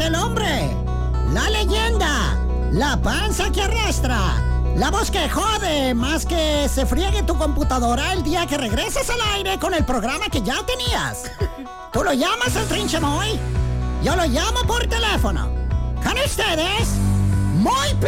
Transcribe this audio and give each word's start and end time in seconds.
El 0.00 0.14
hombre, 0.14 0.74
la 1.32 1.50
leyenda, 1.50 2.38
la 2.72 2.96
panza 3.02 3.50
que 3.52 3.60
arrastra, 3.60 4.42
la 4.74 4.90
voz 4.90 5.10
que 5.10 5.28
jode 5.28 5.92
más 5.92 6.24
que 6.24 6.66
se 6.68 6.86
friegue 6.86 7.22
tu 7.24 7.36
computadora 7.36 8.14
el 8.14 8.22
día 8.22 8.46
que 8.46 8.56
regreses 8.56 9.10
al 9.10 9.20
aire 9.34 9.58
con 9.58 9.74
el 9.74 9.84
programa 9.84 10.28
que 10.30 10.40
ya 10.40 10.64
tenías. 10.64 11.30
Tú 11.92 12.02
lo 12.02 12.14
llamas 12.14 12.56
al 12.56 12.66
trinche 12.68 13.00
Moy, 13.00 13.38
yo 14.02 14.16
lo 14.16 14.24
llamo 14.24 14.60
por 14.66 14.86
teléfono. 14.86 15.50
Con 16.02 16.16
ustedes, 16.24 16.88
Pi. 18.00 18.06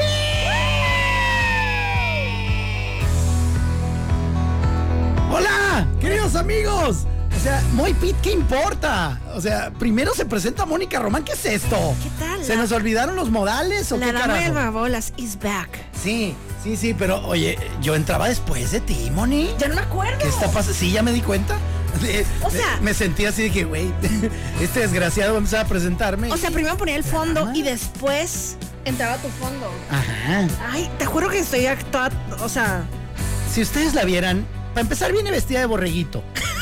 Hola, 5.31 5.87
queridos 6.01 6.35
amigos. 6.35 7.07
O 7.45 7.47
sea, 7.47 7.63
Moy 7.75 7.93
Pit, 7.93 8.17
¿qué 8.23 8.31
importa? 8.33 9.21
O 9.35 9.41
sea, 9.41 9.71
primero 9.79 10.15
se 10.15 10.25
presenta 10.25 10.65
Mónica 10.65 10.99
Román, 10.99 11.25
¿qué 11.25 11.33
es 11.33 11.45
esto? 11.45 11.95
¿Qué 12.03 12.09
tal? 12.19 12.43
¿Se 12.43 12.55
La- 12.57 12.63
nos 12.63 12.73
olvidaron 12.73 13.17
los 13.17 13.29
modales 13.31 13.93
o 13.93 13.99
La 13.99 14.07
qué 14.07 14.13
del 14.13 14.21
carajo? 14.23 14.55
vagabolas 14.55 15.13
is 15.19 15.39
back. 15.39 15.69
Sí, 16.03 16.35
sí, 16.63 16.79
sí, 16.79 16.95
pero 16.95 17.23
oye, 17.27 17.59
yo 17.83 17.97
entraba 17.97 18.31
después 18.31 18.71
de 18.71 18.81
ti, 18.81 19.11
Moni. 19.15 19.51
Ya 19.59 19.69
no 19.69 19.75
me 19.75 19.83
acuerdo. 19.83 20.21
¿Qué 20.21 20.29
está 20.29 20.47
pasando? 20.51 20.73
Sí, 20.73 20.91
ya 20.91 21.03
me 21.03 21.13
di 21.13 21.21
cuenta. 21.21 21.59
O 22.43 22.51
sea- 22.51 22.79
me 22.81 22.95
sentí 22.95 23.27
así 23.27 23.43
de 23.43 23.51
que, 23.51 23.65
güey, 23.65 23.93
este 24.63 24.81
desgraciado 24.81 25.33
va 25.33 25.37
a 25.37 25.41
empezar 25.41 25.67
a 25.67 25.69
presentarme. 25.69 26.33
O 26.33 26.39
sea, 26.39 26.51
primero 26.51 26.79
ponía 26.79 26.97
el 26.97 27.05
fondo 27.05 27.53
y 27.55 27.61
después 27.61 28.57
entraba 28.87 29.19
tu 29.19 29.29
fondo. 29.29 29.71
Ajá. 29.91 30.49
Ay, 30.73 30.91
te 30.99 31.05
juro 31.05 31.29
que 31.29 31.41
estoy 31.41 31.67
actuada, 31.67 32.11
o 32.41 32.49
sea, 32.49 32.85
Si 33.53 33.61
ustedes 33.61 33.93
la 33.93 34.05
vieran, 34.05 34.47
para 34.73 34.81
empezar 34.81 35.13
viene 35.13 35.31
vestida 35.31 35.59
de 35.61 35.67
borreguito. 35.67 36.25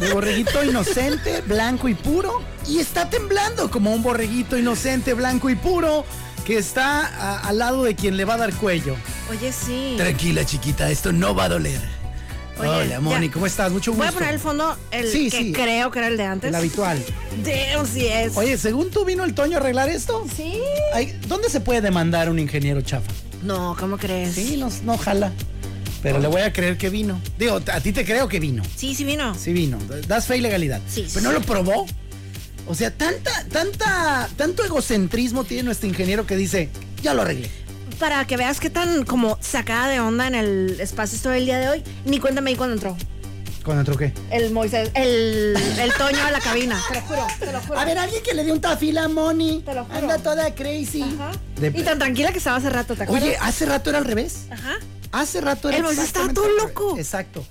De 0.00 0.12
borreguito 0.12 0.62
inocente, 0.64 1.40
blanco 1.42 1.88
y 1.88 1.94
puro. 1.94 2.42
Y 2.68 2.78
está 2.78 3.08
temblando 3.10 3.70
como 3.70 3.92
un 3.92 4.02
borreguito 4.02 4.56
inocente, 4.56 5.14
blanco 5.14 5.50
y 5.50 5.56
puro, 5.56 6.04
que 6.44 6.58
está 6.58 7.06
a- 7.06 7.40
al 7.48 7.58
lado 7.58 7.82
de 7.84 7.94
quien 7.94 8.16
le 8.16 8.24
va 8.24 8.34
a 8.34 8.38
dar 8.38 8.54
cuello. 8.54 8.96
oye, 9.30 9.52
sí. 9.52 9.94
Tranquila, 9.96 10.44
chiquita, 10.44 10.90
esto 10.90 11.12
no 11.12 11.34
va 11.34 11.44
a 11.44 11.48
doler. 11.50 11.80
Oye, 12.60 12.68
Hola, 12.70 13.00
Moni. 13.00 13.28
¿cómo 13.28 13.46
estás? 13.46 13.70
Mucho 13.70 13.92
gusto. 13.92 14.04
Voy 14.04 14.12
a 14.12 14.12
poner 14.18 14.34
el 14.34 14.40
fondo, 14.40 14.76
el 14.90 15.06
Sí, 15.12 15.30
que 15.30 15.38
sí. 15.38 15.52
creo 15.52 15.90
que 15.92 16.00
era 16.00 16.08
el 16.08 16.16
de 16.16 16.24
antes. 16.24 16.48
El 16.48 16.54
habitual. 16.56 16.98
Damn, 17.44 17.86
sí 17.86 18.06
es. 18.08 18.36
Oye, 18.36 18.58
según 18.58 18.90
tú 18.90 19.04
vino 19.04 19.22
el 19.24 19.32
Toño 19.34 19.58
a 19.58 19.60
arreglar 19.60 19.88
esto. 19.88 20.26
Sí. 20.36 20.60
¿Dónde 21.28 21.50
se 21.50 21.60
puede 21.60 21.80
demandar 21.82 22.28
un 22.28 22.38
ingeniero 22.40 22.80
chafa? 22.80 23.12
No, 23.44 23.76
¿cómo 23.78 23.96
crees? 23.96 24.34
Sí, 24.34 24.56
no, 24.56 24.68
no 24.82 24.98
jala. 24.98 25.30
Pero 26.02 26.18
le 26.20 26.28
voy 26.28 26.42
a 26.42 26.52
creer 26.52 26.76
que 26.78 26.90
vino. 26.90 27.20
Digo, 27.38 27.60
a 27.72 27.80
ti 27.80 27.92
te 27.92 28.04
creo 28.04 28.28
que 28.28 28.38
vino. 28.40 28.62
Sí, 28.76 28.94
sí 28.94 29.04
vino. 29.04 29.34
Sí 29.34 29.52
vino. 29.52 29.78
Das 30.06 30.26
fe 30.26 30.36
y 30.36 30.40
legalidad. 30.40 30.80
Sí, 30.88 31.04
sí, 31.04 31.10
Pero 31.14 31.24
no 31.26 31.32
lo 31.32 31.40
probó. 31.42 31.86
O 32.66 32.74
sea, 32.74 32.90
tanta, 32.92 33.30
tanta, 33.50 34.28
tanto 34.36 34.64
egocentrismo 34.64 35.44
tiene 35.44 35.64
nuestro 35.64 35.88
ingeniero 35.88 36.26
que 36.26 36.36
dice, 36.36 36.68
ya 37.02 37.14
lo 37.14 37.22
arreglé. 37.22 37.50
Para 37.98 38.24
que 38.26 38.36
veas 38.36 38.60
qué 38.60 38.70
tan 38.70 39.04
como 39.04 39.38
sacada 39.40 39.88
de 39.88 39.98
onda 40.00 40.26
en 40.28 40.34
el 40.34 40.78
espacio 40.78 41.16
estoy 41.16 41.38
el 41.38 41.46
día 41.46 41.58
de 41.58 41.68
hoy, 41.68 41.82
ni 42.04 42.20
cuenta 42.20 42.40
me 42.42 42.50
di 42.50 42.56
cuando 42.56 42.74
entró. 42.74 42.96
¿Cuándo 43.64 43.80
entró 43.80 43.96
qué? 43.96 44.12
El 44.30 44.50
Moisés, 44.52 44.90
el, 44.94 45.54
el 45.80 45.92
Toño 45.94 46.22
a 46.24 46.30
la 46.30 46.40
cabina. 46.40 46.80
Te 46.88 46.94
lo 46.94 47.00
juro, 47.02 47.26
te 47.40 47.52
lo 47.52 47.60
juro. 47.60 47.78
A 47.78 47.84
ver, 47.84 47.98
alguien 47.98 48.22
que 48.22 48.32
le 48.34 48.44
dé 48.44 48.52
un 48.52 48.60
tafila 48.60 49.04
a 49.04 49.08
Moni. 49.08 49.62
Te 49.66 49.74
lo 49.74 49.84
juro. 49.84 49.98
Anda 49.98 50.18
toda 50.18 50.54
crazy. 50.54 51.02
Ajá. 51.02 51.32
De- 51.60 51.68
Y 51.78 51.82
tan 51.82 51.98
tranquila 51.98 52.32
que 52.32 52.38
estaba 52.38 52.56
hace 52.56 52.70
rato, 52.70 52.94
¿te 52.94 53.02
acuerdas? 53.02 53.28
Oye, 53.28 53.36
hace 53.40 53.66
rato 53.66 53.90
era 53.90 53.98
al 53.98 54.04
revés. 54.06 54.46
Ajá. 54.50 54.76
Hace 55.12 55.40
rato 55.40 55.68
era 55.68 55.78
estaba 55.78 55.92
exactamente 55.92 56.34
todo 56.34 56.48
loco. 56.56 56.98
Exacto. 56.98 57.46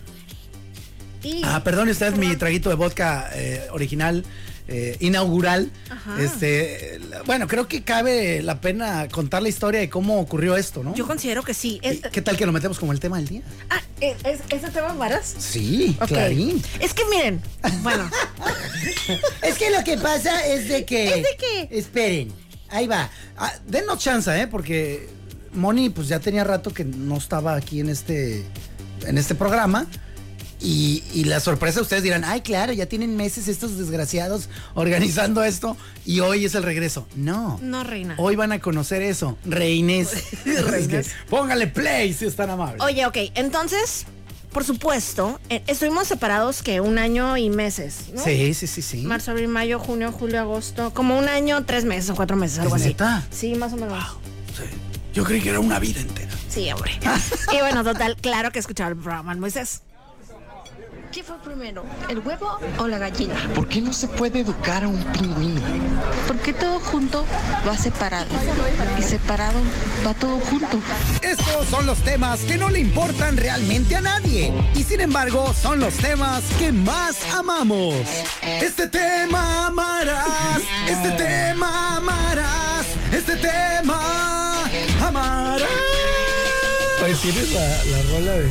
Y- 1.23 1.41
Ah, 1.43 1.63
perdón, 1.63 1.89
este 1.89 2.07
es 2.07 2.17
mi 2.17 2.35
traguito 2.35 2.69
de 2.69 2.75
vodka 2.75 3.29
eh, 3.33 3.67
original, 3.71 4.23
eh, 4.67 4.95
inaugural. 4.99 5.71
Ajá. 5.89 6.21
Este, 6.21 6.99
bueno, 7.25 7.47
creo 7.47 7.67
que 7.67 7.83
cabe 7.83 8.41
la 8.43 8.61
pena 8.61 9.07
contar 9.09 9.41
la 9.41 9.49
historia 9.49 9.79
de 9.79 9.89
cómo 9.89 10.19
ocurrió 10.19 10.55
esto, 10.55 10.83
¿no? 10.83 10.93
Yo 10.95 11.07
considero 11.07 11.43
que 11.43 11.53
sí. 11.53 11.79
Es- 11.81 12.01
¿Qué 12.11 12.21
tal 12.21 12.37
que 12.37 12.45
lo 12.45 12.51
metemos 12.51 12.77
como 12.79 12.91
el 12.93 12.99
tema 12.99 13.17
del 13.17 13.27
día? 13.27 13.41
ah, 13.69 13.81
¿es, 13.99 14.17
es- 14.23 14.41
¿ese 14.49 14.69
tema 14.69 14.93
varas? 14.93 15.35
Sí, 15.39 15.97
Ok. 15.99 16.07
clarín. 16.09 16.61
Es 16.79 16.93
que 16.93 17.03
miren, 17.05 17.41
bueno, 17.81 18.09
Es 19.41 19.57
que 19.57 19.69
lo 19.71 19.83
que 19.83 19.97
pasa 19.97 20.45
es 20.45 20.69
de 20.69 20.85
que. 20.85 21.07
¿Es 21.07 21.15
de 21.15 21.37
qué? 21.39 21.67
Esperen, 21.71 22.31
ahí 22.69 22.87
va. 22.87 23.09
Ah, 23.37 23.53
denos 23.65 23.99
chance, 23.99 24.29
¿eh? 24.39 24.47
Porque 24.47 25.09
Moni, 25.57 25.89
pues 25.89 26.07
ya 26.07 26.19
tenía 26.19 26.43
rato 26.43 26.73
que 26.73 26.85
no 26.85 27.17
estaba 27.17 27.55
aquí 27.55 27.79
en 27.79 27.89
este, 27.89 28.45
en 29.05 29.17
este 29.17 29.35
programa. 29.35 29.87
Y, 30.59 31.03
y 31.13 31.25
la 31.25 31.39
sorpresa, 31.39 31.81
ustedes 31.81 32.01
dirán, 32.01 32.23
ay, 32.23 32.41
claro, 32.41 32.73
ya 32.73 32.87
tienen 32.87 33.15
meses 33.15 33.47
estos 33.47 33.77
desgraciados 33.77 34.49
organizando 34.73 35.43
esto 35.43 35.77
y 36.03 36.19
hoy 36.21 36.45
es 36.45 36.55
el 36.55 36.63
regreso. 36.63 37.07
No. 37.15 37.59
no, 37.61 37.83
reina. 37.83 38.15
Hoy 38.17 38.35
van 38.35 38.51
a 38.51 38.59
conocer 38.59 39.03
eso. 39.03 39.37
Reines. 39.45 40.09
Póngale 41.29 41.67
play 41.67 42.11
si 42.13 42.25
es 42.25 42.35
tan 42.35 42.49
amable. 42.49 42.83
Oye, 42.83 43.05
ok, 43.05 43.17
entonces, 43.35 44.05
por 44.51 44.63
supuesto, 44.63 45.39
eh, 45.49 45.61
estuvimos 45.67 46.07
separados 46.07 46.63
que 46.63 46.81
un 46.81 46.97
año 46.97 47.37
y 47.37 47.51
meses, 47.51 48.05
¿no? 48.15 48.23
Sí, 48.23 48.55
sí, 48.55 48.65
sí, 48.65 48.81
sí. 48.81 49.03
Marzo, 49.03 49.29
abril, 49.29 49.49
mayo, 49.49 49.77
junio, 49.77 50.11
julio, 50.11 50.39
agosto. 50.39 50.91
Como 50.91 51.19
un 51.19 51.27
año, 51.27 51.65
tres 51.65 51.85
meses 51.85 52.09
o 52.09 52.15
cuatro 52.15 52.35
meses, 52.35 52.57
algo 52.57 52.75
¿Es 52.77 52.81
así. 52.81 52.89
neta? 52.89 53.27
Sí, 53.29 53.53
más 53.53 53.73
o 53.73 53.75
menos. 53.77 54.03
Sí. 54.57 54.63
Yo 55.17 55.23
creí 55.23 55.41
que 55.41 55.49
era 55.49 55.59
una 55.59 55.79
vida 55.79 55.99
entera. 55.99 56.29
Sí, 56.47 56.71
hombre. 56.71 56.91
y 57.51 57.57
bueno, 57.57 57.83
total, 57.83 58.15
claro 58.17 58.51
que 58.51 58.59
escuchaba 58.59 58.91
el 58.91 58.97
programa 58.97 59.33
el 59.33 59.39
Moisés. 59.39 59.81
¿Qué 61.11 61.23
fue 61.23 61.39
primero, 61.39 61.83
el 62.07 62.19
huevo 62.19 62.59
o 62.77 62.87
la 62.87 62.99
gallina? 62.99 63.33
¿Por 63.55 63.67
qué 63.67 63.81
no 63.81 63.93
se 63.93 64.07
puede 64.07 64.41
educar 64.41 64.83
a 64.83 64.87
un 64.87 65.03
pingüino? 65.13 65.59
Porque 66.27 66.53
todo 66.53 66.79
junto 66.79 67.25
va 67.67 67.75
separado 67.75 68.27
y 68.99 69.01
separado 69.01 69.59
va 70.05 70.13
todo 70.13 70.39
junto. 70.41 70.79
Estos 71.23 71.67
son 71.67 71.87
los 71.87 71.97
temas 72.03 72.41
que 72.41 72.57
no 72.57 72.69
le 72.69 72.79
importan 72.79 73.37
realmente 73.37 73.95
a 73.95 74.01
nadie 74.01 74.53
y 74.75 74.83
sin 74.83 75.01
embargo 75.01 75.51
son 75.59 75.79
los 75.79 75.95
temas 75.95 76.43
que 76.59 76.71
más 76.71 77.17
amamos. 77.33 77.95
Este 78.43 78.87
tema 78.87 79.46
tienes 87.21 87.51
la, 87.53 87.61
la 87.61 88.01
rola 88.11 88.31
de... 88.33 88.47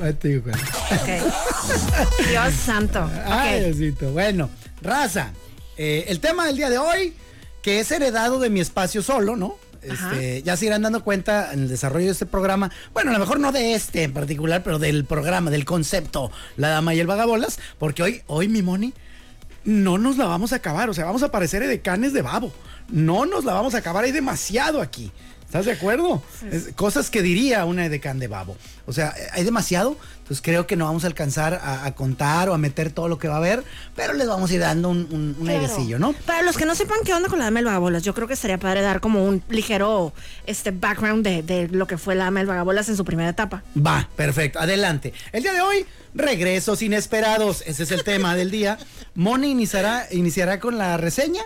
Ahí 0.00 0.12
te 0.14 0.28
digo 0.28 0.42
cuál. 0.44 0.60
Ok. 0.60 2.28
Dios 2.28 2.54
santo. 2.54 3.08
Ay. 3.26 3.60
Diosito. 3.72 4.10
Bueno, 4.12 4.50
raza. 4.80 5.32
eh, 5.76 6.06
el 6.08 6.18
tema 6.20 6.46
del 6.46 6.56
día 6.56 6.70
de 6.70 6.78
hoy, 6.78 7.14
que 7.62 7.80
es 7.80 7.90
heredado 7.90 8.38
de 8.40 8.50
mi 8.50 8.60
espacio 8.60 9.02
solo, 9.02 9.36
¿no? 9.36 9.56
Este, 9.82 10.42
ya 10.44 10.56
se 10.56 10.66
irán 10.66 10.82
dando 10.82 11.02
cuenta 11.02 11.52
en 11.52 11.60
el 11.64 11.68
desarrollo 11.68 12.06
de 12.06 12.12
este 12.12 12.26
programa. 12.26 12.70
Bueno, 12.92 13.10
a 13.10 13.14
lo 13.14 13.18
mejor 13.18 13.40
no 13.40 13.50
de 13.50 13.74
este 13.74 14.04
en 14.04 14.12
particular, 14.12 14.62
pero 14.62 14.78
del 14.78 15.04
programa, 15.04 15.50
del 15.50 15.64
concepto 15.64 16.30
La 16.56 16.68
Dama 16.68 16.94
y 16.94 17.00
el 17.00 17.08
Vagabolas. 17.08 17.58
Porque 17.78 18.02
hoy, 18.04 18.22
hoy, 18.28 18.46
mi 18.48 18.62
Moni, 18.62 18.94
no 19.64 19.98
nos 19.98 20.16
la 20.18 20.26
vamos 20.26 20.52
a 20.52 20.56
acabar. 20.56 20.88
O 20.88 20.94
sea, 20.94 21.04
vamos 21.04 21.24
a 21.24 21.32
parecer 21.32 21.64
edecanes 21.64 22.12
de 22.12 22.22
babo. 22.22 22.52
No 22.88 23.26
nos 23.26 23.44
la 23.44 23.54
vamos 23.54 23.74
a 23.74 23.78
acabar. 23.78 24.04
Hay 24.04 24.12
demasiado 24.12 24.80
aquí. 24.80 25.10
¿Estás 25.52 25.66
de 25.66 25.72
acuerdo? 25.72 26.22
Es- 26.50 26.70
cosas 26.74 27.10
que 27.10 27.20
diría 27.20 27.66
una 27.66 27.84
edecán 27.84 28.18
de 28.18 28.26
babo. 28.26 28.56
O 28.86 28.92
sea, 28.94 29.12
hay 29.32 29.44
demasiado. 29.44 29.98
Entonces 30.22 30.40
creo 30.40 30.66
que 30.66 30.76
no 30.76 30.86
vamos 30.86 31.04
a 31.04 31.08
alcanzar 31.08 31.52
a, 31.62 31.84
a 31.84 31.94
contar 31.94 32.48
o 32.48 32.54
a 32.54 32.58
meter 32.58 32.90
todo 32.90 33.06
lo 33.06 33.18
que 33.18 33.28
va 33.28 33.34
a 33.34 33.36
haber. 33.36 33.62
Pero 33.94 34.14
les 34.14 34.26
vamos 34.26 34.50
a 34.50 34.54
ir 34.54 34.60
dando 34.60 34.88
un, 34.88 35.06
un, 35.10 35.36
un 35.38 35.44
Claro. 35.46 35.60
airecillo, 35.60 35.98
¿no? 35.98 36.14
Para 36.24 36.40
los 36.40 36.56
que 36.56 36.64
no 36.64 36.74
sepan 36.74 37.00
qué 37.04 37.12
onda 37.12 37.28
con 37.28 37.38
la 37.38 37.44
dama 37.44 37.58
del 37.58 37.66
vagabolas, 37.66 38.02
yo 38.02 38.14
creo 38.14 38.26
que 38.26 38.32
estaría 38.32 38.56
padre 38.56 38.80
dar 38.80 39.00
como 39.02 39.26
un 39.26 39.42
ligero 39.50 40.14
este 40.46 40.70
background 40.70 41.22
de, 41.22 41.42
de 41.42 41.68
lo 41.68 41.86
que 41.86 41.98
fue 41.98 42.14
la 42.14 42.24
dama 42.24 42.40
del 42.40 42.46
vagabolas 42.46 42.88
en 42.88 42.96
su 42.96 43.04
primera 43.04 43.28
etapa. 43.28 43.62
Va, 43.76 44.08
perfecto. 44.16 44.58
Adelante. 44.58 45.12
El 45.32 45.42
día 45.42 45.52
de 45.52 45.60
hoy, 45.60 45.84
regresos 46.14 46.80
inesperados. 46.80 47.62
Ese 47.66 47.82
es 47.82 47.90
el 47.90 48.04
tema 48.04 48.34
del 48.36 48.50
día. 48.50 48.78
Moni 49.14 49.50
iniciará, 49.50 50.06
iniciará 50.12 50.60
con 50.60 50.78
la 50.78 50.96
reseña. 50.96 51.42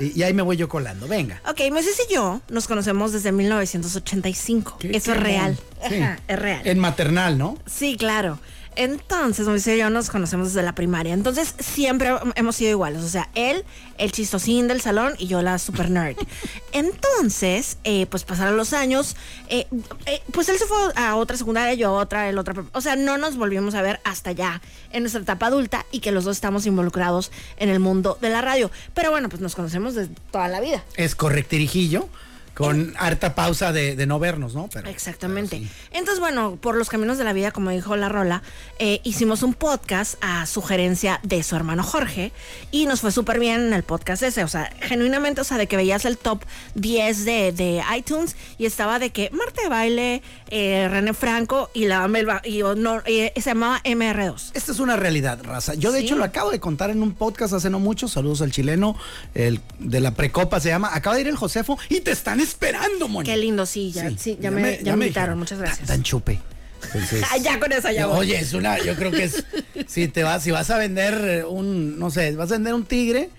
Y, 0.00 0.18
y 0.18 0.22
ahí 0.22 0.32
me 0.34 0.42
voy 0.42 0.56
yo 0.56 0.68
colando. 0.68 1.06
Venga. 1.08 1.40
Ok, 1.48 1.60
Moisés 1.70 1.98
y 2.08 2.14
yo 2.14 2.40
nos 2.48 2.66
conocemos 2.66 3.12
desde 3.12 3.32
1985. 3.32 4.76
Qué- 4.78 4.96
Eso 4.96 5.12
es 5.12 5.20
real. 5.20 5.58
bon- 5.80 5.88
sí. 5.90 5.96
Ajá, 6.00 6.18
es 6.28 6.38
real. 6.38 6.60
En 6.66 6.78
maternal, 6.78 7.38
¿no? 7.38 7.58
Sí, 7.66 7.96
claro. 7.98 8.38
Entonces, 8.76 9.46
Moisés 9.46 9.76
y 9.76 9.80
yo 9.80 9.90
nos 9.90 10.10
conocemos 10.10 10.48
desde 10.48 10.62
la 10.62 10.74
primaria. 10.74 11.12
Entonces, 11.14 11.54
siempre 11.58 12.10
hemos 12.34 12.56
sido 12.56 12.70
iguales. 12.70 13.02
O 13.02 13.08
sea, 13.08 13.28
él, 13.34 13.64
el 13.98 14.12
chistosín 14.12 14.68
del 14.68 14.80
salón 14.80 15.14
y 15.18 15.26
yo 15.26 15.42
la 15.42 15.58
super 15.58 15.90
nerd. 15.90 16.16
Entonces, 16.72 17.78
eh, 17.84 18.06
pues 18.06 18.24
pasaron 18.24 18.56
los 18.56 18.72
años. 18.72 19.16
eh, 19.48 19.66
eh, 20.06 20.22
pues 20.32 20.48
él 20.48 20.58
se 20.58 20.66
fue 20.66 20.78
a 20.96 21.16
otra 21.16 21.36
secundaria, 21.36 21.74
yo 21.74 21.88
a 21.88 21.92
otra, 21.92 22.28
el 22.28 22.38
otra. 22.38 22.54
O 22.72 22.80
sea, 22.80 22.96
no 22.96 23.18
nos 23.18 23.36
volvimos 23.36 23.74
a 23.74 23.82
ver 23.82 24.00
hasta 24.04 24.32
ya 24.32 24.60
en 24.92 25.02
nuestra 25.02 25.22
etapa 25.22 25.46
adulta 25.46 25.86
y 25.90 26.00
que 26.00 26.12
los 26.12 26.24
dos 26.24 26.36
estamos 26.36 26.66
involucrados 26.66 27.30
en 27.56 27.68
el 27.68 27.80
mundo 27.80 28.18
de 28.20 28.30
la 28.30 28.40
radio. 28.40 28.70
Pero 28.94 29.10
bueno, 29.10 29.28
pues 29.28 29.40
nos 29.42 29.54
conocemos 29.54 29.94
desde 29.94 30.14
toda 30.30 30.48
la 30.48 30.60
vida. 30.60 30.84
Es 30.96 31.14
correctirijillo. 31.14 32.08
Con 32.54 32.94
harta 32.98 33.34
pausa 33.34 33.72
de, 33.72 33.96
de 33.96 34.06
no 34.06 34.18
vernos, 34.18 34.54
¿no? 34.54 34.68
Pero, 34.72 34.88
Exactamente. 34.90 35.56
pero 35.56 35.68
sí. 35.70 35.70
Entonces, 35.92 36.20
bueno, 36.20 36.56
por 36.60 36.76
los 36.76 36.90
caminos 36.90 37.16
de 37.16 37.24
la 37.24 37.32
vida, 37.32 37.50
como 37.50 37.70
dijo 37.70 37.96
la 37.96 38.08
Rola, 38.10 38.42
eh, 38.78 39.00
hicimos 39.04 39.42
un 39.42 39.54
podcast 39.54 40.16
a 40.20 40.44
sugerencia 40.46 41.18
de 41.22 41.42
su 41.42 41.56
hermano 41.56 41.82
Jorge 41.82 42.30
y 42.70 42.84
nos 42.86 43.00
fue 43.00 43.10
súper 43.10 43.38
bien 43.40 43.60
en 43.60 43.72
el 43.72 43.82
podcast 43.84 44.22
ese. 44.22 44.44
O 44.44 44.48
sea, 44.48 44.70
genuinamente, 44.82 45.40
o 45.40 45.44
sea, 45.44 45.56
de 45.56 45.66
que 45.66 45.76
veías 45.76 46.04
el 46.04 46.18
top 46.18 46.42
10 46.74 47.24
de, 47.24 47.52
de 47.52 47.82
iTunes 47.96 48.36
y 48.58 48.66
estaba 48.66 48.98
de 48.98 49.10
que 49.10 49.30
Marta 49.30 49.62
de 49.62 49.68
Baile, 49.70 50.22
eh, 50.50 50.88
René 50.90 51.14
Franco 51.14 51.70
y 51.72 51.86
la 51.86 52.06
Melba, 52.08 52.42
y, 52.44 52.60
no, 52.76 53.00
eh, 53.06 53.32
se 53.36 53.40
llamaba 53.50 53.80
MR2. 53.84 54.50
Esta 54.52 54.72
es 54.72 54.78
una 54.78 54.96
realidad, 54.96 55.40
raza. 55.42 55.72
Yo, 55.74 55.90
de 55.90 56.00
Sí. 56.00 56.04
hecho, 56.06 56.16
lo 56.16 56.24
acabo 56.24 56.50
de 56.50 56.60
contar 56.60 56.90
en 56.90 57.02
un 57.02 57.14
podcast 57.14 57.54
hace 57.54 57.70
no 57.70 57.78
mucho. 57.78 58.08
Saludos 58.08 58.42
al 58.42 58.52
chileno, 58.52 58.94
el 59.34 59.60
de 59.78 60.00
la 60.00 60.10
Precopa 60.14 60.60
se 60.60 60.68
llama. 60.68 60.90
Acaba 60.92 61.16
de 61.16 61.22
ir 61.22 61.28
el 61.28 61.36
Josefo 61.36 61.78
y 61.88 62.00
te 62.00 62.10
están 62.10 62.41
esperando, 62.42 63.08
Moni. 63.08 63.28
Qué 63.28 63.36
lindo, 63.36 63.66
sí, 63.66 63.92
ya, 63.92 64.10
sí, 64.16 64.38
ya, 64.40 64.50
me, 64.50 64.78
ya 64.82 64.96
me 64.96 65.06
invitaron. 65.06 65.08
dijeron. 65.08 65.38
Muchas 65.38 65.58
gracias. 65.58 65.88
Dan 65.88 66.02
chupe. 66.02 66.40
Entonces, 66.84 67.24
ya 67.42 67.58
con 67.58 67.72
eso 67.72 67.90
ya 67.90 68.06
voy. 68.06 68.18
Oye, 68.18 68.38
es 68.38 68.52
una, 68.54 68.78
yo 68.82 68.94
creo 68.94 69.10
que 69.10 69.24
es, 69.24 69.44
si 69.86 70.08
te 70.08 70.22
vas, 70.22 70.42
si 70.42 70.50
vas 70.50 70.70
a 70.70 70.78
vender 70.78 71.44
un, 71.48 71.98
no 71.98 72.10
sé, 72.10 72.32
vas 72.32 72.50
a 72.50 72.54
vender 72.54 72.74
un 72.74 72.84
tigre, 72.84 73.30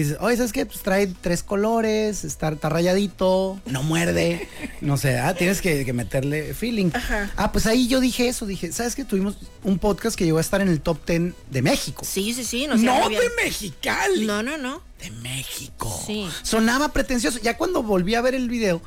dices, 0.00 0.16
oye, 0.20 0.36
¿sabes 0.36 0.52
qué? 0.52 0.64
Pues 0.64 0.80
trae 0.80 1.06
tres 1.06 1.42
colores, 1.42 2.24
está, 2.24 2.48
está 2.48 2.68
rayadito, 2.68 3.60
no 3.66 3.82
muerde, 3.82 4.48
no 4.80 4.96
sé, 4.96 5.18
ah, 5.18 5.34
tienes 5.34 5.60
que, 5.60 5.84
que 5.84 5.92
meterle 5.92 6.54
feeling. 6.54 6.90
Ajá. 6.94 7.30
Ah, 7.36 7.52
pues 7.52 7.66
ahí 7.66 7.88
yo 7.88 8.00
dije 8.00 8.28
eso, 8.28 8.46
dije, 8.46 8.72
¿sabes 8.72 8.94
qué? 8.94 9.04
Tuvimos 9.04 9.36
un 9.64 9.78
podcast 9.78 10.16
que 10.16 10.24
llegó 10.24 10.38
a 10.38 10.40
estar 10.40 10.60
en 10.60 10.68
el 10.68 10.80
top 10.80 10.98
10 11.06 11.34
de 11.50 11.62
México. 11.62 12.04
Sí, 12.04 12.32
sí, 12.32 12.44
sí. 12.44 12.66
no 12.66 12.76
bien. 12.76 13.20
de 13.20 13.44
Mexicali. 13.44 14.26
No, 14.26 14.42
no, 14.42 14.56
no. 14.56 14.82
De 14.98 15.10
México. 15.10 16.02
Sí. 16.06 16.28
Sonaba 16.42 16.88
pretencioso. 16.88 17.38
Ya 17.42 17.56
cuando 17.56 17.82
volví 17.82 18.14
a 18.14 18.20
ver 18.20 18.34
el 18.34 18.48
video, 18.48 18.80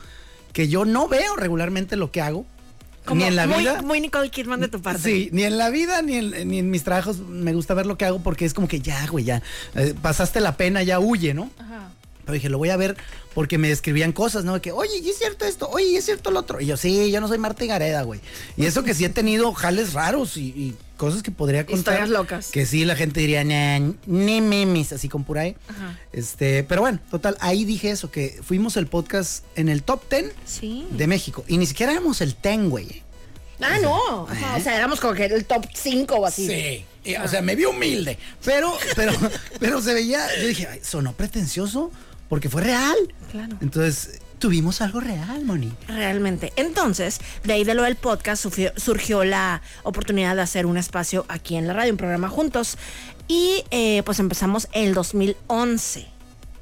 que 0.54 0.68
yo 0.70 0.86
no 0.86 1.08
veo 1.08 1.36
regularmente 1.36 1.98
lo 1.98 2.12
que 2.12 2.22
hago, 2.22 2.46
Como 3.06 3.22
ni 3.22 3.28
en 3.28 3.36
la 3.36 3.48
muy, 3.48 3.60
vida. 3.60 3.82
Muy 3.82 4.02
Nicole 4.02 4.30
Kidman 4.30 4.60
de 4.62 4.68
tu 4.68 4.82
parte. 4.82 5.02
Sí, 5.02 5.30
ni 5.32 5.44
en 5.44 5.58
la 5.58 5.70
vida 5.70 6.02
ni 6.02 6.16
en, 6.16 6.48
ni 6.48 6.60
en 6.60 6.70
mis 6.70 6.84
trabajos 6.84 7.20
me 7.20 7.54
gusta 7.54 7.74
ver 7.74 7.86
lo 7.86 7.98
que 7.98 8.06
hago 8.06 8.20
porque 8.20 8.46
es 8.46 8.54
como 8.54 8.68
que 8.68 8.82
ya, 8.82 9.06
güey, 9.08 9.26
ya. 9.26 9.42
eh, 9.76 9.94
pasaste 10.02 10.42
la 10.42 10.58
pena, 10.58 10.84
ya 10.84 11.00
huye, 11.00 11.34
¿no? 11.34 11.50
Ajá. 11.60 11.92
Pero 12.26 12.34
dije, 12.34 12.50
lo 12.50 12.58
voy 12.58 12.72
a 12.72 12.78
ver 12.78 12.98
porque 13.36 13.60
me 13.60 13.68
describían 13.68 14.12
cosas, 14.12 14.44
¿no? 14.46 14.56
De 14.56 14.62
que, 14.62 14.72
oye, 14.72 14.98
¿y 14.98 15.10
es 15.10 15.18
cierto 15.20 15.46
esto? 15.46 15.70
Oye, 15.70 15.86
¿y 15.92 15.96
es 15.98 16.06
cierto 16.06 16.32
lo 16.32 16.40
otro? 16.40 16.60
Y 16.60 16.66
yo, 16.66 16.76
sí, 16.76 17.12
yo 17.12 17.22
no 17.22 17.28
soy 17.28 17.38
Marta 17.38 17.64
y 17.64 17.68
Gareda, 17.68 18.02
güey. 18.02 18.20
Y 18.58 18.66
eso 18.66 18.84
que 18.84 18.96
sí 18.96 19.06
he 19.06 19.10
tenido 19.10 19.54
jales 19.54 19.94
raros 19.94 20.36
y, 20.38 20.46
y 20.48 20.76
cosas 20.98 21.24
que 21.24 21.32
podría 21.32 21.66
contar. 21.66 21.78
Historias 21.80 22.10
locas. 22.10 22.52
Que 22.52 22.66
sí, 22.66 22.86
la 22.86 22.96
gente 22.96 23.20
diría, 23.20 23.44
"Nah, 23.44 23.94
ni 24.06 24.42
memes, 24.42 24.92
así 24.94 25.10
con 25.10 25.24
pura 25.24 25.46
E. 25.48 25.56
Ajá. 25.68 26.00
Este, 26.14 26.64
pero 26.64 26.82
bueno, 26.82 27.00
total, 27.12 27.38
ahí 27.40 27.66
dije 27.66 27.92
eso, 27.92 28.12
que 28.12 28.40
fuimos 28.44 28.78
el 28.78 28.88
podcast 28.88 29.44
en 29.56 29.70
el 29.70 29.84
top 29.84 30.02
10 30.10 30.34
Sí. 30.46 30.88
de 30.92 31.08
México. 31.08 31.44
Y 31.48 31.58
ni 31.58 31.66
siquiera 31.66 31.92
éramos 31.92 32.22
el 32.22 32.36
10, 32.42 32.70
güey. 32.70 33.04
Ah, 33.62 33.78
no. 33.82 34.28
Ajá, 34.30 34.58
O 34.58 34.60
sea, 34.62 34.76
éramos 34.76 35.00
como 35.00 35.14
que 35.14 35.26
el 35.26 35.46
top 35.46 35.66
5 35.74 36.16
o 36.16 36.26
así. 36.26 36.48
Sí. 36.48 36.86
y, 37.12 37.16
O 37.16 37.28
sea, 37.28 37.42
me 37.42 37.56
vi 37.56 37.66
humilde. 37.66 38.18
Pero, 38.44 38.74
pero, 38.96 39.12
pero 39.60 39.82
se 39.82 39.94
veía. 39.94 40.26
Yo 40.42 40.48
dije, 40.48 40.68
"Ay, 40.68 40.80
sonó 40.84 41.14
pretencioso 41.14 41.92
porque 42.30 42.50
fue 42.50 42.64
real. 42.64 42.96
Claro. 43.32 43.56
Entonces, 43.62 44.20
tuvimos 44.46 44.80
algo 44.82 45.00
real, 45.00 45.44
Moni. 45.44 45.74
Realmente. 45.88 46.54
Entonces, 46.56 47.20
de 47.44 47.54
ahí 47.54 47.64
de 47.64 47.74
lo 47.74 47.82
del 47.82 47.96
podcast 47.96 48.44
surgió, 48.44 48.72
surgió 48.78 49.24
la 49.24 49.64
oportunidad 49.82 50.36
de 50.36 50.44
hacer 50.44 50.68
un 50.68 50.78
espacio 50.78 51.26
aquí 51.30 51.56
en 51.56 51.66
la 51.66 51.74
radio, 51.74 51.92
un 51.92 51.98
programa 51.98 52.30
juntos. 52.30 52.78
Y 53.28 53.64
eh, 53.72 54.04
pues 54.06 54.20
empezamos 54.20 54.68
el 54.72 54.94
2011. 54.94 56.06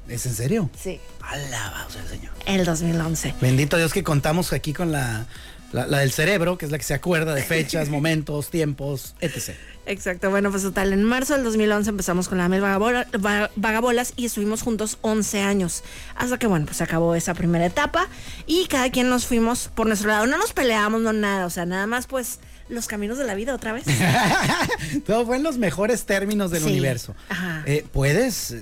¿Es 0.08 0.24
en 0.24 0.34
serio? 0.34 0.70
Sí. 0.82 0.98
Alaba, 1.20 1.84
o 1.86 1.90
sea, 1.90 2.06
señor. 2.06 2.32
El 2.46 2.64
2011. 2.64 3.34
Bendito 3.42 3.76
Dios 3.76 3.92
que 3.92 4.02
contamos 4.02 4.54
aquí 4.54 4.72
con 4.72 4.90
la, 4.90 5.26
la, 5.74 5.86
la 5.86 5.98
del 5.98 6.12
cerebro, 6.12 6.56
que 6.56 6.64
es 6.64 6.70
la 6.70 6.78
que 6.78 6.84
se 6.84 6.94
acuerda 6.94 7.34
de 7.34 7.42
fechas, 7.42 7.88
momentos, 7.90 8.48
tiempos, 8.50 9.14
etc. 9.20 9.50
Exacto, 9.86 10.30
bueno, 10.30 10.50
pues 10.50 10.62
total, 10.62 10.94
en 10.94 11.02
marzo 11.04 11.34
del 11.34 11.44
2011 11.44 11.90
empezamos 11.90 12.28
con 12.28 12.38
la 12.38 12.48
Mel 12.48 12.62
Vagabola- 12.62 13.06
Va- 13.22 13.50
Vagabolas 13.56 14.14
y 14.16 14.24
estuvimos 14.24 14.62
juntos 14.62 14.96
11 15.02 15.40
años. 15.40 15.82
Hasta 16.16 16.38
que, 16.38 16.46
bueno, 16.46 16.64
pues 16.64 16.78
se 16.78 16.84
acabó 16.84 17.14
esa 17.14 17.34
primera 17.34 17.66
etapa 17.66 18.08
y 18.46 18.66
cada 18.68 18.90
quien 18.90 19.10
nos 19.10 19.26
fuimos 19.26 19.68
por 19.74 19.86
nuestro 19.86 20.08
lado. 20.08 20.26
No 20.26 20.38
nos 20.38 20.54
peleamos, 20.54 21.02
no 21.02 21.12
nada, 21.12 21.44
o 21.44 21.50
sea, 21.50 21.66
nada 21.66 21.86
más 21.86 22.06
pues 22.06 22.38
los 22.70 22.86
caminos 22.86 23.18
de 23.18 23.24
la 23.24 23.34
vida 23.34 23.54
otra 23.54 23.72
vez. 23.74 23.84
Todo 25.06 25.26
fue 25.26 25.36
en 25.36 25.42
los 25.42 25.58
mejores 25.58 26.04
términos 26.04 26.50
del 26.50 26.62
Sí. 26.62 26.68
universo. 26.70 27.14
Ajá. 27.28 27.62
Eh, 27.66 27.84
Puedes, 27.92 28.54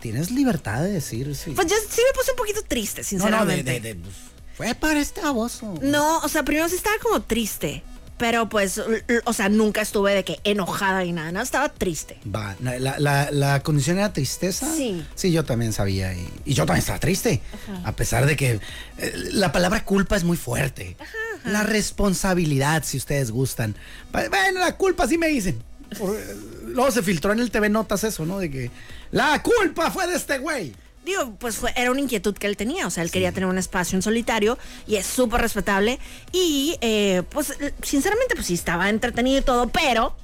tienes 0.00 0.30
libertad 0.30 0.82
de 0.82 0.92
decir 0.92 1.34
sí. 1.36 1.50
Pues 1.50 1.66
yo 1.66 1.76
sí 1.88 2.00
me 2.06 2.18
puse 2.18 2.30
un 2.30 2.36
poquito 2.38 2.62
triste, 2.66 3.02
no, 3.18 3.28
no, 3.28 3.44
de, 3.44 3.56
sinceramente. 3.56 3.72
de- 3.72 3.80
de- 3.80 3.94
pues, 3.96 4.14
fue 4.56 4.74
para 4.74 5.00
este 5.00 5.20
baboso. 5.20 5.74
No, 5.82 6.18
o 6.18 6.28
sea, 6.28 6.42
primero 6.44 6.68
sí 6.68 6.76
estaba 6.76 6.96
como 7.02 7.22
triste. 7.22 7.82
Pero 8.18 8.48
pues, 8.48 8.80
o 9.24 9.32
sea, 9.32 9.48
nunca 9.48 9.80
estuve 9.80 10.14
de 10.14 10.22
que 10.22 10.38
enojada 10.44 11.02
ni 11.02 11.10
nada, 11.10 11.32
no, 11.32 11.40
estaba 11.40 11.68
triste. 11.70 12.18
Va, 12.32 12.54
la, 12.60 13.30
la- 13.32 13.62
condición 13.64 13.98
era 13.98 14.12
tristeza. 14.12 14.72
Sí. 14.76 15.04
Sí, 15.16 15.32
yo 15.32 15.44
también 15.44 15.72
sabía. 15.72 16.14
Y, 16.14 16.28
y 16.44 16.54
yo 16.54 16.64
también 16.64 16.80
estaba 16.82 17.00
triste. 17.00 17.40
A 17.82 17.92
pesar 17.96 18.26
de 18.26 18.36
que 18.36 18.60
eh, 18.98 19.12
la 19.32 19.50
palabra 19.50 19.84
culpa 19.84 20.14
es 20.14 20.22
muy 20.22 20.36
fuerte. 20.36 20.96
La 21.44 21.64
responsabilidad, 21.64 22.84
si 22.84 22.96
ustedes 22.98 23.32
gustan. 23.32 23.74
Bueno, 24.12 24.60
la 24.60 24.76
culpa 24.76 25.08
sí 25.08 25.18
me 25.18 25.26
dicen. 25.28 25.60
Por- 25.98 26.14
eh, 26.16 26.36
luego 26.66 26.92
se 26.92 27.02
filtró 27.02 27.32
en 27.32 27.40
el 27.40 27.50
TV 27.50 27.70
Notas 27.70 28.04
eso, 28.04 28.24
¿no? 28.24 28.38
De 28.38 28.50
que 28.50 28.70
la 29.10 29.42
culpa 29.42 29.90
fue 29.90 30.06
de 30.06 30.14
este 30.14 30.38
güey. 30.38 30.72
Digo, 31.04 31.34
pues 31.38 31.56
fue, 31.56 31.72
era 31.74 31.90
una 31.90 32.00
inquietud 32.00 32.34
que 32.34 32.46
él 32.46 32.56
tenía, 32.56 32.86
o 32.86 32.90
sea, 32.90 33.02
él 33.02 33.10
quería 33.10 33.32
tener 33.32 33.48
un 33.48 33.58
espacio 33.58 33.96
en 33.96 34.02
solitario 34.02 34.56
y 34.86 34.96
es 34.96 35.06
súper 35.06 35.40
respetable 35.40 35.98
y 36.30 36.76
eh, 36.80 37.22
pues 37.28 37.54
sinceramente 37.82 38.34
pues 38.36 38.46
sí 38.46 38.54
estaba 38.54 38.88
entretenido 38.88 39.38
y 39.40 39.42
todo, 39.42 39.68
pero 39.68 40.14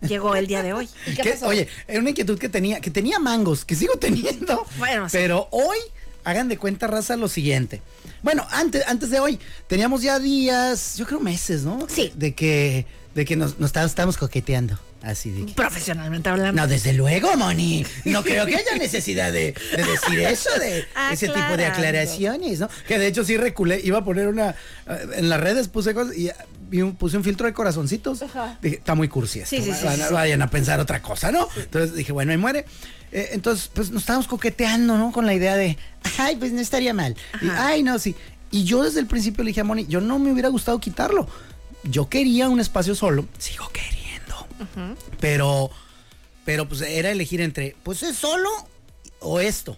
llegó 0.00 0.36
el 0.36 0.46
día 0.46 0.62
de 0.62 0.72
hoy. 0.72 0.88
¿Y 1.06 1.14
qué 1.14 1.30
pasó? 1.30 1.48
Oye, 1.48 1.66
era 1.88 1.98
una 1.98 2.10
inquietud 2.10 2.38
que 2.38 2.48
tenía, 2.48 2.80
que 2.80 2.90
tenía 2.90 3.18
mangos, 3.18 3.64
que 3.64 3.74
sigo 3.74 3.94
teniendo. 3.96 4.64
Bueno, 4.78 5.08
sí. 5.08 5.16
pero 5.18 5.48
hoy, 5.50 5.78
hagan 6.22 6.48
de 6.48 6.56
cuenta, 6.56 6.86
raza, 6.86 7.16
lo 7.16 7.28
siguiente. 7.28 7.82
Bueno, 8.22 8.46
antes, 8.50 8.84
antes 8.86 9.10
de 9.10 9.18
hoy, 9.18 9.40
teníamos 9.66 10.02
ya 10.02 10.20
días, 10.20 10.96
yo 10.96 11.06
creo 11.06 11.18
meses, 11.20 11.62
¿no? 11.62 11.86
Sí. 11.88 12.12
De 12.14 12.34
que, 12.34 12.86
de 13.14 13.24
que 13.24 13.34
nos, 13.34 13.58
nos 13.58 13.72
estábamos 13.74 14.16
coqueteando. 14.16 14.78
Así 15.10 15.30
de 15.30 15.46
que. 15.46 15.54
profesionalmente 15.54 16.28
hablando. 16.28 16.60
No, 16.60 16.68
desde 16.68 16.92
luego, 16.92 17.34
Moni. 17.36 17.84
No 18.04 18.22
creo 18.22 18.44
que 18.44 18.56
haya 18.56 18.76
necesidad 18.76 19.32
de, 19.32 19.54
de 19.76 19.84
decir 19.84 20.20
eso, 20.20 20.50
de 20.60 20.84
ese 21.12 21.28
tipo 21.28 21.56
de 21.56 21.64
aclaraciones, 21.66 22.60
¿no? 22.60 22.68
Que 22.86 22.98
de 22.98 23.06
hecho 23.06 23.24
sí 23.24 23.36
reculé, 23.38 23.80
iba 23.82 23.98
a 23.98 24.04
poner 24.04 24.28
una. 24.28 24.50
eh, 24.86 25.06
En 25.16 25.28
las 25.30 25.40
redes 25.40 25.68
puse 25.68 25.94
cosas 25.94 26.14
y, 26.16 26.30
puse 26.98 27.16
un 27.16 27.24
filtro 27.24 27.46
de 27.46 27.54
corazoncitos. 27.54 28.20
Dije, 28.60 28.76
está 28.76 28.94
muy 28.94 29.08
cursi 29.08 29.40
esto. 29.40 29.56
Sí, 29.56 29.62
sí, 29.62 29.72
sí, 29.72 29.84
va- 29.86 29.94
sí, 29.94 30.00
va- 30.02 30.08
sí. 30.08 30.14
Vayan 30.14 30.42
a 30.42 30.50
pensar 30.50 30.78
otra 30.80 31.00
cosa, 31.00 31.32
¿no? 31.32 31.48
Entonces 31.56 31.94
dije, 31.94 32.12
bueno, 32.12 32.32
ahí 32.32 32.38
muere. 32.38 32.66
Eh, 33.10 33.30
entonces, 33.32 33.70
pues 33.72 33.90
nos 33.90 34.02
estábamos 34.02 34.28
coqueteando, 34.28 34.98
¿no? 34.98 35.10
Con 35.12 35.24
la 35.24 35.32
idea 35.32 35.56
de, 35.56 35.78
ay, 36.18 36.36
pues 36.36 36.52
no 36.52 36.60
estaría 36.60 36.92
mal. 36.92 37.16
Y, 37.40 37.48
ay, 37.56 37.82
no, 37.82 37.98
sí. 37.98 38.14
Y 38.50 38.64
yo 38.64 38.82
desde 38.82 39.00
el 39.00 39.06
principio 39.06 39.42
le 39.44 39.48
dije 39.52 39.62
a 39.62 39.64
Moni, 39.64 39.86
yo 39.86 40.02
no 40.02 40.18
me 40.18 40.30
hubiera 40.30 40.50
gustado 40.50 40.78
quitarlo. 40.78 41.26
Yo 41.84 42.10
quería 42.10 42.50
un 42.50 42.60
espacio 42.60 42.94
solo. 42.94 43.24
Sigo 43.38 43.68
queriendo. 43.70 43.97
Pero, 45.20 45.70
pero 46.44 46.68
pues 46.68 46.80
era 46.82 47.10
elegir 47.10 47.40
entre, 47.40 47.76
pues 47.82 48.02
es 48.02 48.16
solo 48.16 48.50
o 49.20 49.40
esto. 49.40 49.76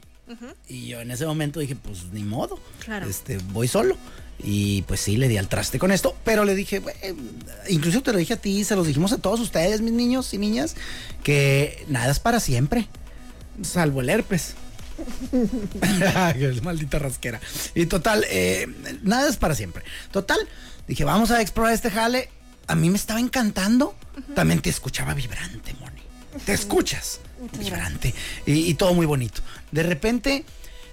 Y 0.69 0.87
yo 0.87 1.01
en 1.01 1.11
ese 1.11 1.27
momento 1.27 1.59
dije, 1.59 1.75
pues 1.75 2.05
ni 2.13 2.23
modo. 2.23 2.61
Claro. 2.85 3.09
Este, 3.09 3.39
voy 3.53 3.67
solo. 3.67 3.97
Y 4.43 4.83
pues 4.83 5.01
sí, 5.01 5.17
le 5.17 5.29
di 5.29 5.37
al 5.37 5.49
traste 5.49 5.79
con 5.79 5.93
esto, 5.93 6.17
pero 6.25 6.45
le 6.45 6.55
dije, 6.55 6.81
incluso 7.69 8.03
te 8.03 8.13
lo 8.13 8.19
dije 8.19 8.35
a 8.35 8.37
ti, 8.37 8.65
se 8.65 8.75
los 8.75 8.87
dijimos 8.87 9.13
a 9.13 9.19
todos 9.19 9.39
ustedes, 9.41 9.83
mis 9.83 9.93
niños 9.93 10.33
y 10.33 10.39
niñas, 10.39 10.77
que 11.23 11.85
nada 11.89 12.11
es 12.11 12.21
para 12.21 12.41
siempre, 12.41 12.89
salvo 13.63 14.01
el 14.01 14.09
herpes. 14.09 14.55
Maldita 16.63 16.99
rasquera. 16.99 17.41
Y 17.75 17.87
total, 17.87 18.25
eh, 18.31 18.67
nada 19.03 19.29
es 19.29 19.37
para 19.37 19.55
siempre. 19.55 19.83
Total, 20.11 20.39
dije, 20.89 21.05
vamos 21.05 21.31
a 21.31 21.41
explorar 21.41 21.75
este 21.75 21.91
jale. 21.91 22.31
A 22.67 22.75
mí 22.75 22.89
me 22.89 22.97
estaba 22.97 23.21
encantando. 23.21 23.95
También 24.35 24.61
te 24.61 24.71
escuchaba 24.71 25.15
vibrante, 25.15 25.75
Moni. 25.81 26.03
Te 26.45 26.53
escuchas 26.53 27.21
vibrante. 27.59 28.15
Y, 28.47 28.71
y 28.71 28.75
todo 28.75 28.95
muy 28.95 29.07
bonito. 29.07 29.43
De 29.71 29.83
repente, 29.83 30.45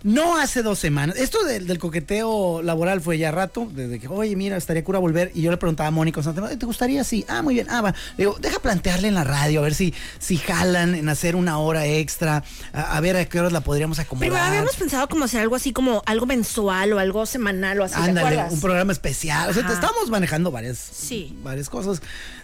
No 0.04 0.38
hace 0.38 0.62
dos 0.64 0.80
semanas. 0.80 1.16
Esto 1.18 1.44
del, 1.44 1.68
del 1.68 1.80
coqueteo 1.80 2.62
laboral 2.62 3.02
fue 3.02 3.18
ya 3.18 3.32
rato, 3.32 3.68
desde 3.72 4.00
que, 4.00 4.08
oye, 4.08 4.36
mira, 4.36 4.56
estaría 4.58 4.84
cura 4.84 5.00
volver. 5.00 5.32
Y 5.34 5.42
yo 5.42 5.52
le 5.52 5.58
preguntaba 5.58 5.88
a 5.88 5.92
Mónica 5.92 6.16
constantemente, 6.16 6.54
"Oye, 6.54 6.60
¿te 6.60 6.66
gustaría? 6.66 7.04
Sí. 7.04 7.26
Ah, 7.28 7.42
muy 7.42 7.56
bien. 7.56 7.68
Ah, 7.70 7.82
va. 7.82 7.92
Le 8.18 8.26
digo, 8.26 8.38
deja 8.40 8.60
plantearle 8.60 9.08
en 9.08 9.16
la 9.16 9.24
radio, 9.24 9.60
a 9.60 9.64
ver 9.64 9.74
si, 9.74 9.94
si 10.20 10.38
jalan 10.38 10.96
en 10.96 11.10
hacer 11.10 11.36
una 11.36 11.58
hora 11.60 11.86
extra, 11.86 12.44
a, 12.74 12.96
a 12.98 13.02
ver 13.02 13.18
a 13.18 13.26
qué 13.26 13.40
horas 13.40 13.52
la 13.52 13.62
podríamos 13.62 14.00
acomodar. 14.00 14.30
Primero 14.30 14.46
habíamos 14.46 14.76
pensado 14.76 15.08
como 15.10 15.26
hacer 15.26 15.42
algo 15.42 15.56
así 15.56 15.74
como 15.74 16.04
algo 16.06 16.26
mensual 16.26 16.94
o 16.94 17.00
algo 17.00 17.26
semanal 17.26 17.80
o 17.82 17.84
así, 17.84 17.96
¿te 17.96 18.02
Ándale, 18.02 18.44
un 18.52 18.62
programa 18.62 18.92
especial. 18.94 19.50
O 19.50 19.54
sea, 19.54 19.66
te 19.66 19.74
estamos 19.74 20.10
manejando 20.10 20.52
varias, 20.52 20.78
Sí. 20.78 21.36
varias 21.44 21.70
cosas. 21.70 22.02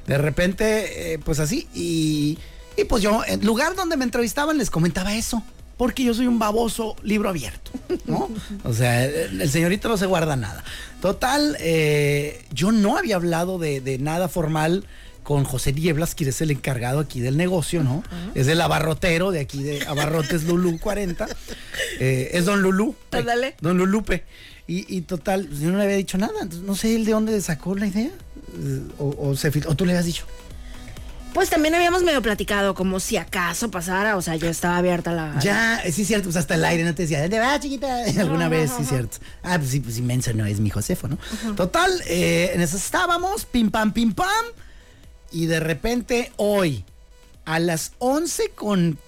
De 0.07 0.17
repente, 0.17 1.13
eh, 1.13 1.19
pues 1.19 1.39
así. 1.39 1.67
Y, 1.74 2.38
y 2.75 2.83
pues 2.86 3.01
yo, 3.03 3.22
en 3.25 3.45
lugar 3.45 3.75
donde 3.75 3.95
me 3.98 4.03
entrevistaban, 4.03 4.57
les 4.57 4.69
comentaba 4.69 5.13
eso. 5.15 5.43
Porque 5.77 6.03
yo 6.03 6.13
soy 6.13 6.27
un 6.27 6.39
baboso 6.39 6.96
libro 7.03 7.30
abierto, 7.30 7.72
¿no? 8.06 8.30
O 8.63 8.74
sea, 8.74 9.06
el, 9.06 9.50
señorito 9.50 9.89
no 9.89 9.98
se 9.98 10.06
guarda 10.06 10.36
nada. 10.36 10.63
Total, 11.01 11.58
eh, 11.60 12.46
yo 12.51 12.72
no 12.72 12.98
había 12.98 13.15
hablado 13.15 13.58
de, 13.58 13.82
de 13.82 13.98
nada 13.98 14.27
formal 14.30 14.86
con 15.24 15.46
José 15.46 15.74
Nieblas, 15.74 16.15
quien 16.15 16.30
es 16.30 16.42
el 16.42 16.51
encargado 16.51 17.00
aquí 17.00 17.22
del 17.22 17.38
negocio, 17.38 17.84
¿no? 17.84 18.03
Es 18.36 18.48
el 18.48 18.62
abarrotero 18.62 19.32
de 19.32 19.39
aquí 19.39 19.63
de 19.63 19.86
Abarrotes 19.88 20.44
Lulú 20.44 20.80
40. 20.80 21.27
Eh, 22.00 22.32
es 22.34 22.46
Don 22.46 22.62
Lulú. 22.62 22.96
Ándale. 23.12 23.56
Don 23.62 23.77
Lulupe. 23.77 24.24
Y, 24.68 24.86
y 24.96 25.01
total, 25.01 25.50
yo 25.50 25.72
no 25.72 25.77
le 25.77 25.86
había 25.86 25.96
dicho 25.96 26.18
nada. 26.18 26.34
Entonces, 26.42 26.68
no 26.68 26.75
sé 26.75 26.96
él 26.96 27.06
de 27.06 27.12
dónde 27.13 27.39
sacó 27.42 27.75
la 27.75 27.88
idea. 27.88 28.12
Eh, 28.60 28.82
O, 29.00 29.30
o 29.30 29.36
se 29.36 29.50
o 29.68 29.75
tú 29.75 29.86
le 29.86 29.94
habías 29.94 30.06
dicho. 30.06 30.25
Pues 31.33 31.49
también 31.49 31.73
habíamos 31.73 32.03
medio 32.03 32.21
platicado 32.21 32.75
como 32.75 32.99
si 32.99 33.17
acaso 33.17 33.71
pasara, 33.71 34.17
o 34.17 34.21
sea, 34.21 34.35
yo 34.35 34.47
estaba 34.47 34.77
abierta 34.77 35.11
la... 35.11 35.39
Ya, 35.39 35.81
sí, 35.91 36.05
cierto, 36.05 36.25
pues 36.25 36.35
hasta 36.35 36.55
el 36.55 36.63
aire 36.63 36.83
no 36.83 36.93
te 36.93 37.03
decía, 37.03 37.21
¿dónde 37.21 37.39
va, 37.39 37.59
chiquita? 37.59 38.03
Alguna 38.19 38.49
vez, 38.49 38.71
sí, 38.77 38.85
cierto. 38.85 39.17
Ah, 39.41 39.57
pues 39.57 39.71
sí, 39.71 39.79
pues 39.79 39.97
inmenso 39.97 40.31
no 40.33 40.45
es 40.45 40.59
mi 40.59 40.69
Josefo, 40.69 41.07
¿no? 41.07 41.17
Total, 41.55 41.91
eh, 42.07 42.51
en 42.53 42.61
eso 42.61 42.77
estábamos, 42.77 43.45
pim 43.45 43.71
pam, 43.71 43.93
pim 43.93 44.13
pam. 44.13 44.45
Y 45.31 45.47
de 45.47 45.59
repente, 45.59 46.31
hoy, 46.37 46.85
a 47.45 47.59
las 47.59 47.93
11 47.97 48.49
con 48.49 48.99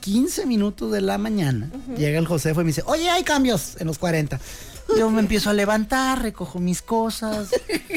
15 0.00 0.46
minutos 0.46 0.92
de 0.92 1.00
la 1.00 1.18
mañana, 1.18 1.70
llega 1.96 2.18
el 2.18 2.26
Josefo 2.26 2.60
y 2.60 2.64
me 2.64 2.68
dice, 2.68 2.82
oye, 2.86 3.08
hay 3.08 3.22
cambios 3.22 3.76
en 3.78 3.86
los 3.86 3.98
40. 3.98 4.38
Yo 4.98 5.10
me 5.10 5.20
empiezo 5.20 5.50
a 5.50 5.52
levantar, 5.52 6.22
recojo 6.22 6.58
mis 6.58 6.82
cosas, 6.82 7.50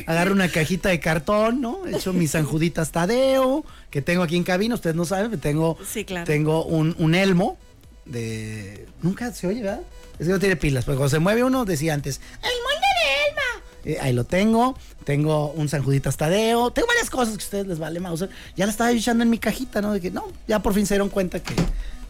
agarro 0.05 0.31
una 0.33 0.49
cajita 0.49 0.89
de 0.89 0.99
cartón, 0.99 1.61
¿no? 1.61 1.85
Echo 1.87 2.13
mis 2.13 2.31
sanjuditas 2.31 2.91
Tadeo, 2.91 3.65
que 3.89 4.01
tengo 4.01 4.23
aquí 4.23 4.35
en 4.37 4.43
cabina, 4.43 4.75
ustedes 4.75 4.95
no 4.95 5.05
saben, 5.05 5.39
tengo, 5.39 5.77
Sí, 5.89 6.05
claro. 6.05 6.25
tengo 6.25 6.63
un, 6.65 6.95
un 6.99 7.15
elmo 7.15 7.57
de... 8.05 8.85
Nunca 9.01 9.31
se 9.33 9.47
oye, 9.47 9.61
¿verdad? 9.63 9.81
Es 10.19 10.27
que 10.27 10.33
no 10.33 10.39
tiene 10.39 10.55
pilas, 10.55 10.85
pero 10.85 10.97
cuando 10.97 11.09
se 11.09 11.19
mueve 11.19 11.43
uno, 11.43 11.65
decía 11.65 11.93
antes, 11.93 12.21
¡El 12.43 12.51
mundo 12.51 12.87
de 13.03 13.29
Elma! 13.29 13.63
Eh, 13.85 13.97
ahí 14.01 14.13
lo 14.13 14.23
tengo, 14.23 14.77
tengo 15.03 15.51
un 15.51 15.67
sanjuditas 15.69 16.15
Tadeo, 16.17 16.71
tengo 16.71 16.87
varias 16.87 17.09
cosas 17.09 17.35
que 17.35 17.43
a 17.43 17.45
ustedes 17.45 17.67
les 17.67 17.79
vale 17.79 17.99
mouse. 17.99 18.27
Ya 18.55 18.65
la 18.65 18.71
estaba 18.71 18.91
echando 18.91 19.23
en 19.23 19.29
mi 19.29 19.39
cajita, 19.39 19.81
¿no? 19.81 19.91
De 19.93 19.99
que 20.01 20.11
no, 20.11 20.27
ya 20.47 20.59
por 20.59 20.73
fin 20.73 20.85
se 20.85 20.93
dieron 20.93 21.09
cuenta 21.09 21.41
que, 21.41 21.55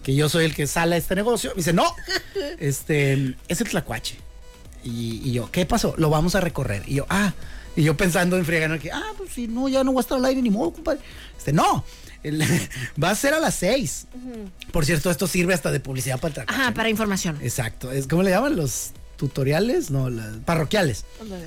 que 0.04 0.14
yo 0.16 0.30
soy 0.30 0.46
el 0.46 0.54
que 0.54 0.68
sale 0.68 0.96
a 0.96 0.98
este 0.98 1.16
negocio. 1.16 1.52
Me 1.52 1.58
dice, 1.58 1.74
no, 1.74 1.86
este, 2.60 3.36
es 3.48 3.62
el 3.62 3.70
tlacuache. 3.70 4.18
Y, 4.84 5.22
y 5.24 5.32
yo, 5.32 5.50
¿qué 5.52 5.66
pasó? 5.66 5.94
Lo 5.98 6.10
vamos 6.10 6.36
a 6.36 6.42
recorrer. 6.42 6.84
Y 6.88 6.96
yo, 6.96 7.06
ah, 7.10 7.34
y 7.76 7.84
yo 7.84 7.98
pensando 7.98 8.38
en 8.38 8.46
friega, 8.46 8.68
¿no? 8.68 8.80
Que, 8.80 8.92
ah, 8.92 9.14
pues 9.18 9.32
si 9.32 9.48
no, 9.48 9.68
ya 9.70 9.84
no 9.84 9.92
voy 9.92 10.00
a 10.00 10.02
estar 10.02 10.18
al 10.18 10.26
aire 10.26 10.42
ni 10.42 10.50
modo, 10.50 10.74
compadre. 10.74 11.00
Este, 11.38 11.54
no, 11.54 11.84
va 13.04 13.10
a 13.10 13.16
ser 13.16 13.34
a 13.34 13.40
las 13.40 13.56
seis. 13.56 14.08
Por 14.72 14.86
cierto, 14.86 15.10
esto 15.10 15.28
sirve 15.28 15.54
hasta 15.54 15.72
de 15.72 15.80
publicidad 15.80 16.20
para 16.20 16.28
el 16.30 16.34
tlacuache. 16.36 16.60
Ajá, 16.60 16.70
¿no? 16.70 16.76
para 16.76 16.90
información. 16.90 17.40
Exacto, 17.42 17.92
es 17.92 18.08
¿cómo 18.08 18.24
le 18.24 18.30
llaman 18.30 18.56
los 18.56 18.92
tutoriales? 19.18 19.90
No, 19.90 20.10
las 20.10 20.38
parroquiales. 20.46 21.06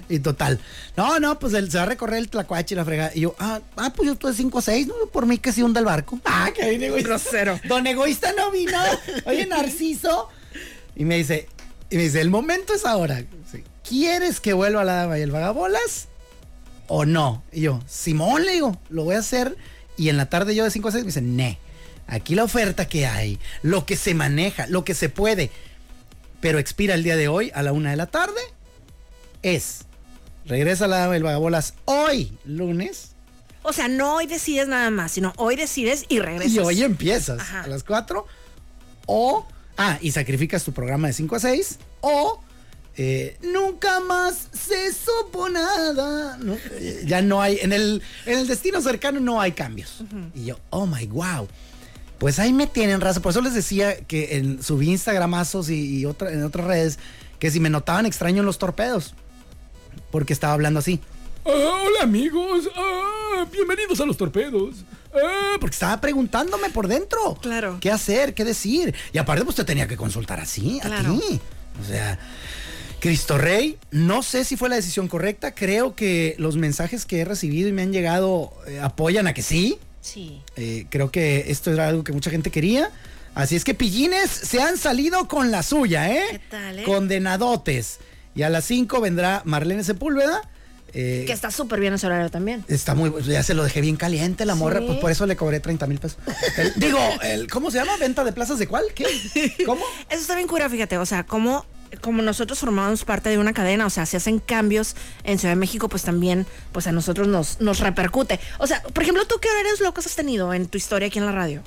Y 0.09 0.19
total. 0.21 0.61
No, 0.97 1.19
no, 1.21 1.38
pues 1.38 1.55
él 1.55 1.71
se 1.71 1.78
va 1.78 1.85
a 1.85 1.87
recorrer 1.87 2.19
el 2.19 2.28
tlacuache 2.28 2.75
y 2.75 2.76
la 2.76 2.85
frega. 2.85 3.11
Y 3.14 3.21
yo, 3.21 3.37
ah, 3.38 3.61
ah, 3.76 3.93
pues 3.95 4.07
yo 4.07 4.12
estoy 4.14 4.33
de 4.33 4.37
5 4.38 4.59
a 4.59 4.62
6, 4.62 4.87
¿no? 4.88 4.95
Por 5.12 5.26
mí 5.26 5.38
que 5.38 5.52
se 5.52 5.62
hunda 5.62 5.81
el 5.81 5.87
barco. 5.87 6.19
Ah, 6.25 6.50
que 6.55 6.69
bien 6.69 6.83
egoísta. 6.83 7.09
Grosero. 7.09 7.61
Don 7.69 7.87
egoísta 7.87 8.33
no 8.37 8.50
vino. 8.50 8.78
Oye, 9.25 9.47
Narciso. 9.47 10.28
Y 10.95 11.05
me 11.05 11.16
dice, 11.16 11.49
y 11.90 11.97
me 11.97 12.02
dice, 12.02 12.21
el 12.21 12.31
momento 12.31 12.75
es 12.75 12.85
ahora. 12.85 13.23
¿Quieres 13.88 14.40
que 14.40 14.52
vuelva 14.52 14.81
a 14.81 14.85
la 14.85 14.95
dama 14.95 15.19
y 15.19 15.23
el 15.23 15.31
vagabolas? 15.31 16.09
¿O 16.88 17.05
no? 17.05 17.43
Y 17.52 17.62
yo, 17.62 17.81
Simón, 17.87 18.45
le 18.45 18.52
digo, 18.55 18.78
lo 18.88 19.05
voy 19.05 19.14
a 19.14 19.21
hacer. 19.21 19.57
Y 19.97 20.09
en 20.09 20.16
la 20.16 20.28
tarde 20.28 20.55
yo 20.55 20.64
de 20.64 20.71
5 20.71 20.88
a 20.88 20.93
6 20.93 21.05
me 21.05 21.09
dice, 21.09 21.23
ne. 21.23 21.59
Aquí 22.09 22.35
la 22.35 22.45
oferta 22.45 22.87
que 22.88 23.07
hay, 23.07 23.38
lo 23.62 23.85
que 23.87 23.97
se 23.97 24.14
maneja, 24.14 24.66
lo 24.69 24.85
que 24.85 24.95
se 24.95 25.09
puede, 25.09 25.50
pero 26.40 26.59
expira 26.61 26.95
el 26.95 27.02
día 27.02 27.16
de 27.16 27.26
hoy 27.26 27.50
a 27.55 27.62
la 27.64 27.73
una 27.73 27.90
de 27.90 27.97
la 27.97 28.07
tarde, 28.07 28.40
es 29.43 29.81
regresa 30.45 30.85
a 30.85 30.88
la 30.88 30.99
dama 30.99 31.14
y 31.14 31.16
el 31.16 31.23
vagabolas 31.25 31.75
hoy, 31.85 32.38
lunes, 32.45 33.11
O 33.64 33.73
sea, 33.73 33.88
no 33.88 34.14
hoy 34.14 34.26
decides 34.28 34.69
nada 34.69 34.90
más, 34.90 35.11
sino 35.11 35.33
hoy 35.37 35.57
decides 35.57 36.05
y 36.09 36.21
regresas. 36.21 36.52
y 36.52 36.59
hoy 36.61 36.83
empiezas 36.85 37.40
Ajá. 37.40 37.62
a 37.62 37.66
las 37.66 37.83
4, 37.83 38.25
o, 39.07 39.45
ah, 39.76 39.99
y 40.00 40.11
sacrificas 40.12 40.64
tu 40.64 40.73
programa 40.73 41.09
de 41.09 41.12
5 41.14 41.37
a 41.37 41.40
6, 41.40 41.78
o 42.00 42.40
eh, 42.97 43.37
nunca 43.42 44.00
más 44.00 44.49
se 44.52 44.92
supo 44.92 45.49
nada. 45.49 46.38
¿no? 46.38 46.54
Eh, 46.54 47.02
Ya 47.06 47.21
no 47.23 47.42
hay, 47.42 47.59
en 47.61 47.73
el, 47.73 48.02
en 48.25 48.38
el 48.38 48.47
destino 48.47 48.80
cercano 48.80 49.21
no 49.21 49.40
hay 49.40 49.52
cambios. 49.52 50.02
Y 50.35 50.47
yo, 50.47 50.59
oh 50.71 50.87
my 50.87 51.06
wow. 51.06 51.47
Pues 52.18 52.38
ahí 52.38 52.52
me 52.54 52.66
tienen 52.66 53.02
raza. 53.02 53.21
Por 53.21 53.30
eso 53.30 53.42
les 53.42 53.52
decía 53.52 53.97
que 54.06 54.37
en, 54.38 54.62
subí 54.62 54.88
Instagramazos 54.88 55.68
y, 55.68 55.99
y 55.99 56.06
otra, 56.06 56.33
en 56.33 56.42
otras 56.45 56.66
redes 56.66 56.99
que 57.38 57.50
si 57.50 57.61
me 57.61 57.68
notaban 57.68 58.06
extraño 58.06 58.40
en 58.40 58.47
los 58.47 58.56
torpedos. 58.59 59.14
Porque 60.11 60.33
estaba 60.33 60.54
hablando 60.54 60.80
así. 60.80 61.00
Ah, 61.45 61.50
hola 61.85 62.02
amigos, 62.02 62.68
Ah, 62.75 63.47
bienvenidos 63.52 64.00
a 64.00 64.06
los 64.06 64.16
torpedos. 64.16 64.76
Ah, 65.25 65.57
Porque 65.61 65.75
estaba 65.75 66.01
preguntándome 66.01 66.71
por 66.71 66.89
dentro. 66.89 67.37
Claro. 67.41 67.79
¿Qué 67.81 67.91
hacer? 67.91 68.35
¿Qué 68.35 68.45
decir? 68.45 68.95
Y 69.13 69.19
aparte, 69.19 69.45
pues 69.45 69.57
te 69.57 69.65
tenía 69.65 69.87
que 69.89 69.97
consultar 69.97 70.41
así, 70.41 70.79
Claro. 70.83 71.15
a 71.15 71.21
ti. 71.21 71.41
O 71.81 71.85
sea, 71.85 72.19
Cristo 73.01 73.39
Rey, 73.39 73.79
no 73.91 74.23
sé 74.23 74.45
si 74.45 74.57
fue 74.57 74.69
la 74.69 74.77
decisión 74.77 75.09
correcta. 75.09 75.55
Creo 75.55 75.95
que 75.95 76.35
los 76.39 76.57
mensajes 76.57 77.05
que 77.05 77.21
he 77.21 77.25
recibido 77.25 77.69
y 77.69 77.73
me 77.73 77.83
han 77.83 77.93
llegado 77.93 78.53
eh, 78.67 78.81
apoyan 78.81 79.27
a 79.27 79.35
que 79.35 79.43
sí. 79.43 79.79
Sí. 80.01 80.41
Eh, 80.57 80.87
creo 80.91 81.11
que 81.11 81.45
esto 81.51 81.73
era 81.73 81.89
algo 81.89 82.05
que 82.05 82.13
mucha 82.13 82.31
gente 82.31 82.51
quería. 82.51 82.91
Así 83.35 83.55
es 83.55 83.65
que 83.65 83.75
pillines 83.75 84.31
se 84.31 84.63
han 84.63 84.79
salido 84.79 85.29
con 85.29 85.51
la 85.51 85.63
suya, 85.63 86.11
¿eh? 86.11 86.23
¿Qué 86.31 86.39
tal, 86.51 86.79
eh? 86.79 86.83
Condenadotes. 86.85 87.99
Y 88.35 88.43
a 88.43 88.49
las 88.51 88.65
5 88.65 89.01
vendrá 89.01 89.43
Marlene 89.45 89.85
Sepúlveda. 89.85 90.41
Eh, 90.93 91.25
Que 91.26 91.33
está 91.33 91.50
súper 91.50 91.81
bien 91.81 91.93
ese 91.95 92.07
horario 92.07 92.31
también. 92.31 92.64
Está 92.69 92.95
muy, 92.95 93.12
ya 93.25 93.43
se 93.43 93.55
lo 93.55 93.64
dejé 93.64 93.81
bien 93.81 93.97
caliente 93.97 94.45
la 94.47 94.55
morra, 94.55 94.81
Sí. 94.81 94.87
pues 94.87 94.99
por 94.99 95.11
eso 95.11 95.26
le 95.26 95.37
cobré 95.37 95.61
30 95.61 95.87
mil 95.87 95.99
pesos. 95.99 96.19
El- 96.57 96.73
digo, 96.76 96.99
el, 97.23 97.49
¿cómo 97.49 97.71
se 97.71 97.78
llama? 97.78 97.97
¿Venta 97.99 98.25
de 98.25 98.33
plazas 98.33 98.59
de 98.59 98.66
cuál? 98.66 98.85
¿Qué? 98.95 99.07
¿Cómo? 99.66 99.85
Eso 100.09 100.21
está 100.21 100.35
bien 100.37 100.47
cura, 100.49 100.69
fíjate, 100.71 100.97
o 100.99 101.07
sea, 101.07 101.25
como, 101.25 101.66
como 102.00 102.23
nosotros 102.23 102.59
formamos 102.59 103.05
parte 103.05 103.28
de 103.28 103.38
una 103.38 103.52
cadena, 103.52 103.87
o 103.87 103.90
sea, 103.90 104.07
si 104.07 104.16
hacen 104.16 104.38
cambios 104.38 104.97
en 105.25 105.38
Ciudad 105.38 105.52
de 105.55 105.61
México, 105.61 105.88
pues 105.88 106.02
también, 106.02 106.47
pues 106.73 106.87
a 106.87 106.93
nosotros 106.93 107.28
nos, 107.28 107.61
nos 107.61 107.81
repercute. 107.81 108.40
O 108.59 108.66
sea, 108.66 108.83
por 108.83 109.02
ejemplo, 109.02 109.26
¿tú 109.26 109.37
qué 109.40 109.49
horarios 109.50 109.81
locos 109.81 110.07
has 110.07 110.14
tenido 110.16 110.55
en 110.55 110.66
tu 110.66 110.78
historia 110.78 111.09
aquí 111.09 111.19
en 111.19 111.26
la 111.26 111.33
radio? 111.33 111.62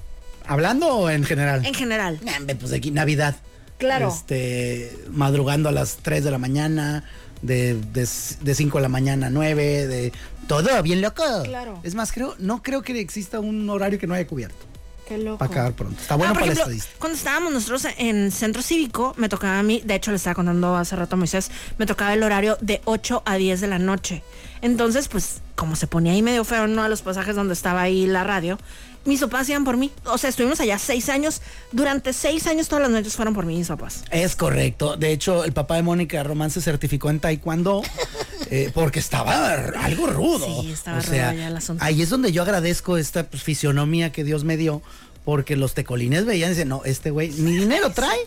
¿Hablando 0.48 0.88
o 0.88 1.10
en 1.12 1.24
general? 1.24 1.64
En 1.66 1.74
general. 1.76 2.20
Pues 2.60 2.74
aquí, 2.74 2.90
Navidad. 2.90 3.36
Claro. 3.78 4.10
Este, 4.10 4.92
madrugando 5.10 5.70
a 5.70 5.72
las 5.72 5.98
3 6.02 6.24
de 6.24 6.32
la 6.32 6.38
mañana, 6.38 7.04
de, 7.42 7.76
de, 7.94 8.08
de 8.42 8.56
5 8.56 8.78
de 8.78 8.82
la 8.82 8.90
mañana 8.90 9.28
a 9.28 9.30
9, 9.30 9.88
de 9.88 10.14
todo 10.48 10.82
bien 10.84 11.02
loco. 11.02 11.24
Claro. 11.44 11.80
Es 11.84 11.96
más, 11.96 12.12
creo, 12.12 12.36
no 12.40 12.62
creo 12.64 12.82
que 12.82 13.00
exista 13.00 13.40
un 13.40 13.70
horario 13.70 14.00
que 14.00 14.08
no 14.08 14.14
haya 14.14 14.28
cubierto. 14.28 14.66
Qué 15.08 15.18
loco. 15.18 15.40
Para 15.40 15.52
acabar 15.52 15.74
pronto. 15.74 16.00
Está 16.00 16.16
bueno 16.16 16.32
Ah, 16.32 16.34
por 16.36 16.48
para 16.48 16.54
ejemplo. 16.54 16.86
Cuando 17.00 17.18
estábamos 17.18 17.52
nosotros 17.52 17.88
en 17.98 18.32
centro 18.32 18.62
cívico, 18.62 19.16
me 19.18 19.28
tocaba 19.28 19.58
a 19.58 19.64
mí, 19.64 19.82
de 19.84 19.96
hecho 19.96 20.12
le 20.12 20.18
estaba 20.18 20.36
contando 20.36 20.76
hace 20.76 20.96
rato 20.96 21.16
a 21.16 21.18
Moisés, 21.18 21.50
me 21.80 21.88
tocaba 21.88 22.14
el 22.14 22.22
horario 22.22 22.58
de 22.62 22.82
8 22.86 23.24
a 23.26 23.36
10 23.36 23.62
de 23.62 23.68
la 23.68 23.80
noche. 23.80 24.22
Entonces, 24.62 25.08
pues, 25.08 25.42
como 25.56 25.76
se 25.76 25.88
ponía 25.88 26.12
ahí 26.14 26.22
medio 26.22 26.44
feo 26.44 26.66
en 26.66 26.72
uno 26.72 26.84
de 26.84 26.90
los 26.90 27.02
pasajes 27.02 27.36
donde 27.36 27.54
estaba 27.54 27.82
ahí 27.82 28.06
la 28.06 28.24
radio, 28.24 28.60
mis 29.06 29.22
papás 29.22 29.50
iban 29.50 29.64
por 29.64 29.78
mí. 29.78 29.92
O 30.06 30.18
sea, 30.18 30.30
estuvimos 30.30 30.60
allá 30.60 30.78
seis 30.78 31.10
años. 31.10 31.42
Durante 31.72 32.14
seis 32.14 32.48
años 32.48 32.68
todas 32.68 32.84
las 32.84 32.92
noches 32.92 33.16
fueron 33.16 33.34
por 33.34 33.46
mí 33.46 33.56
mis 33.56 33.68
papás. 33.68 34.04
Es 34.12 34.36
correcto. 34.36 34.98
De 34.98 35.12
hecho, 35.12 35.44
el 35.44 35.54
papá 35.54 35.76
de 35.76 35.84
Mónica 35.84 36.24
Román 36.24 36.52
se 36.52 36.62
certificó 36.62 37.10
en 37.10 37.20
Taekwondo 37.20 37.82
eh, 38.52 38.72
porque 38.74 39.00
estaba 39.00 39.54
algo 39.54 40.08
rudo. 40.08 40.62
Sí, 40.62 40.72
estaba 40.72 41.00
o 41.00 41.02
sea, 41.02 41.32
rudo 41.32 41.40
ya 41.42 41.48
el 41.48 41.58
asunto. 41.58 41.84
ahí 41.84 42.02
es 42.02 42.10
donde 42.10 42.32
yo 42.32 42.42
agradezco 42.44 42.98
esta 42.98 43.24
pues, 43.24 43.44
fisionomía 43.44 44.12
que 44.12 44.24
Dios 44.24 44.44
me 44.44 44.58
dio, 44.58 44.82
porque 45.26 45.56
los 45.56 45.74
tecolines 45.74 46.26
veían 46.26 46.48
y 46.48 46.50
decían, 46.52 46.70
no, 46.70 46.84
este 46.86 47.12
güey 47.12 47.30
ni 47.30 47.58
dinero 47.58 47.92
trae 47.92 48.20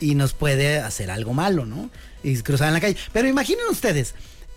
y 0.00 0.14
nos 0.14 0.32
puede 0.32 0.78
hacer 0.78 1.10
algo 1.10 1.32
malo, 1.32 1.66
¿no? 1.66 1.90
Y 2.22 2.36
cruzaban 2.38 2.74
la 2.74 2.80
calle. 2.80 2.96
Pero 3.12 3.28
imaginen 3.28 3.64
ustedes, 3.70 4.14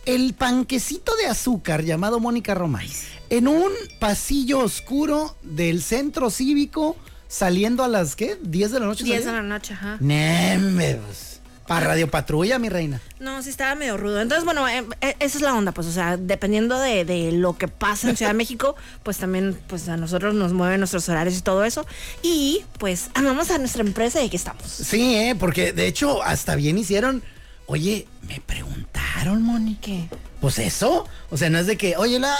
el 0.08 0.34
panquecito 0.34 1.14
de 1.18 1.28
azúcar 1.28 1.84
llamado 1.84 2.22
Mónica 2.22 2.56
Román, 2.56 2.88
en 3.30 3.48
un 3.48 3.72
pasillo 4.00 4.60
oscuro 4.60 5.36
del 5.44 5.84
centro 5.84 6.30
cívico, 6.30 6.96
saliendo 7.28 7.84
a 7.84 7.90
las, 7.90 8.16
¿qué? 8.16 8.40
¿10 8.42 8.70
de 8.70 8.80
la 8.80 8.86
noche? 8.86 9.04
10 9.04 9.26
de 9.26 9.32
la 9.34 9.42
noche, 9.42 9.74
ajá. 9.74 9.98
Neme, 10.00 10.96
pues. 10.96 11.42
Para 11.68 11.88
Radio 11.88 12.10
Patrulla, 12.10 12.58
mi 12.58 12.70
reina. 12.70 13.02
No, 13.20 13.44
sí 13.44 13.50
estaba 13.50 13.76
medio 13.76 13.98
rudo. 13.98 14.22
Entonces, 14.22 14.46
bueno, 14.46 14.66
eh, 14.70 14.86
eh, 15.02 15.18
esa 15.20 15.38
es 15.38 15.42
la 15.42 15.54
onda, 15.54 15.74
pues, 15.74 15.88
o 15.88 15.92
sea, 15.92 16.16
dependiendo 16.16 16.80
de, 16.80 17.04
de 17.04 17.34
lo 17.34 17.58
que 17.58 17.68
pasa 17.68 18.10
en 18.10 18.16
Ciudad 18.16 18.32
de 18.32 18.38
México, 18.38 18.78
pues 19.04 19.18
también, 19.18 19.60
pues 19.68 19.90
a 19.90 19.98
nosotros 19.98 20.34
nos 20.34 20.54
mueven 20.54 20.80
nuestros 20.80 21.10
horarios 21.10 21.38
y 21.38 21.42
todo 21.42 21.66
eso. 21.66 21.86
Y 22.24 22.64
pues 22.80 23.10
amamos 23.14 23.52
a 23.52 23.58
nuestra 23.58 23.82
empresa 23.84 24.22
y 24.22 24.28
aquí 24.28 24.38
estamos. 24.38 24.64
Sí, 24.64 25.16
¿eh? 25.18 25.36
Porque 25.38 25.74
de 25.74 25.88
hecho, 25.88 26.24
hasta 26.24 26.56
bien 26.56 26.78
hicieron. 26.78 27.22
Oye, 27.68 28.08
me 28.28 28.40
preguntaron, 28.42 29.42
Moni. 29.44 29.78
¿Qué? 29.82 30.08
Pues 30.42 30.58
eso. 30.60 31.06
O 31.30 31.38
sea, 31.38 31.50
no 31.50 31.60
es 31.60 31.68
de 31.68 31.78
que, 31.78 31.98
oye, 31.98 32.18
la, 32.20 32.34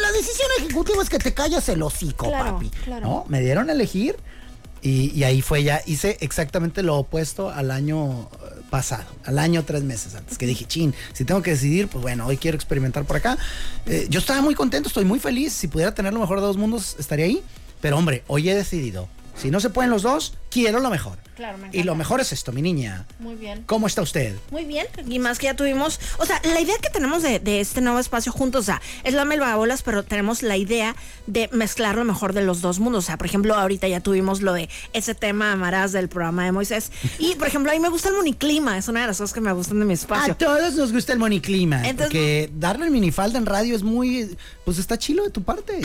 la 0.00 0.12
decisión 0.12 0.48
ejecutiva 0.58 1.02
es 1.02 1.08
que 1.10 1.18
te 1.18 1.34
callas 1.34 1.68
el 1.68 1.82
hocico, 1.82 2.28
Claro, 2.28 2.54
papi. 2.54 2.70
claro. 2.84 3.06
No, 3.06 3.24
me 3.28 3.40
dieron 3.40 3.68
a 3.68 3.72
elegir 3.72 4.16
y, 4.82 5.10
y 5.14 5.24
ahí 5.24 5.42
fue 5.42 5.62
ya. 5.62 5.82
Hice 5.86 6.16
exactamente 6.20 6.82
lo 6.82 6.96
opuesto 6.96 7.50
al 7.50 7.70
año 7.70 8.22
eh, 8.42 8.60
pasado, 8.70 9.04
al 9.24 9.38
año 9.38 9.64
tres 9.64 9.82
meses 9.82 10.14
antes, 10.14 10.38
que 10.38 10.46
dije, 10.46 10.64
chin, 10.64 10.94
si 11.12 11.24
tengo 11.26 11.42
que 11.42 11.50
decidir, 11.50 11.88
pues 11.88 12.00
bueno, 12.00 12.26
hoy 12.26 12.38
quiero 12.38 12.56
experimentar 12.56 13.04
por 13.04 13.16
acá. 13.16 13.36
Eh, 13.86 14.06
yo 14.08 14.18
estaba 14.20 14.40
muy 14.40 14.54
contento, 14.54 14.88
estoy 14.88 15.04
muy 15.04 15.18
feliz. 15.18 15.52
Si 15.52 15.68
pudiera 15.68 15.92
tener 15.94 16.14
lo 16.14 16.20
mejor 16.20 16.40
de 16.40 16.46
dos 16.46 16.56
mundos, 16.56 16.96
estaría 16.98 17.26
ahí. 17.26 17.42
Pero 17.82 17.98
hombre, 17.98 18.24
hoy 18.28 18.48
he 18.48 18.54
decidido. 18.54 19.08
Si 19.36 19.50
no 19.50 19.60
se 19.60 19.68
pueden 19.70 19.90
los 19.90 20.02
dos, 20.02 20.34
quiero 20.50 20.80
lo 20.80 20.90
mejor. 20.90 21.18
Claro, 21.36 21.56
me 21.56 21.70
y 21.72 21.84
lo 21.84 21.94
mejor 21.94 22.20
es 22.20 22.32
esto, 22.32 22.52
mi 22.52 22.60
niña. 22.60 23.06
Muy 23.18 23.34
bien. 23.34 23.62
¿Cómo 23.64 23.86
está 23.86 24.02
usted? 24.02 24.36
Muy 24.50 24.66
bien, 24.66 24.86
y 25.08 25.18
más 25.18 25.38
que 25.38 25.46
ya 25.46 25.56
tuvimos, 25.56 25.98
o 26.18 26.26
sea, 26.26 26.38
la 26.44 26.60
idea 26.60 26.74
que 26.82 26.90
tenemos 26.90 27.22
de, 27.22 27.38
de 27.38 27.60
este 27.60 27.80
nuevo 27.80 27.98
espacio 27.98 28.30
juntos, 28.30 28.60
o 28.60 28.64
sea, 28.66 28.82
es 29.04 29.14
la 29.14 29.24
Melbabolas, 29.24 29.82
pero 29.82 30.02
tenemos 30.02 30.42
la 30.42 30.58
idea 30.58 30.94
de 31.26 31.48
mezclar 31.52 31.96
lo 31.96 32.04
mejor 32.04 32.34
de 32.34 32.42
los 32.42 32.60
dos 32.60 32.78
mundos. 32.78 33.04
O 33.04 33.06
sea, 33.06 33.16
por 33.16 33.26
ejemplo, 33.26 33.54
ahorita 33.54 33.88
ya 33.88 34.00
tuvimos 34.00 34.42
lo 34.42 34.52
de 34.52 34.68
ese 34.92 35.14
tema 35.14 35.52
amarás 35.52 35.92
del 35.92 36.08
programa 36.08 36.44
de 36.44 36.52
Moisés. 36.52 36.90
Y, 37.18 37.36
por 37.36 37.46
ejemplo, 37.48 37.70
a 37.70 37.74
mí 37.74 37.80
me 37.80 37.88
gusta 37.88 38.08
el 38.10 38.16
moniclima, 38.16 38.76
es 38.76 38.88
una 38.88 39.00
de 39.02 39.06
las 39.06 39.16
cosas 39.18 39.32
que 39.32 39.40
me 39.40 39.52
gustan 39.52 39.78
de 39.78 39.86
mi 39.86 39.94
espacio. 39.94 40.34
A 40.34 40.36
todos 40.36 40.74
nos 40.74 40.92
gusta 40.92 41.12
el 41.14 41.18
moniclima. 41.18 41.76
Entonces- 41.88 42.06
porque 42.08 42.50
darle 42.54 42.84
el 42.86 42.90
minifalda 42.90 43.38
en 43.38 43.46
radio 43.46 43.74
es 43.74 43.82
muy. 43.82 44.36
Pues 44.66 44.78
está 44.78 44.98
chilo 44.98 45.24
de 45.24 45.30
tu 45.30 45.42
parte. 45.42 45.80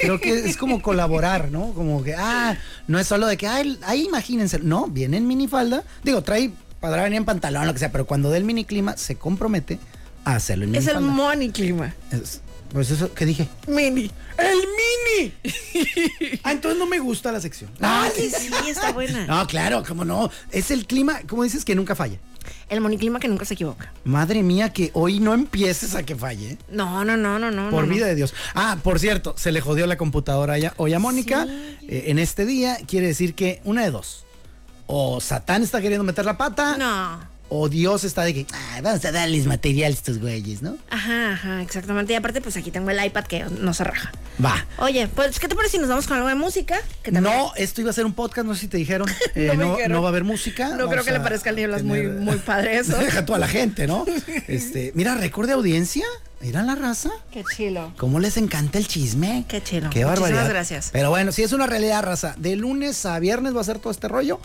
Creo 0.00 0.20
que 0.20 0.32
es 0.48 0.56
como 0.56 0.80
colaborar, 0.80 1.50
¿no? 1.50 1.72
Como 1.74 2.02
que, 2.04 2.14
ah, 2.14 2.56
no 2.86 2.98
es 2.98 3.06
solo 3.06 3.26
de 3.26 3.36
que, 3.36 3.46
ay, 3.46 3.78
ahí 4.02 4.08
imagínense. 4.08 4.58
No, 4.58 4.86
viene 4.88 5.16
en 5.16 5.26
minifalda. 5.26 5.84
Digo, 6.02 6.22
trae, 6.22 6.50
podrá 6.80 7.04
venir 7.04 7.18
en 7.18 7.24
pantalón, 7.24 7.66
lo 7.66 7.72
que 7.72 7.78
sea, 7.78 7.92
pero 7.92 8.06
cuando 8.06 8.30
dé 8.30 8.38
el 8.38 8.44
miniclima, 8.44 8.96
se 8.96 9.16
compromete 9.16 9.78
a 10.24 10.34
hacerlo 10.36 10.64
en 10.64 10.74
es 10.74 10.86
el 10.86 10.96
minifalda. 10.96 11.14
moniclima. 11.24 11.94
Es- 12.10 12.40
pues 12.72 12.90
eso, 12.90 13.12
¿qué 13.12 13.26
dije? 13.26 13.48
Mini. 13.68 14.10
¡El 14.38 14.56
mini! 14.56 15.34
ah, 16.42 16.52
entonces 16.52 16.78
no 16.78 16.86
me 16.86 17.00
gusta 17.00 17.30
la 17.30 17.38
sección. 17.38 17.70
Ah, 17.82 18.08
sí, 18.16 18.30
sí, 18.30 18.48
está 18.66 18.92
buena. 18.92 19.26
No, 19.26 19.46
claro, 19.46 19.82
cómo 19.86 20.06
no. 20.06 20.30
Es 20.50 20.70
el 20.70 20.86
clima, 20.86 21.20
como 21.28 21.42
dices, 21.44 21.66
que 21.66 21.74
nunca 21.74 21.94
falla. 21.94 22.16
El 22.68 22.80
moniclima 22.80 23.20
que 23.20 23.28
nunca 23.28 23.44
se 23.44 23.54
equivoca. 23.54 23.92
Madre 24.04 24.42
mía, 24.42 24.72
que 24.72 24.90
hoy 24.94 25.20
no 25.20 25.34
empieces 25.34 25.94
a 25.94 26.02
que 26.02 26.16
falle. 26.16 26.58
No, 26.70 27.04
no, 27.04 27.16
no, 27.16 27.38
no, 27.38 27.50
no. 27.50 27.70
Por 27.70 27.82
no, 27.82 27.88
no. 27.88 27.94
vida 27.94 28.06
de 28.06 28.14
Dios. 28.14 28.34
Ah, 28.54 28.76
por 28.82 28.98
cierto, 28.98 29.34
se 29.36 29.52
le 29.52 29.60
jodió 29.60 29.86
la 29.86 29.96
computadora 29.96 30.58
ya, 30.58 30.74
hoy 30.76 30.92
a 30.94 30.98
Mónica. 30.98 31.46
Eh, 31.82 32.04
en 32.06 32.18
este 32.18 32.46
día 32.46 32.76
quiere 32.86 33.06
decir 33.08 33.34
que 33.34 33.60
una 33.64 33.82
de 33.82 33.90
dos. 33.90 34.24
O 34.86 35.20
Satán 35.20 35.62
está 35.62 35.80
queriendo 35.80 36.04
meter 36.04 36.24
la 36.24 36.36
pata. 36.36 36.76
No. 36.76 37.31
O 37.54 37.68
Dios 37.68 38.02
está 38.04 38.22
de 38.22 38.32
que, 38.32 38.46
"Ay, 38.72 38.80
vamos 38.80 39.04
a 39.04 39.12
darles 39.12 39.44
material 39.46 39.92
a 39.92 39.94
estos 39.94 40.18
güeyes, 40.18 40.62
¿no? 40.62 40.76
Ajá, 40.88 41.32
ajá, 41.32 41.60
exactamente. 41.62 42.14
Y 42.14 42.16
aparte, 42.16 42.40
pues 42.40 42.56
aquí 42.56 42.70
tengo 42.70 42.88
el 42.90 43.04
iPad 43.04 43.24
que 43.24 43.44
no 43.44 43.74
se 43.74 43.84
raja. 43.84 44.10
Va. 44.42 44.64
Oye, 44.78 45.06
pues, 45.08 45.38
¿qué 45.38 45.48
te 45.48 45.54
parece 45.54 45.72
si 45.72 45.78
nos 45.78 45.88
vamos 45.90 46.06
con 46.06 46.16
algo 46.16 46.28
de 46.30 46.34
música? 46.34 46.80
Que 47.02 47.12
también- 47.12 47.36
No, 47.36 47.52
esto 47.56 47.82
iba 47.82 47.90
a 47.90 47.92
ser 47.92 48.06
un 48.06 48.14
podcast, 48.14 48.46
no 48.46 48.54
sé 48.54 48.62
si 48.62 48.68
te 48.68 48.78
dijeron. 48.78 49.06
Eh, 49.34 49.48
No 49.48 49.54
me 49.54 49.64
no, 49.64 49.70
dijeron. 49.72 49.92
no 49.92 50.02
va 50.02 50.08
a 50.08 50.10
haber 50.10 50.24
música. 50.24 50.70
No 50.76 50.88
creo 50.88 51.04
que 51.04 51.12
le 51.12 51.20
parezca 51.20 51.50
al 51.50 51.56
Nieblas 51.56 51.82
muy, 51.82 51.98
tener- 52.00 52.14
muy 52.14 52.36
padre 52.36 52.78
eso. 52.78 52.96
Deja 52.98 53.24
tú 53.26 53.34
a 53.34 53.38
la 53.38 53.48
gente, 53.48 53.86
¿no? 53.86 54.06
Este, 54.48 54.92
mira, 54.94 55.14
récord 55.14 55.46
de 55.46 55.52
audiencia. 55.52 56.04
Mira 56.42 56.62
la 56.64 56.74
raza. 56.74 57.10
Qué 57.32 57.44
chilo. 57.56 57.92
¿Cómo 57.96 58.18
les 58.18 58.36
encanta 58.36 58.76
el 58.78 58.88
chisme? 58.88 59.44
Qué 59.48 59.62
chilo. 59.62 59.90
Qué 59.90 60.00
Muchísimas 60.04 60.20
barbaridad. 60.30 60.48
gracias. 60.50 60.90
Pero 60.92 61.08
bueno, 61.10 61.30
si 61.30 61.42
es 61.44 61.52
una 61.52 61.68
realidad, 61.68 62.02
raza. 62.02 62.34
De 62.36 62.56
lunes 62.56 63.06
a 63.06 63.18
viernes 63.20 63.54
va 63.56 63.60
a 63.60 63.64
ser 63.64 63.78
todo 63.78 63.92
este 63.92 64.08
rollo. 64.08 64.40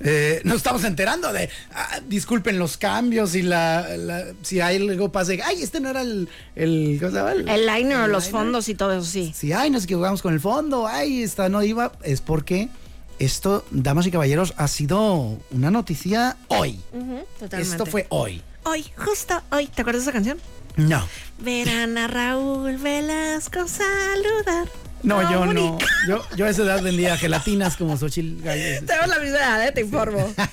Eh, 0.00 0.40
nos 0.44 0.56
estamos 0.56 0.82
enterando 0.82 1.32
de. 1.32 1.48
ah, 1.72 2.00
disculpen 2.08 2.58
los 2.58 2.76
cambios 2.76 3.36
y 3.36 3.42
la, 3.42 3.96
la- 3.96 4.24
Si 4.42 4.60
hay 4.60 4.76
algo 4.76 5.12
pasa 5.12 5.32
de. 5.32 5.42
Ay, 5.42 5.62
este 5.62 5.78
no 5.78 5.88
era 5.88 6.02
el. 6.02 6.28
el 6.56 6.96
¿Cómo 7.00 7.12
se 7.12 7.16
llama? 7.18 7.32
El 7.32 7.46
liner, 7.66 8.00
el 8.06 8.10
los 8.10 8.26
liner. 8.26 8.40
fondos 8.42 8.68
y 8.68 8.74
todo 8.74 8.92
eso, 8.94 9.04
sí. 9.06 9.32
Si, 9.36 9.52
ay, 9.52 9.70
nos 9.70 9.84
equivocamos 9.84 10.22
con 10.22 10.34
el 10.34 10.40
fondo. 10.40 10.88
Ay, 10.88 11.22
esta 11.22 11.48
no 11.48 11.62
iba. 11.62 11.92
Es 12.02 12.20
porque 12.22 12.68
esto, 13.20 13.64
damas 13.70 14.04
y 14.06 14.10
caballeros, 14.10 14.52
ha 14.56 14.66
sido 14.66 15.38
una 15.52 15.70
noticia 15.70 16.36
hoy. 16.48 16.80
Totalmente. 17.38 17.60
Esto 17.60 17.86
fue 17.86 18.06
hoy. 18.10 18.42
Hoy, 18.64 18.84
justo 18.96 19.40
hoy. 19.52 19.68
¿Te 19.68 19.82
acuerdas 19.82 20.02
de 20.04 20.10
esa 20.10 20.12
canción? 20.12 20.38
No. 20.76 21.06
Verán 21.38 21.96
a 21.98 22.06
Raúl 22.06 22.76
Velasco 22.76 23.66
saludar. 23.68 24.68
No, 25.02 25.22
yo 25.30 25.46
no. 25.46 25.78
Yo, 26.08 26.22
yo 26.36 26.46
a 26.46 26.50
esa 26.50 26.62
edad 26.62 26.82
vendía 26.82 27.16
gelatinas 27.16 27.76
como 27.76 27.96
Xochitl 27.96 28.42
Galvez. 28.42 28.84
Tenemos 28.86 29.08
la 29.08 29.18
misma 29.20 29.36
edad, 29.38 29.66
¿eh? 29.68 29.72
te 29.72 29.80
informo. 29.82 30.32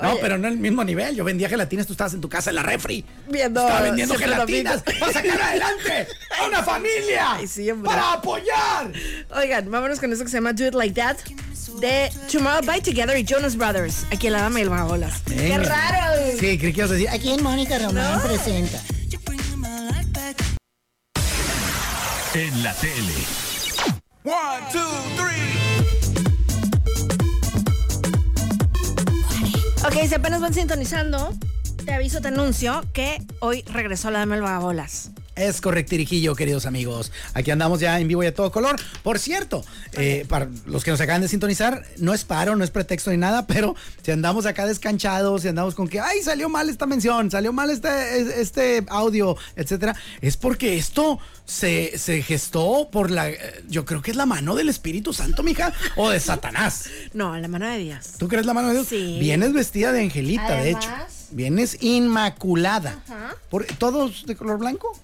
No, 0.00 0.12
Oye. 0.12 0.18
pero 0.22 0.38
no 0.38 0.46
el 0.46 0.58
mismo 0.58 0.84
nivel. 0.84 1.16
Yo 1.16 1.24
vendía 1.24 1.48
gelatinas, 1.48 1.86
tú 1.86 1.92
estabas 1.92 2.14
en 2.14 2.20
tu 2.20 2.28
casa 2.28 2.50
en 2.50 2.56
la 2.56 2.62
refri. 2.62 3.04
Viendo 3.28 3.60
Estaba 3.60 3.80
vendiendo 3.82 4.14
gelatinas 4.14 4.80
para 4.82 5.12
sacar 5.12 5.42
adelante 5.42 6.06
a 6.40 6.46
una 6.46 6.62
familia. 6.62 7.32
Ay, 7.32 7.48
sí, 7.48 7.68
hombre. 7.68 7.90
para 7.90 8.12
apoyar. 8.12 8.92
Oigan, 9.34 9.68
vámonos 9.70 9.98
con 9.98 10.12
eso 10.12 10.22
que 10.22 10.30
se 10.30 10.36
llama 10.36 10.52
Do 10.52 10.66
It 10.68 10.74
Like 10.74 10.94
That 10.94 11.16
de 11.80 12.10
Tomorrow 12.30 12.64
by 12.64 12.80
Together 12.80 13.16
y 13.18 13.24
Jonas 13.24 13.56
Brothers. 13.56 14.06
Aquí 14.12 14.28
en 14.28 14.34
la 14.34 14.42
dama 14.42 14.60
y 14.60 14.62
el 14.62 14.68
vagabolas. 14.68 15.20
¡Qué 15.26 15.58
raro! 15.58 16.22
Sí, 16.38 16.58
creí 16.58 16.72
que 16.72 16.78
ibas 16.80 16.90
a 16.90 16.94
decir. 16.94 17.08
Aquí 17.08 17.32
en 17.32 17.42
Mónica 17.42 17.76
Román 17.78 18.22
presenta. 18.22 18.78
En 22.34 22.62
la 22.62 22.72
tele. 22.74 23.12
Ok, 29.84 30.08
si 30.08 30.14
apenas 30.14 30.40
van 30.40 30.54
sintonizando, 30.54 31.34
te 31.84 31.92
aviso, 31.92 32.20
te 32.20 32.28
anuncio 32.28 32.82
que 32.94 33.18
hoy 33.40 33.62
regresó 33.62 34.10
la 34.10 34.20
dama 34.20 34.36
y 34.36 34.38
el 34.38 34.42
vagabolas. 34.42 35.10
Es 35.34 35.62
correctirijillo, 35.62 36.34
queridos 36.34 36.66
amigos. 36.66 37.10
Aquí 37.32 37.50
andamos 37.50 37.80
ya 37.80 37.98
en 37.98 38.06
vivo 38.06 38.22
y 38.22 38.26
a 38.26 38.34
todo 38.34 38.52
color. 38.52 38.76
Por 39.02 39.18
cierto, 39.18 39.64
eh, 39.92 40.26
para 40.28 40.46
los 40.66 40.84
que 40.84 40.90
nos 40.90 41.00
acaban 41.00 41.22
de 41.22 41.28
sintonizar, 41.28 41.86
no 41.96 42.12
es 42.12 42.24
paro, 42.24 42.54
no 42.54 42.62
es 42.64 42.70
pretexto 42.70 43.10
ni 43.10 43.16
nada, 43.16 43.46
pero 43.46 43.74
si 44.02 44.10
andamos 44.10 44.44
acá 44.44 44.66
descanchados, 44.66 45.42
si 45.42 45.48
andamos 45.48 45.74
con 45.74 45.88
que, 45.88 46.00
ay, 46.00 46.20
salió 46.22 46.50
mal 46.50 46.68
esta 46.68 46.84
mención, 46.84 47.30
salió 47.30 47.50
mal 47.50 47.70
este, 47.70 48.42
este 48.42 48.84
audio, 48.88 49.38
etcétera, 49.56 49.96
es 50.20 50.36
porque 50.36 50.76
esto 50.76 51.18
se, 51.46 51.96
se 51.96 52.20
gestó 52.20 52.90
por 52.92 53.10
la, 53.10 53.30
eh, 53.30 53.64
yo 53.68 53.86
creo 53.86 54.02
que 54.02 54.10
es 54.10 54.18
la 54.18 54.26
mano 54.26 54.54
del 54.54 54.68
Espíritu 54.68 55.14
Santo, 55.14 55.42
mija, 55.42 55.72
o 55.96 56.10
de 56.10 56.20
Satanás. 56.20 56.90
No, 57.14 57.36
la 57.36 57.48
mano 57.48 57.66
de 57.66 57.78
Dios. 57.78 58.12
¿Tú 58.18 58.26
crees 58.26 58.46
la 58.46 58.54
mano 58.54 58.68
de 58.68 58.74
Dios? 58.74 58.86
Sí. 58.88 59.18
Vienes 59.20 59.52
vestida 59.52 59.92
de 59.92 60.00
angelita, 60.00 60.56
de 60.56 60.70
hecho. 60.70 60.88
Vienes 61.30 61.82
inmaculada. 61.82 63.02
Ajá. 63.06 63.36
Por, 63.50 63.64
¿Todos 63.66 64.24
de 64.26 64.34
color 64.34 64.58
blanco? 64.58 64.98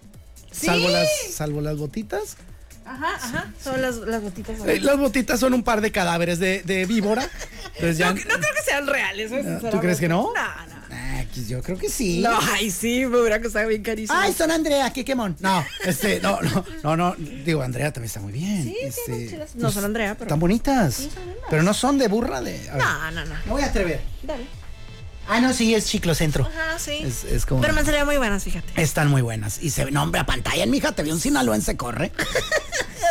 Sí. 0.51 0.67
Salvo 0.67 0.89
las, 0.89 1.09
salvo 1.33 1.61
las 1.61 1.77
botitas. 1.77 2.37
Ajá, 2.85 3.15
ajá. 3.17 3.53
Son 3.63 3.83
las, 3.83 3.97
las 3.97 4.23
botitas. 4.23 4.57
Eh, 4.67 4.81
las 4.81 4.97
botitas 4.99 5.39
son 5.39 5.53
un 5.55 5.63
par 5.63 5.81
de 5.83 5.93
cadáveres 5.93 6.39
de, 6.39 6.63
de 6.63 6.87
víbora. 6.87 7.29
Entonces 7.75 7.99
ya, 7.99 8.13
No, 8.13 8.15
no 8.15 8.23
creo 8.23 8.55
que 8.55 8.63
sean 8.65 8.87
reales. 8.87 9.31
¿eh? 9.33 9.59
¿Tú 9.71 9.79
crees 9.79 10.01
que 10.01 10.09
no? 10.09 10.33
No, 10.35 10.67
no. 10.67 10.79
Ah, 10.91 11.23
pues 11.35 11.49
yo 11.49 11.63
creo 11.63 11.77
que 11.77 11.91
sí. 11.91 12.21
No, 12.21 12.39
ay, 12.55 12.71
sí, 12.71 13.05
me 13.05 13.19
hubiera 13.21 13.43
costado 13.43 13.69
bien 13.69 13.83
carísimo. 13.83 14.19
Ay, 14.19 14.33
son 14.33 14.51
Andrea, 14.51 14.91
qué 14.93 15.05
quemón. 15.05 15.37
No, 15.41 15.63
este, 15.85 16.19
no, 16.21 16.41
no, 16.41 16.65
no, 16.83 16.97
no. 16.97 17.15
Digo, 17.45 17.61
Andrea 17.63 17.93
también 17.93 18.07
está 18.09 18.21
muy 18.21 18.33
bien. 18.33 18.65
Sí, 18.65 18.75
sí, 18.81 18.87
Este, 18.87 19.13
muy 19.13 19.29
chidas. 19.29 19.55
No 19.57 19.71
son 19.71 19.85
Andrea, 19.85 20.15
pero- 20.15 20.25
Están 20.25 20.41
bonitas. 20.41 20.95
Sí, 20.95 21.11
son 21.13 21.25
lindas. 21.27 21.45
Pero 21.51 21.63
no 21.63 21.75
son 21.75 21.99
de 21.99 22.09
burra 22.09 22.41
de. 22.41 22.53
ver, 22.53 22.75
No, 22.77 23.11
no, 23.11 23.25
no. 23.27 23.35
Me 23.45 23.53
voy 23.53 23.63
a 23.63 23.67
atrever. 23.67 24.01
Dale. 24.23 24.45
Ah, 25.29 25.41
no, 25.41 25.53
sí, 25.53 25.75
es 25.75 25.87
chiclocentro. 25.87 26.47
Ajá, 26.47 26.79
sí. 26.79 27.01
Es, 27.03 27.25
es 27.25 27.45
como. 27.45 27.61
Pero 27.61 27.75
me 27.75 27.85
salido 27.85 28.07
muy 28.07 28.17
buenas, 28.17 28.45
fíjate. 28.45 28.81
Están 28.81 29.09
muy 29.09 29.23
buenas. 29.23 29.63
Y 29.63 29.71
se 29.71 29.85
ve, 29.85 29.91
no, 29.91 30.03
hombre, 30.03 30.21
a 30.21 30.27
pantalla, 30.27 30.65
mija, 30.67 30.93
te 30.93 31.03
vi 31.03 31.11
un 31.11 31.21
sinaloense 31.21 31.77
corre. 31.77 32.13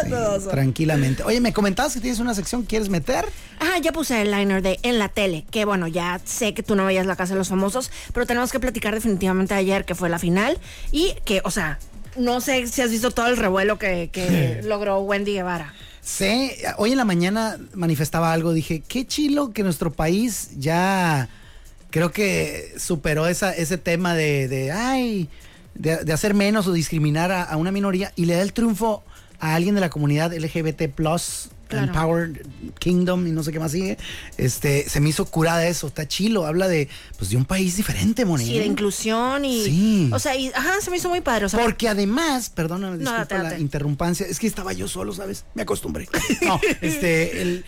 Sí, 0.03 0.11
tranquilamente. 0.51 1.23
Oye, 1.23 1.41
me 1.41 1.53
comentabas 1.53 1.93
que 1.93 2.01
tienes 2.01 2.19
una 2.19 2.35
sección 2.35 2.61
que 2.61 2.67
quieres 2.67 2.89
meter. 2.89 3.25
Ajá, 3.59 3.79
ya 3.79 3.91
puse 3.91 4.21
el 4.21 4.31
liner 4.31 4.61
de 4.61 4.79
en 4.83 4.99
la 4.99 5.09
tele, 5.09 5.45
que 5.49 5.65
bueno, 5.65 5.87
ya 5.87 6.21
sé 6.23 6.53
que 6.53 6.61
tú 6.61 6.75
no 6.75 6.85
veías 6.85 7.05
la 7.05 7.15
casa 7.15 7.33
de 7.33 7.39
los 7.39 7.49
famosos, 7.49 7.89
pero 8.13 8.25
tenemos 8.25 8.51
que 8.51 8.59
platicar 8.59 8.93
definitivamente 8.93 9.53
ayer 9.53 9.85
que 9.85 9.95
fue 9.95 10.09
la 10.09 10.19
final 10.19 10.59
y 10.91 11.15
que, 11.25 11.41
o 11.43 11.51
sea, 11.51 11.79
no 12.15 12.41
sé 12.41 12.67
si 12.67 12.81
has 12.81 12.91
visto 12.91 13.11
todo 13.11 13.27
el 13.27 13.37
revuelo 13.37 13.79
que, 13.79 14.09
que 14.11 14.61
logró 14.63 14.99
Wendy 14.99 15.33
Guevara. 15.33 15.73
Sé, 16.01 16.57
hoy 16.77 16.91
en 16.91 16.97
la 16.97 17.05
mañana 17.05 17.57
manifestaba 17.73 18.31
algo, 18.31 18.53
dije, 18.53 18.83
qué 18.87 19.05
chilo 19.05 19.51
que 19.51 19.63
nuestro 19.63 19.91
país 19.91 20.51
ya 20.57 21.27
creo 21.91 22.11
que 22.11 22.73
superó 22.77 23.27
esa, 23.27 23.51
ese 23.55 23.77
tema 23.77 24.13
de, 24.13 24.47
de 24.47 24.71
ay, 24.71 25.29
de, 25.75 25.97
de 26.03 26.13
hacer 26.13 26.33
menos 26.33 26.67
o 26.67 26.73
discriminar 26.73 27.31
a, 27.31 27.43
a 27.43 27.57
una 27.57 27.71
minoría 27.71 28.11
y 28.15 28.25
le 28.25 28.35
da 28.35 28.41
el 28.41 28.53
triunfo 28.53 29.03
a 29.39 29.55
alguien 29.55 29.75
de 29.75 29.81
la 29.81 29.89
comunidad 29.89 30.33
LGBT 30.33 30.89
Plus, 30.93 31.49
Claro. 31.67 31.87
Empowered 31.87 32.45
Kingdom 32.79 33.27
y 33.27 33.31
no 33.31 33.43
sé 33.43 33.51
qué 33.51 33.59
más 33.59 33.73
sigue, 33.73 33.97
este, 34.37 34.87
se 34.87 35.01
me 35.01 35.09
hizo 35.09 35.25
curada 35.25 35.67
eso, 35.67 35.87
está 35.87 36.07
chilo, 36.07 36.45
habla 36.45 36.69
de, 36.69 36.87
pues, 37.17 37.29
de 37.29 37.35
un 37.35 37.43
país 37.43 37.75
diferente, 37.75 38.23
Moni. 38.23 38.45
Sí, 38.45 38.57
de 38.57 38.65
inclusión 38.65 39.43
y. 39.43 39.65
Sí. 39.65 40.09
O 40.13 40.17
sea, 40.17 40.33
y, 40.37 40.47
ajá, 40.55 40.79
se 40.79 40.89
me 40.89 40.95
hizo 40.95 41.09
muy 41.09 41.19
padre. 41.19 41.43
O 41.43 41.49
sea, 41.49 41.59
Porque 41.61 41.89
además, 41.89 42.49
perdóname, 42.49 42.93
No, 42.93 43.11
disculpa 43.11 43.35
date, 43.43 43.55
la 43.55 43.59
interrumpancia, 43.59 44.25
es 44.25 44.39
que 44.39 44.47
estaba 44.47 44.71
yo 44.71 44.87
solo, 44.87 45.11
¿sabes? 45.13 45.43
Me 45.55 45.63
acostumbré. 45.63 46.07
No, 46.41 46.57
este, 46.79 47.41
el- 47.41 47.65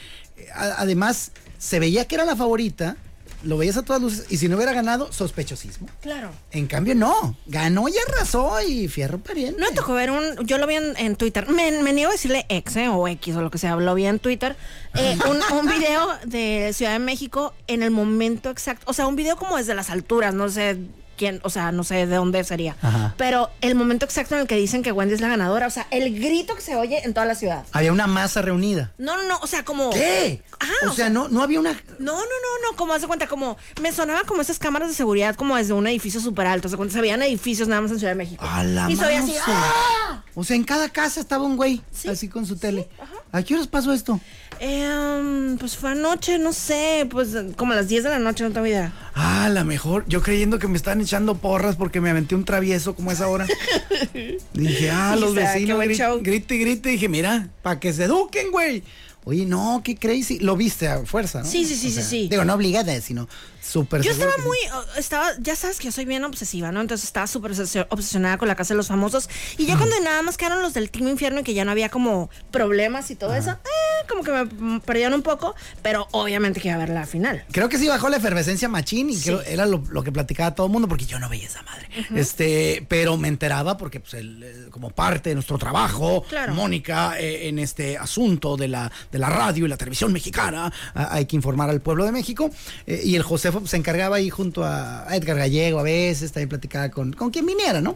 a- 0.55 0.75
además, 0.81 1.31
se 1.57 1.79
veía 1.81 2.05
que 2.07 2.15
era 2.15 2.23
la 2.23 2.37
favorita, 2.37 2.95
lo 3.43 3.57
veías 3.57 3.77
a 3.77 3.83
todas 3.83 4.01
luces, 4.01 4.25
y 4.29 4.37
si 4.37 4.47
no 4.49 4.55
hubiera 4.57 4.73
ganado, 4.73 5.11
sospechosismo. 5.11 5.87
claro. 6.01 6.31
En 6.51 6.67
cambio, 6.67 6.95
no, 6.95 7.35
ganó 7.45 7.87
y 7.87 7.93
arrasó 8.07 8.59
y 8.61 8.87
fierro 8.87 9.19
pariente. 9.19 9.59
No 9.59 9.69
me 9.69 9.75
tocó 9.75 9.93
ver 9.93 10.11
un. 10.11 10.45
Yo 10.45 10.57
lo 10.57 10.67
vi 10.67 10.75
en, 10.75 10.95
en 10.97 11.15
Twitter. 11.15 11.47
Me, 11.49 11.71
me 11.83 11.93
niego 11.93 12.09
a 12.09 12.13
decirle 12.13 12.45
ex 12.49 12.75
eh, 12.75 12.89
o 12.89 13.07
X 13.07 13.35
o 13.35 13.41
lo 13.41 13.49
que 13.51 13.57
sea. 13.57 13.75
Lo 13.75 13.95
vi 13.95 14.05
en 14.05 14.19
Twitter. 14.19 14.55
eh, 14.95 15.17
un, 15.29 15.57
un 15.57 15.67
video 15.67 16.07
de 16.25 16.71
Ciudad 16.73 16.93
de 16.93 16.99
México 16.99 17.53
en 17.67 17.83
el 17.83 17.91
momento 17.91 18.49
exacto. 18.49 18.85
O 18.89 18.93
sea, 18.93 19.07
un 19.07 19.15
video 19.15 19.37
como 19.37 19.57
desde 19.57 19.73
las 19.75 19.89
alturas. 19.89 20.33
No 20.33 20.49
sé 20.49 20.77
quién. 21.17 21.39
O 21.43 21.49
sea, 21.49 21.71
no 21.71 21.83
sé 21.83 22.07
de 22.07 22.15
dónde 22.15 22.43
sería. 22.43 22.75
Ajá. 22.81 23.13
Pero 23.17 23.49
el 23.61 23.75
momento 23.75 24.05
exacto 24.05 24.35
en 24.35 24.41
el 24.41 24.47
que 24.47 24.55
dicen 24.55 24.83
que 24.83 24.91
Wendy 24.91 25.13
es 25.15 25.21
la 25.21 25.27
ganadora. 25.27 25.67
O 25.67 25.69
sea, 25.71 25.85
el 25.91 26.17
grito 26.19 26.55
que 26.55 26.61
se 26.61 26.75
oye 26.75 27.01
en 27.03 27.13
toda 27.13 27.25
la 27.25 27.35
ciudad. 27.35 27.63
Había 27.73 27.91
una 27.91 28.07
masa 28.07 28.41
reunida. 28.41 28.91
No, 28.97 29.17
no, 29.17 29.23
no. 29.23 29.37
O 29.41 29.47
sea, 29.47 29.63
como. 29.63 29.89
¿Qué? 29.91 30.41
Ajá, 30.69 30.87
o, 30.87 30.91
o 30.91 30.93
sea, 30.93 31.05
sea- 31.05 31.09
no, 31.09 31.27
no 31.29 31.41
había 31.41 31.59
una. 31.59 31.71
No, 31.99 32.13
no, 32.13 32.17
no, 32.17 32.69
no, 32.71 32.77
como 32.77 32.93
haz 32.93 33.01
de 33.01 33.07
cuenta, 33.07 33.27
como 33.27 33.57
me 33.81 33.91
sonaba 33.91 34.21
como 34.23 34.41
esas 34.41 34.59
cámaras 34.59 34.89
de 34.89 34.95
seguridad 34.95 35.35
como 35.35 35.55
desde 35.55 35.73
un 35.73 35.87
edificio 35.87 36.19
súper 36.21 36.47
alto, 36.47 36.67
o 36.67 36.69
sea, 36.69 36.77
cuando 36.77 36.93
se 36.93 37.01
veían 37.01 37.21
edificios 37.21 37.67
nada 37.67 37.81
más 37.81 37.91
en 37.91 37.99
Ciudad 37.99 38.11
de 38.11 38.17
México. 38.17 38.45
A 38.47 38.63
la 38.63 38.89
y 38.89 38.95
soy 38.95 39.13
así. 39.13 39.33
¡ah! 39.45 40.23
O 40.35 40.43
sea, 40.43 40.55
en 40.55 40.63
cada 40.63 40.89
casa 40.89 41.19
estaba 41.19 41.43
un 41.43 41.57
güey, 41.57 41.81
así 42.09 42.27
con 42.29 42.45
su 42.45 42.57
tele. 42.57 42.87
¿A 43.31 43.43
qué 43.43 43.55
horas 43.55 43.67
pasó 43.67 43.93
esto? 43.93 44.19
Em, 44.59 45.57
pues 45.57 45.77
fue 45.77 45.91
anoche, 45.91 46.37
no 46.37 46.51
sé, 46.51 47.07
pues 47.09 47.29
como 47.55 47.73
a 47.73 47.75
las 47.75 47.87
10 47.87 48.03
de 48.03 48.09
la 48.09 48.19
noche, 48.19 48.43
no 48.43 48.51
tengo 48.51 48.65
idea. 48.67 48.91
Ah, 49.13 49.45
a 49.45 49.49
la 49.49 49.63
mejor. 49.63 50.03
Yo 50.07 50.21
creyendo 50.21 50.59
que 50.59 50.67
me 50.67 50.75
están 50.77 50.99
echando 50.99 51.35
porras 51.35 51.75
porque 51.75 52.01
me 52.01 52.09
aventé 52.09 52.35
un 52.35 52.43
travieso 52.43 52.95
como 52.95 53.11
es 53.11 53.21
ahora. 53.21 53.47
Dije, 54.53 54.91
ah, 54.91 55.15
los 55.15 55.33
Dijiste, 55.35 55.49
ah, 55.49 55.53
qué 55.65 55.73
vecinos 55.87 56.23
grite 56.23 56.55
y 56.55 56.59
grite. 56.59 56.89
Dije, 56.89 57.07
mira, 57.07 57.49
para 57.61 57.79
que 57.79 57.93
se 57.93 58.05
eduquen, 58.05 58.51
güey. 58.51 58.83
Oye, 59.25 59.45
no, 59.45 59.81
qué 59.83 59.95
crazy. 59.95 60.39
Lo 60.39 60.55
viste 60.55 60.87
a 60.87 61.05
fuerza, 61.05 61.39
¿no? 61.39 61.45
Sí, 61.45 61.65
sí, 61.65 61.75
sí, 61.75 61.87
O 61.87 61.89
sí, 61.89 61.95
sea, 61.95 62.03
sí. 62.03 62.27
Digo, 62.29 62.45
no 62.45 62.53
obligada, 62.53 62.99
sino 63.01 63.27
súper 63.61 64.01
Yo 64.01 64.11
estaba 64.11 64.33
sí. 64.35 64.41
muy, 64.43 64.57
estaba, 64.97 65.31
ya 65.39 65.55
sabes 65.55 65.77
que 65.77 65.85
yo 65.85 65.91
soy 65.91 66.05
bien 66.05 66.23
obsesiva, 66.23 66.71
¿no? 66.71 66.81
Entonces 66.81 67.05
estaba 67.05 67.27
súper 67.27 67.51
obsesio- 67.51 67.85
obsesionada 67.89 68.37
con 68.37 68.47
la 68.47 68.55
casa 68.55 68.73
de 68.73 68.77
los 68.77 68.87
famosos. 68.87 69.29
Y 69.57 69.65
ya 69.67 69.77
cuando 69.77 69.99
nada 69.99 70.21
más 70.23 70.37
quedaron 70.37 70.61
los 70.63 70.73
del 70.73 70.89
Team 70.89 71.07
Infierno 71.09 71.41
y 71.41 71.43
que 71.43 71.53
ya 71.53 71.65
no 71.65 71.71
había 71.71 71.89
como 71.89 72.29
problemas 72.51 73.11
y 73.11 73.15
todo 73.15 73.35
eso, 73.35 73.51
eh, 73.51 74.07
como 74.07 74.23
que 74.23 74.31
me 74.31 74.79
perdieron 74.79 75.13
un 75.13 75.21
poco, 75.21 75.53
pero 75.83 76.07
obviamente 76.11 76.59
que 76.61 76.69
iba 76.69 76.75
a 76.77 76.79
ver 76.79 76.89
la 76.89 77.05
final. 77.05 77.43
Creo 77.51 77.69
que 77.69 77.77
sí 77.77 77.87
bajó 77.87 78.09
la 78.09 78.17
efervescencia 78.17 78.67
machín 78.69 79.09
y 79.11 79.19
creo 79.19 79.41
era 79.41 79.65
lo, 79.67 79.83
lo 79.91 80.03
que 80.03 80.11
platicaba 80.11 80.55
todo 80.55 80.65
el 80.67 80.71
mundo 80.73 80.87
porque 80.87 81.05
yo 81.05 81.19
no 81.19 81.29
veía 81.29 81.45
esa 81.45 81.61
madre. 81.63 81.87
Este, 82.15 82.85
pero 82.87 83.17
me 83.17 83.27
enteraba 83.27 83.77
porque 83.77 83.99
pues 83.99 84.15
el, 84.15 84.41
eh, 84.41 84.67
como 84.71 84.89
parte 84.89 85.29
de 85.29 85.35
nuestro 85.35 85.57
trabajo, 85.57 86.23
Claro. 86.29 86.53
Mónica, 86.53 87.19
eh, 87.19 87.47
en 87.49 87.59
este 87.59 87.97
asunto 87.97 88.57
de 88.57 88.67
la, 88.69 88.91
de 89.11 89.19
la 89.19 89.29
radio 89.29 89.65
y 89.65 89.69
la 89.69 89.77
televisión 89.77 90.13
mexicana, 90.13 90.71
a- 90.93 91.13
hay 91.15 91.25
que 91.25 91.35
informar 91.35 91.69
al 91.69 91.81
pueblo 91.81 92.05
de 92.05 92.11
México. 92.11 92.49
eh, 92.85 93.01
y 93.03 93.15
el 93.15 93.23
Josefo 93.23 93.65
se 93.65 93.77
encargaba 93.77 94.17
ahí 94.17 94.29
junto 94.29 94.63
a 94.63 95.05
Edgar 95.11 95.37
Gallego 95.37 95.79
a 95.79 95.83
veces, 95.83 96.31
también 96.31 96.49
platicaba 96.49 96.89
con, 96.89 97.13
con 97.13 97.29
quien 97.31 97.45
viniera, 97.45 97.81
¿no? 97.81 97.95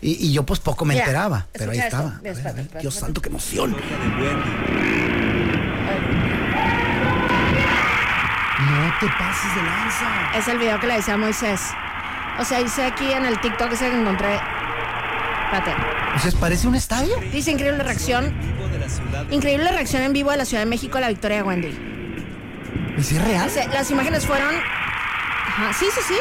Y, 0.00 0.26
y 0.28 0.32
yo 0.32 0.44
pues 0.44 0.58
poco 0.60 0.84
me 0.84 0.98
enteraba, 0.98 1.46
pero 1.52 1.70
ahí 1.72 1.78
estaba. 1.78 2.04
Mira, 2.04 2.18
A 2.18 2.22
ver, 2.22 2.32
espérate, 2.32 2.48
a 2.50 2.52
ver, 2.54 2.60
espérate, 2.64 2.80
Dios 2.82 2.94
espérate. 2.94 3.00
santo, 3.06 3.20
qué 3.22 3.28
emoción. 3.28 3.76
No 8.60 8.92
te 9.00 9.06
pases 9.18 9.54
de 9.54 9.62
lanza. 9.62 10.38
Es 10.38 10.48
el 10.48 10.58
video 10.58 10.78
que 10.80 10.86
le 10.86 10.94
decía 10.94 11.14
a 11.14 11.16
Moisés. 11.16 11.60
O 12.38 12.44
sea, 12.44 12.60
hice 12.60 12.84
aquí 12.84 13.10
en 13.12 13.26
el 13.26 13.40
TikTok 13.40 13.72
ese 13.72 13.90
que 13.90 14.00
encontré. 14.00 14.40
Espérate. 15.52 16.20
Sea, 16.30 16.40
parece 16.40 16.66
un 16.68 16.74
estadio. 16.74 17.14
Dice 17.32 17.50
increíble 17.50 17.82
reacción. 17.82 18.34
Increíble 19.30 19.70
reacción 19.70 20.02
en 20.02 20.12
vivo 20.12 20.30
de 20.30 20.36
la 20.38 20.44
Ciudad 20.44 20.62
de 20.62 20.66
México 20.70 20.98
a 20.98 21.00
la 21.00 21.08
victoria 21.08 21.38
de 21.38 21.42
Wendy. 21.42 21.78
¿Y 22.98 23.02
si 23.02 23.16
es 23.16 23.22
real? 23.24 23.48
Dice, 23.48 23.68
las 23.68 23.90
imágenes 23.90 24.26
fueron. 24.26 24.54
Ajá, 24.54 25.72
sí, 25.72 25.86
sí, 25.94 26.00
sí. 26.08 26.14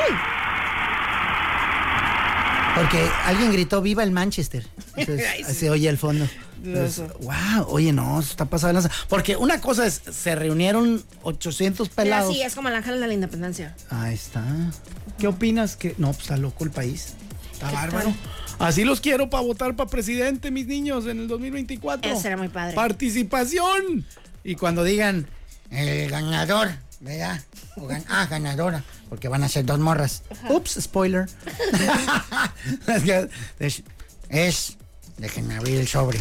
Porque 2.76 3.06
alguien 3.26 3.52
gritó 3.52 3.82
viva 3.82 4.04
el 4.04 4.12
Manchester. 4.12 4.66
Entonces, 4.96 5.48
se 5.58 5.70
oye 5.70 5.90
al 5.90 5.98
fondo. 5.98 6.28
Entonces, 6.64 7.04
wow, 7.22 7.66
oye, 7.68 7.92
no, 7.92 8.20
eso 8.20 8.32
está 8.32 8.46
pasado 8.46 8.68
de 8.70 8.74
lanza. 8.74 8.92
Porque 9.10 9.36
una 9.36 9.60
cosa 9.62 9.86
es, 9.86 10.02
se 10.12 10.36
reunieron 10.36 11.04
800 11.24 11.88
Mira, 11.90 11.96
pelados. 11.96 12.34
sí, 12.34 12.42
es 12.42 12.56
como 12.56 12.70
el 12.70 12.76
ángel 12.76 13.00
de 13.00 13.08
la 13.08 13.14
independencia. 13.14 13.76
Ahí 13.90 14.14
está. 14.14 14.44
¿Qué 15.18 15.28
opinas? 15.28 15.76
que 15.76 15.96
No, 15.98 16.08
pues 16.10 16.22
está 16.24 16.38
loco 16.38 16.64
el 16.64 16.72
país. 16.72 17.16
Está 17.52 17.70
¿Qué 17.70 17.76
bárbaro. 17.76 18.06
tal? 18.06 18.16
Así 18.62 18.84
los 18.84 19.02
quiero 19.02 19.30
para 19.30 19.44
votar 19.44 19.76
para 19.76 19.90
presidente, 19.90 20.52
mis 20.52 20.68
niños, 20.68 21.06
en 21.08 21.20
el 21.20 21.28
2024. 21.28 22.12
Eso 22.12 22.22
será 22.22 22.38
muy 22.38 22.50
padre. 22.50 22.76
Participación. 22.76 24.06
Y 24.44 24.56
cuando 24.56 24.84
digan 24.84 25.28
el 25.72 26.10
ganador, 26.10 26.70
¿verdad? 27.00 27.42
O 27.78 27.88
gan- 27.88 28.06
ah, 28.10 28.28
ganadora. 28.30 28.84
Porque 29.10 29.28
van 29.28 29.44
a 29.44 29.50
ser 29.50 29.66
dos 29.66 29.80
morras. 29.80 30.24
Ups, 30.50 30.78
spoiler. 30.80 31.28
Es 33.60 33.84
es, 34.30 34.78
Déjenme 35.18 35.56
abrir 35.56 35.80
el 35.80 35.88
sobre. 35.88 36.20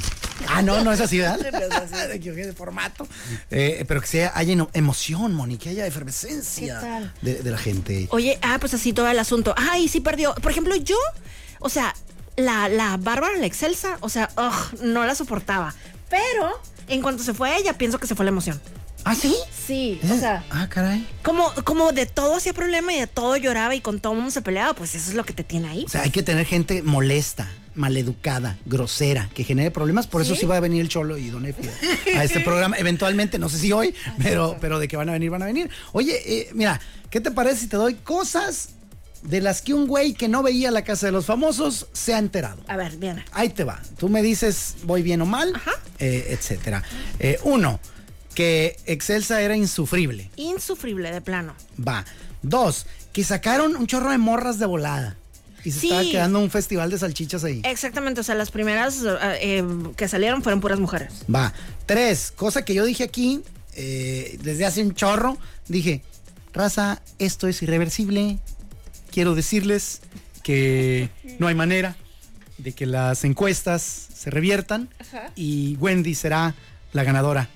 Ah, 0.49 0.61
no, 0.61 0.83
no 0.85 0.93
es 0.93 1.01
así, 1.01 1.19
¿verdad? 1.19 1.39
De 2.11 2.53
formato. 2.53 3.09
Eh, 3.51 3.85
pero 3.89 4.01
que 4.01 4.07
sea, 4.07 4.33
haya 4.35 4.55
emoción, 4.75 5.33
Moni, 5.33 5.57
que 5.57 5.71
haya 5.71 5.87
efervescencia 5.87 7.11
de, 7.23 7.43
de 7.43 7.51
la 7.51 7.57
gente. 7.57 8.09
Oye, 8.11 8.39
ah, 8.43 8.59
pues 8.61 8.75
así 8.75 8.93
todo 8.93 9.09
el 9.09 9.19
asunto. 9.19 9.55
Ay, 9.57 9.89
sí 9.89 10.01
perdió. 10.01 10.35
Por 10.35 10.51
ejemplo, 10.51 10.75
yo, 10.77 10.97
o 11.61 11.69
sea, 11.71 11.95
la, 12.45 12.69
la 12.69 12.97
Bárbara 12.97 13.37
la 13.39 13.47
Excelsa, 13.47 13.97
o 14.01 14.09
sea, 14.09 14.31
ugh, 14.37 14.81
no 14.83 15.05
la 15.05 15.15
soportaba. 15.15 15.75
Pero 16.09 16.61
en 16.89 17.03
cuanto 17.03 17.23
se 17.23 17.35
fue 17.35 17.57
ella, 17.57 17.79
pienso 17.79 17.99
que 17.99 18.07
se 18.07 18.15
fue 18.15 18.25
la 18.25 18.31
emoción. 18.31 18.61
¿Ah, 19.05 19.15
sí? 19.15 19.35
Sí, 19.67 19.99
o 20.05 20.19
sea, 20.19 20.45
Ah, 20.51 20.69
caray. 20.69 21.07
como, 21.23 21.51
como 21.65 21.93
de 21.93 22.05
todo 22.05 22.37
hacía 22.37 22.53
problema 22.53 22.93
y 22.93 23.01
de 23.01 23.07
todo 23.07 23.37
lloraba 23.39 23.75
y 23.75 23.81
con 23.81 23.99
todo 24.01 24.13
el 24.13 24.19
mundo 24.19 24.31
se 24.31 24.43
peleaba, 24.43 24.75
pues 24.75 24.95
eso 24.95 25.09
es 25.11 25.17
lo 25.17 25.25
que 25.25 25.33
te 25.33 25.43
tiene 25.45 25.69
ahí. 25.69 25.85
O 25.87 25.89
sea, 25.89 26.03
hay 26.03 26.11
que 26.11 26.23
tener 26.23 26.45
gente 26.45 26.83
molesta, 26.83 27.49
maleducada, 27.75 28.59
grosera, 28.67 29.31
que 29.35 29.43
genere 29.45 29.71
problemas. 29.71 30.07
Por 30.07 30.21
eso 30.21 30.35
sí 30.35 30.45
va 30.45 30.59
a 30.59 30.61
venir 30.61 30.83
el 30.83 30.89
Cholo 30.91 31.17
y 31.17 31.31
Don 31.31 31.47
Efi 31.47 31.63
a 32.15 32.25
este 32.25 32.41
programa. 32.41 32.77
Eventualmente, 32.77 33.39
no 33.39 33.49
sé 33.49 33.59
si 33.59 33.73
hoy, 33.73 33.95
pero, 34.23 34.59
pero 34.61 34.79
de 34.79 34.87
que 34.87 34.97
van 34.99 35.09
a 35.09 35.13
venir, 35.13 35.31
van 35.31 35.43
a 35.43 35.47
venir. 35.47 35.71
Oye, 35.93 36.21
eh, 36.27 36.51
mira, 36.53 36.79
¿qué 37.09 37.21
te 37.23 37.31
parece 37.31 37.61
si 37.63 37.67
te 37.69 37.77
doy 37.79 37.95
cosas 37.95 38.71
de 39.23 39.41
las 39.41 39.61
que 39.63 39.75
un 39.75 39.87
güey 39.87 40.15
que 40.15 40.29
no 40.29 40.43
veía 40.43 40.71
la 40.71 40.83
casa 40.83 41.07
de 41.07 41.13
los 41.13 41.27
famosos 41.27 41.87
se 41.93 42.15
ha 42.15 42.19
enterado? 42.19 42.63
A 42.69 42.77
ver, 42.77 42.97
viene. 42.97 43.25
Ahí 43.33 43.51
te 43.51 43.65
va. 43.65 43.81
Tú 43.99 44.09
me 44.09 44.23
dices, 44.23 44.77
voy 44.85 45.03
bien 45.03 45.21
o 45.23 45.27
mal, 45.27 45.53
eh, 45.99 46.27
etcétera. 46.31 46.83
Eh, 47.19 47.39
uno, 47.45 47.81
que 48.35 48.77
Excelsa 48.87 49.43
era 49.43 49.57
insufrible. 49.57 50.31
Insufrible 50.37 51.11
de 51.13 51.21
plano. 51.21 51.55
Va. 51.87 52.05
Dos, 52.43 52.87
que 53.13 53.23
sacaron 53.25 53.77
un 53.77 53.87
chorro 53.87 54.11
de 54.11 54.19
morras 54.19 54.59
de 54.59 54.67
volada. 54.67 55.17
Y 55.63 55.73
se 55.73 55.81
Sí. 55.81 55.87
estaba 55.89 56.03
quedando 56.11 56.39
un 56.41 56.51
festival 56.51 56.89
de 56.91 56.99
salchichas 56.99 57.45
ahí. 57.45 57.61
Exactamente, 57.65 58.23
o 58.23 58.25
sea, 58.25 58.35
las 58.35 58.51
primeras 58.51 59.03
eh, 59.03 59.19
eh, 59.43 59.65
que 59.97 60.09
salieron 60.09 60.43
fueron 60.43 60.63
puras 60.63 60.81
mujeres. 60.81 61.13
Va. 61.33 61.53
Tres, 61.85 62.33
cosa 62.35 62.65
que 62.65 62.73
yo 62.73 62.85
dije 62.87 63.05
aquí 63.05 63.43
desde 63.75 64.65
hace 64.65 64.83
un 64.83 64.95
chorro. 64.95 65.37
Dije, 65.69 66.03
raza, 66.55 67.03
esto 67.19 67.47
es 67.49 67.63
irreversible. 67.63 68.39
Quiero 69.11 69.35
decirles 69.35 70.01
que 70.43 71.11
no 71.39 71.47
hay 71.47 71.55
manera 71.55 71.97
de 72.59 72.73
que 72.73 72.87
las 72.87 73.25
encuestas 73.25 73.83
se 73.83 74.31
reviertan 74.31 74.89
y 75.35 75.77
Wendy 75.77 76.15
será 76.15 76.55
la 76.93 77.05
ganadora 77.05 77.49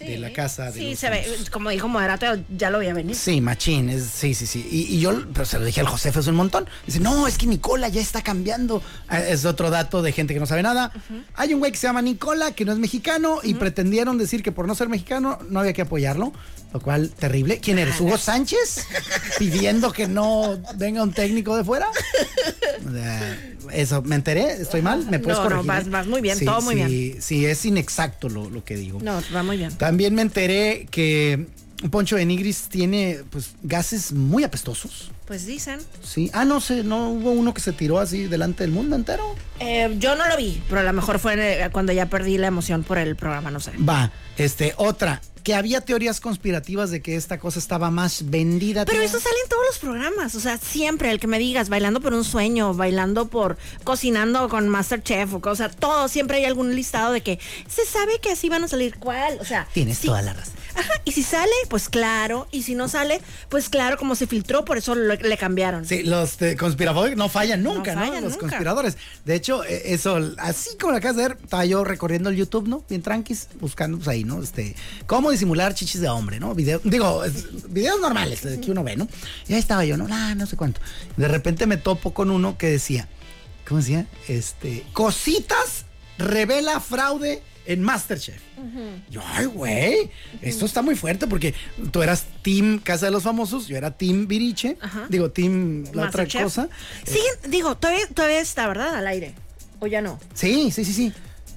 de 0.00 0.18
la 0.18 0.32
casa 0.32 0.70
de 0.70 0.80
Sí, 0.80 0.96
se 0.96 1.10
ve, 1.10 1.26
como 1.50 1.70
dijo 1.70 1.88
Moderato, 1.88 2.26
ya 2.56 2.70
lo 2.70 2.78
voy 2.78 2.88
a 2.88 2.94
venir. 2.94 3.14
Sí, 3.14 3.40
machín, 3.40 3.88
es, 3.90 4.04
sí, 4.04 4.34
sí, 4.34 4.46
sí. 4.46 4.66
Y, 4.70 4.94
y 4.96 5.00
yo 5.00 5.24
pero 5.32 5.44
se 5.44 5.58
lo 5.58 5.64
dije 5.64 5.80
al 5.80 5.86
Josefa 5.86 6.20
hace 6.20 6.30
un 6.30 6.36
montón. 6.36 6.66
Dice, 6.86 7.00
no, 7.00 7.26
es 7.26 7.38
que 7.38 7.46
Nicola 7.46 7.88
ya 7.88 8.00
está 8.00 8.22
cambiando. 8.22 8.82
Ah, 9.08 9.20
Es 9.20 9.44
otro 9.44 9.70
dato 9.70 10.02
de 10.02 10.12
gente 10.12 10.34
que 10.34 10.40
no 10.40 10.46
sabe 10.46 10.62
nada. 10.62 10.92
Hay 11.34 11.54
un 11.54 11.60
güey 11.60 11.72
que 11.72 11.78
se 11.78 11.86
llama 11.86 12.02
Nicola, 12.02 12.52
que 12.52 12.64
no 12.64 12.72
es 12.72 12.78
mexicano, 12.78 13.38
y 13.42 13.54
pretendieron 13.54 14.18
decir 14.18 14.42
que 14.42 14.52
por 14.52 14.66
no 14.66 14.74
ser 14.74 14.88
mexicano 14.88 15.38
no 15.50 15.60
había 15.60 15.72
que 15.72 15.82
apoyarlo. 15.82 16.32
Lo 16.72 16.80
cual, 16.80 17.10
terrible. 17.10 17.60
¿Quién 17.60 17.78
eres? 17.78 18.00
¿Hugo 18.00 18.18
Sánchez? 18.18 18.84
Pidiendo 19.38 19.92
que 19.92 20.08
no 20.08 20.60
venga 20.74 21.04
un 21.04 21.12
técnico 21.12 21.56
de 21.56 21.62
fuera. 21.62 21.88
Sea, 22.92 23.38
Eso, 23.72 24.02
¿me 24.02 24.16
enteré? 24.16 24.52
¿Estoy 24.60 24.82
mal? 24.82 25.06
¿Me 25.10 25.18
puedes 25.18 25.38
No, 25.38 25.44
no, 25.44 25.50
corregir? 25.50 25.66
vas- 25.68 25.90
vas 25.90 26.06
muy 26.06 26.20
bien, 26.20 26.38
Sí, 26.38 26.44
todo 26.44 26.60
muy 26.60 26.74
sí, 26.76 27.16
Sí, 27.20 27.46
es 27.46 27.64
inexacto 27.64 28.28
lo, 28.28 28.50
lo 28.50 28.64
que 28.64 28.76
digo. 28.76 29.00
No, 29.02 29.20
va 29.34 29.42
muy 29.42 29.56
bien. 29.56 29.72
También 29.76 30.14
me 30.14 30.22
enteré 30.22 30.86
que 30.90 31.46
Poncho 31.90 32.16
de 32.16 32.24
Nigris 32.24 32.68
tiene 32.68 33.20
pues 33.30 33.52
gases 33.62 34.12
muy 34.12 34.44
apestosos. 34.44 35.10
Pues 35.26 35.46
dicen. 35.46 35.80
Sí. 36.02 36.30
Ah, 36.34 36.44
no 36.44 36.60
sé, 36.60 36.84
no 36.84 37.08
hubo 37.10 37.30
uno 37.32 37.54
que 37.54 37.60
se 37.62 37.72
tiró 37.72 37.98
así 37.98 38.24
delante 38.24 38.62
del 38.64 38.72
mundo 38.72 38.94
entero. 38.96 39.34
Eh, 39.60 39.94
yo 39.98 40.14
no 40.16 40.28
lo 40.28 40.36
vi, 40.36 40.62
pero 40.68 40.80
a 40.80 40.84
lo 40.84 40.92
mejor 40.92 41.18
fue 41.18 41.62
eh, 41.64 41.70
cuando 41.72 41.92
ya 41.92 42.06
perdí 42.10 42.36
la 42.36 42.46
emoción 42.48 42.82
por 42.84 42.98
el 42.98 43.16
programa, 43.16 43.50
no 43.50 43.60
sé. 43.60 43.72
Va, 43.78 44.12
este, 44.36 44.74
otra. 44.76 45.22
Que 45.44 45.54
había 45.54 45.80
teorías 45.82 46.20
conspirativas 46.20 46.90
de 46.90 47.00
que 47.02 47.14
esta 47.14 47.38
cosa 47.38 47.60
estaba 47.60 47.90
más 47.92 48.28
vendida. 48.30 48.84
Pero 48.84 49.00
eso 49.02 49.20
sale 49.20 49.36
en 49.44 49.48
todos 49.48 49.62
los 49.66 49.78
programas, 49.78 50.34
o 50.34 50.40
sea, 50.40 50.58
siempre 50.58 51.10
el 51.12 51.20
que 51.20 51.26
me 51.28 51.38
digas, 51.38 51.68
bailando 51.68 52.00
por 52.00 52.14
un 52.14 52.24
sueño, 52.24 52.74
bailando 52.74 53.28
por 53.28 53.56
cocinando 53.84 54.48
con 54.48 54.68
Masterchef 54.68 55.34
o 55.34 55.40
cosa, 55.40 55.68
todo, 55.68 56.08
siempre 56.08 56.38
hay 56.38 56.46
algún 56.46 56.74
listado 56.74 57.12
de 57.12 57.20
que 57.22 57.38
se 57.68 57.84
sabe 57.86 58.18
que 58.20 58.32
así 58.32 58.48
van 58.48 58.64
a 58.64 58.68
salir 58.68 58.96
cuál, 58.98 59.38
o 59.40 59.44
sea. 59.44 59.68
Tienes 59.72 59.98
sí. 59.98 60.06
toda 60.08 60.22
la 60.22 60.32
razón. 60.32 60.54
Ajá, 60.76 60.90
y 61.04 61.12
si 61.12 61.22
sale, 61.22 61.52
pues 61.68 61.88
claro, 61.88 62.48
y 62.50 62.64
si 62.64 62.74
no 62.74 62.88
sale, 62.88 63.20
pues 63.48 63.68
claro, 63.68 63.96
como 63.96 64.16
se 64.16 64.26
filtró, 64.26 64.64
por 64.64 64.76
eso 64.76 64.96
lo- 64.96 65.14
le 65.14 65.36
cambiaron. 65.38 65.84
Sí, 65.86 66.02
los 66.02 66.42
eh, 66.42 66.56
conspiradores 66.56 67.16
no 67.16 67.28
fallan 67.28 67.62
nunca, 67.62 67.94
¿no? 67.94 68.00
fallan 68.00 68.24
los 68.24 68.32
nunca. 68.32 68.46
conspiradores. 68.48 68.96
De 69.24 69.36
hecho, 69.36 69.62
eh, 69.62 69.82
eso, 69.92 70.18
así 70.38 70.70
como 70.80 70.90
lo 70.90 70.98
acabas 70.98 71.16
de 71.16 71.28
ver, 71.28 71.38
estaba 71.44 71.64
yo 71.64 71.84
recorriendo 71.84 72.28
el 72.30 72.34
YouTube, 72.36 72.66
¿no? 72.66 72.82
Bien 72.88 73.02
tranquis, 73.02 73.46
buscando 73.60 73.98
pues 73.98 74.08
ahí, 74.08 74.24
¿no? 74.24 74.42
Este, 74.42 74.74
cómo 75.06 75.30
disimular 75.34 75.74
chichis 75.74 76.00
de 76.00 76.08
hombre, 76.08 76.40
¿no? 76.40 76.54
Video, 76.54 76.80
digo, 76.84 77.22
videos 77.68 78.00
normales 78.00 78.44
eh, 78.44 78.60
que 78.60 78.70
uno 78.70 78.82
ve, 78.82 78.96
¿no? 78.96 79.08
Y 79.48 79.54
ahí 79.54 79.58
estaba 79.58 79.84
yo, 79.84 79.96
¿no? 79.96 80.06
Ah, 80.10 80.34
no 80.34 80.46
sé 80.46 80.56
cuánto. 80.56 80.80
De 81.16 81.28
repente 81.28 81.66
me 81.66 81.76
topo 81.76 82.14
con 82.14 82.30
uno 82.30 82.56
que 82.58 82.68
decía, 82.68 83.08
¿cómo 83.66 83.80
decía? 83.80 84.06
Este, 84.28 84.84
cositas 84.92 85.84
revela 86.18 86.80
fraude 86.80 87.42
en 87.66 87.82
Masterchef. 87.82 88.40
Yo, 89.10 89.20
ay, 89.26 89.46
güey, 89.46 90.10
esto 90.40 90.64
está 90.64 90.80
muy 90.82 90.94
fuerte 90.94 91.26
porque 91.26 91.54
tú 91.90 92.02
eras 92.02 92.26
Team 92.42 92.78
Casa 92.78 93.06
de 93.06 93.12
los 93.12 93.22
Famosos, 93.22 93.66
yo 93.68 93.76
era 93.76 93.90
Team 93.90 94.26
Viriche, 94.26 94.78
digo, 95.08 95.30
Team 95.30 95.84
la 95.92 96.06
otra 96.08 96.26
cosa. 96.26 96.68
Siguen, 97.04 97.50
digo, 97.50 97.76
todavía, 97.76 98.06
todavía 98.08 98.40
está, 98.40 98.66
¿verdad? 98.66 98.94
Al 98.94 99.06
aire. 99.06 99.34
¿O 99.80 99.86
ya 99.86 100.00
no? 100.00 100.18
Sí, 100.34 100.70
sí, 100.70 100.84
sí, 100.84 100.92
sí. 100.92 101.12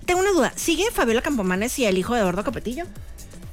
Tengo 0.06 0.22
una 0.22 0.32
duda. 0.32 0.54
¿Sigue 0.56 0.90
Fabiola 0.92 1.22
Campomanes 1.22 1.78
y 1.80 1.86
el 1.86 1.98
hijo 1.98 2.14
de 2.14 2.22
Eduardo 2.22 2.44
Capetillo? 2.44 2.86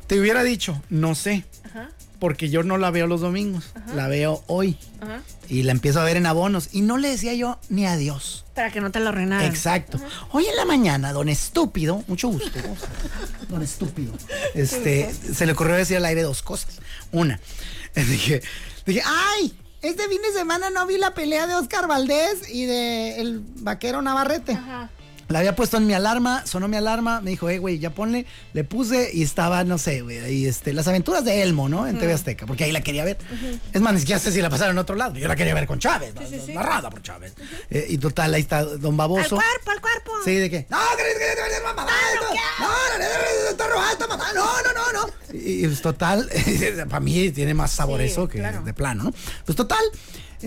Te 0.07 0.21
hubiera 0.21 0.43
dicho, 0.43 0.83
no 0.91 1.15
sé, 1.15 1.45
Ajá, 1.65 1.91
porque 2.25 2.49
yo 2.49 2.63
no 2.63 2.79
la 2.79 2.91
veo 2.91 3.07
los 3.07 3.21
domingos, 3.21 3.65
la 3.95 4.09
veo 4.09 4.43
hoy 4.47 4.79
ajá. 5.03 5.21
y 5.49 5.63
la 5.63 5.73
empiezo 5.73 6.01
a 6.01 6.05
ver 6.05 6.17
en 6.17 6.25
abonos 6.25 6.71
y 6.73 6.81
no 6.81 6.97
le 6.97 7.11
decía 7.11 7.35
yo 7.35 7.59
ni 7.69 7.87
adiós. 7.87 8.47
Para 8.55 8.71
que 8.71 8.81
no 8.81 8.91
te 8.91 9.01
lo 9.01 9.11
arruinaran. 9.11 9.45
Exacto. 9.45 9.99
Hoy 10.31 10.47
en 10.47 10.57
la 10.57 10.65
mañana, 10.65 11.13
don 11.13 11.29
estúpido, 11.29 12.03
mucho 12.07 12.29
gusto. 12.29 12.59
Don 13.51 13.63
estúpido. 13.63 14.15
Este, 14.55 15.13
se 15.13 15.45
le 15.45 15.53
ocurrió 15.53 15.75
decir 15.75 15.99
al 15.99 16.05
aire 16.07 16.23
dos 16.23 16.41
cosas. 16.41 16.79
Una, 17.13 17.39
dije, 17.95 18.43
dije, 18.87 19.03
ay, 19.05 19.55
este 19.83 20.09
fin 20.09 20.23
de 20.23 20.39
semana 20.39 20.71
no 20.71 20.87
vi 20.87 20.97
la 20.97 21.13
pelea 21.13 21.47
de 21.47 21.57
Oscar 21.57 21.87
Valdés 21.87 22.49
y 22.49 22.65
de 22.65 23.21
el 23.21 23.41
vaquero 23.57 24.01
Navarrete. 24.01 24.59
La 25.35 25.41
había 25.41 25.57
puesto 25.57 25.79
en 25.79 25.87
mi 25.89 25.95
alarma, 25.95 26.47
sonó 26.47 26.69
mi 26.69 26.77
alarma, 26.77 27.21
me 27.21 27.31
dijo, 27.31 27.51
eh, 27.51 27.59
güey, 27.59 27.81
ya 27.81 27.91
ponle, 27.91 28.25
le 28.53 28.63
puse 28.63 29.11
y 29.13 29.25
estaba, 29.25 29.65
no 29.65 29.79
sé, 29.79 30.01
güey, 30.03 30.21
ahí 30.21 30.47
este, 30.47 30.73
las 30.73 30.87
aventuras 30.87 31.25
de 31.25 31.43
Elmo, 31.43 31.69
¿no? 31.69 31.89
En 31.89 31.99
TV 31.99 32.13
Azteca, 32.13 32.47
porque 32.47 32.63
ahí 32.63 32.71
la 32.71 32.83
quería 32.83 33.05
ver. 33.05 33.19
Es 33.73 33.81
más, 33.81 33.95
ni 33.95 33.99
siquiera 33.99 34.21
sé 34.21 34.31
si 34.31 34.41
la 34.41 34.49
pasaron 34.49 34.77
en 34.77 34.79
otro 34.79 34.95
lado, 34.95 35.17
yo 35.17 35.27
la 35.27 35.35
quería 35.35 35.53
ver 35.53 35.67
con 35.67 35.81
Chávez, 35.81 36.15
narrada 36.55 36.89
por 36.89 37.03
Chávez. 37.03 37.35
Eh, 37.69 37.85
y 37.89 37.99
total, 37.99 38.33
ahí 38.33 38.43
está 38.43 38.63
Don 38.65 38.93
Al 38.93 38.97
Baboso. 38.97 39.35
cuerpo, 39.35 39.71
al 39.73 39.81
cuerpo. 39.81 40.13
Sí, 40.25 40.37
de 40.37 40.49
que. 40.49 40.67
No, 40.71 40.79
no, 40.79 40.87
no, 40.87 41.75
no, 41.75 42.99
no, 43.03 43.51
está 43.51 43.67
robada 43.67 43.91
esta 43.91 44.07
mamá, 44.07 44.33
no, 44.37 44.45
no, 44.45 44.73
no, 44.73 45.07
no. 45.07 45.13
Y, 45.33 45.67
pues 45.67 45.83
total, 45.83 46.31
para 46.89 47.01
mí 47.01 47.31
tiene 47.33 47.55
más 47.55 47.73
sabor 47.73 47.99
Sí, 48.01 48.07
eso 48.07 48.29
que 48.29 48.39
claro. 48.39 48.63
de 48.63 48.73
plano, 48.73 49.03
¿no? 49.03 49.13
Pues 49.45 49.57
total, 49.57 49.83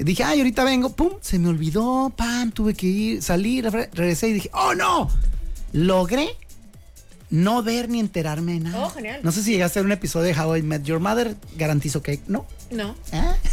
dije, 0.03 0.23
ay, 0.23 0.39
ahorita 0.39 0.63
vengo, 0.63 0.93
pum, 0.95 1.11
se 1.21 1.39
me 1.39 1.49
olvidó, 1.49 2.11
pam, 2.15 2.51
tuve 2.51 2.73
que 2.73 2.87
ir, 2.87 3.21
salir, 3.23 3.65
re- 3.71 3.89
regresé 3.93 4.29
y 4.29 4.33
dije, 4.33 4.49
oh 4.53 4.73
no, 4.75 5.09
logré 5.73 6.29
no 7.29 7.61
ver 7.61 7.89
ni 7.89 7.99
enterarme 7.99 8.53
de 8.53 8.59
nada. 8.61 8.85
Oh, 8.85 8.89
genial. 8.89 9.19
No 9.21 9.33
sé 9.33 9.43
si 9.43 9.51
llegaste 9.51 9.79
a 9.79 9.81
ver 9.81 9.87
un 9.87 9.91
episodio 9.91 10.33
de 10.33 10.39
How 10.41 10.55
I 10.55 10.61
Met 10.61 10.83
Your 10.83 11.01
Mother, 11.01 11.35
garantizo 11.57 12.01
que 12.01 12.21
no. 12.27 12.45
No. 12.71 12.95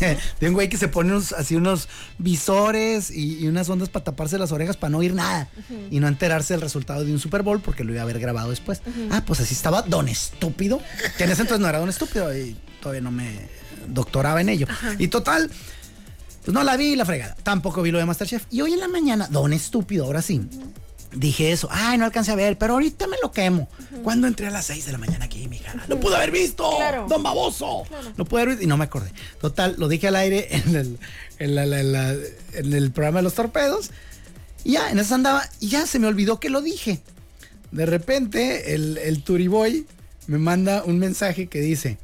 ¿Eh? 0.00 0.16
De 0.40 0.48
un 0.48 0.54
güey 0.54 0.68
que 0.68 0.76
se 0.76 0.86
pone 0.86 1.10
unos- 1.10 1.32
así 1.32 1.56
unos 1.56 1.88
visores 2.18 3.10
y, 3.10 3.38
y 3.40 3.48
unas 3.48 3.68
ondas 3.68 3.88
para 3.88 4.04
taparse 4.04 4.38
las 4.38 4.52
orejas 4.52 4.76
para 4.76 4.90
no 4.90 4.98
oír 4.98 5.12
nada 5.14 5.48
y 5.90 5.98
no 6.00 6.06
enterarse 6.08 6.54
del 6.54 6.60
resultado 6.60 7.04
de 7.04 7.12
un 7.12 7.18
Super 7.18 7.42
Bowl 7.42 7.60
porque 7.60 7.82
lo 7.84 7.90
iba 7.92 8.00
a 8.00 8.04
haber 8.04 8.18
grabado 8.20 8.50
después. 8.50 8.80
Ah, 9.10 9.22
pues 9.26 9.40
así 9.40 9.54
estaba 9.54 9.82
Don 9.82 10.08
Estúpido, 10.08 10.80
que 11.18 11.24
en 11.24 11.30
ese 11.30 11.42
entonces 11.42 11.60
no 11.60 11.68
era 11.68 11.78
Don 11.78 11.88
Estúpido 11.88 12.36
y 12.36 12.56
todavía 12.80 13.00
no 13.02 13.10
me 13.10 13.48
doctoraba 13.88 14.40
en 14.40 14.48
ello. 14.50 14.66
Y 14.98 15.08
total, 15.08 15.50
pues 16.44 16.54
no 16.54 16.62
la 16.62 16.76
vi 16.76 16.94
la 16.96 17.04
fregada. 17.04 17.34
Tampoco 17.42 17.82
vi 17.82 17.90
lo 17.90 17.98
de 17.98 18.04
Masterchef. 18.06 18.44
Y 18.50 18.60
hoy 18.60 18.72
en 18.74 18.80
la 18.80 18.88
mañana, 18.88 19.28
Don 19.30 19.52
Estúpido, 19.52 20.04
ahora 20.04 20.22
sí. 20.22 20.42
Dije 21.14 21.52
eso, 21.52 21.68
ay, 21.70 21.96
no 21.96 22.04
alcancé 22.04 22.32
a 22.32 22.34
ver, 22.34 22.58
pero 22.58 22.72
ahorita 22.72 23.06
me 23.06 23.16
lo 23.22 23.30
quemo. 23.30 23.68
Cuando 24.02 24.26
entré 24.26 24.48
a 24.48 24.50
las 24.50 24.66
6 24.66 24.86
de 24.86 24.92
la 24.92 24.98
mañana 24.98 25.26
aquí, 25.26 25.46
mija, 25.46 25.72
lo 25.86 26.00
pude 26.00 26.16
haber 26.16 26.32
visto, 26.32 26.68
Claro. 26.76 27.06
don 27.08 27.22
baboso. 27.22 27.84
Lo 28.16 28.24
pude 28.24 28.42
haber 28.42 28.48
visto 28.56 28.64
y 28.64 28.66
no 28.66 28.76
me 28.76 28.84
acordé. 28.84 29.12
Total, 29.40 29.76
lo 29.78 29.86
dije 29.86 30.08
al 30.08 30.16
aire 30.16 30.48
en 30.50 30.74
el, 30.74 30.98
en 31.38 31.54
la- 31.54 31.66
la- 31.66 31.82
la- 31.84 32.14
en 32.54 32.72
el 32.72 32.90
programa 32.90 33.20
de 33.20 33.22
los 33.22 33.34
torpedos. 33.34 33.90
Y 34.64 34.72
ya, 34.72 34.90
en 34.90 34.98
eso 34.98 35.14
andaba, 35.14 35.48
y 35.60 35.68
ya 35.68 35.86
se 35.86 36.00
me 36.00 36.08
olvidó 36.08 36.40
que 36.40 36.50
lo 36.50 36.60
dije. 36.62 37.00
De 37.70 37.86
repente, 37.86 38.74
el, 38.74 38.98
el 38.98 39.22
Turiboy 39.22 39.86
me 40.26 40.38
manda 40.38 40.82
un 40.84 40.98
mensaje 40.98 41.46
que 41.46 41.60
dice, 41.60 41.96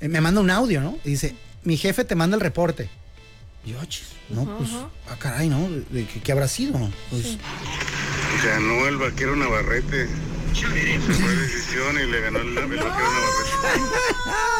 eh, 0.00 0.06
me 0.08 0.20
manda 0.20 0.40
un 0.40 0.50
audio, 0.50 0.80
¿no? 0.80 0.96
Y 1.04 1.10
dice, 1.10 1.34
mi 1.64 1.76
jefe 1.76 2.04
te 2.04 2.14
manda 2.14 2.36
el 2.36 2.40
reporte. 2.40 2.88
Yo, 3.66 3.76
"Ah, 3.80 3.86
chis, 3.88 4.04
no, 4.28 4.44
pues, 4.58 4.70
ah, 5.08 5.16
caray, 5.18 5.48
¿no? 5.48 5.68
¿De 5.90 6.06
qué, 6.06 6.20
qué 6.22 6.32
habrá 6.32 6.46
sido? 6.48 6.78
Pues, 7.10 7.36
Ganó 8.44 8.86
el 8.86 8.96
vaquero 8.96 9.34
Navarrete. 9.34 10.08
Fue 10.54 11.34
decisión 11.36 11.96
y 12.00 12.06
le 12.10 12.20
ganó 12.20 12.38
el, 12.40 12.48
el 12.48 12.54
vaquero 12.54 12.78
Navarrete. 12.86 14.56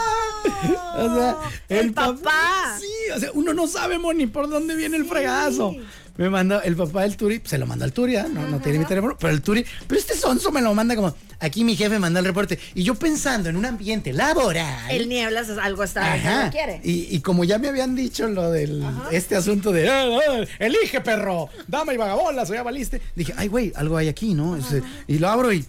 O 0.99 1.15
sea, 1.15 1.37
El 1.69 1.93
papá. 1.93 2.79
Sí, 2.81 2.87
o 3.15 3.21
sea, 3.21 3.31
uno 3.35 3.53
no 3.55 3.67
sabe, 3.67 3.99
Moni, 3.99 4.27
por 4.27 4.49
dónde 4.49 4.75
viene 4.77 4.97
el 4.97 5.05
fregazo. 5.07 5.75
Me 6.17 6.31
mandó 6.31 6.63
el 6.63 6.77
papá 6.77 7.03
del 7.03 7.17
Turi, 7.17 7.41
se 7.45 7.59
lo 7.59 7.67
mandó 7.67 7.85
al 7.85 7.93
Turi, 7.93 8.17
¿ah? 8.17 8.27
no, 8.33 8.49
no 8.49 8.59
tiene 8.61 8.79
mi 8.79 8.85
teléfono, 8.87 9.17
pero 9.19 9.33
el 9.33 9.43
Turi, 9.43 9.65
pero 9.87 10.01
este 10.01 10.15
sonso 10.17 10.51
me 10.51 10.63
lo 10.63 10.73
manda 10.75 10.97
como, 10.97 11.15
aquí 11.41 11.63
mi 11.63 11.77
jefe 11.77 11.99
manda 11.99 12.21
el 12.21 12.27
reporte. 12.27 12.59
Y 12.75 12.83
yo 12.83 12.95
pensando 12.95 13.49
en 13.51 13.57
un 13.57 13.67
ambiente 13.67 14.13
laboral. 14.13 14.91
El 14.91 15.09
nieblas 15.09 15.49
algo 15.63 15.83
está 15.85 16.51
quiere. 16.51 16.81
Y, 16.85 17.15
y 17.15 17.21
como 17.21 17.45
ya 17.45 17.59
me 17.59 17.69
habían 17.69 17.95
dicho 17.95 18.29
lo 18.29 18.51
del 18.51 18.83
este 19.13 19.37
asunto 19.37 19.73
de 19.73 19.89
"Ah, 19.89 20.07
ah, 20.07 20.45
elige 20.59 21.01
perro, 21.01 21.49
dama 21.67 21.93
y 21.93 21.97
vagabolas, 21.97 22.49
o 22.51 22.55
ya 22.55 22.63
valiste. 22.63 23.03
Dije, 23.15 23.35
ay 23.37 23.49
güey, 23.49 23.73
algo 23.77 23.97
hay 23.97 24.09
aquí, 24.09 24.33
¿no? 24.35 24.59
Y 25.07 25.19
lo 25.19 25.29
abro 25.29 25.53
y. 25.53 25.65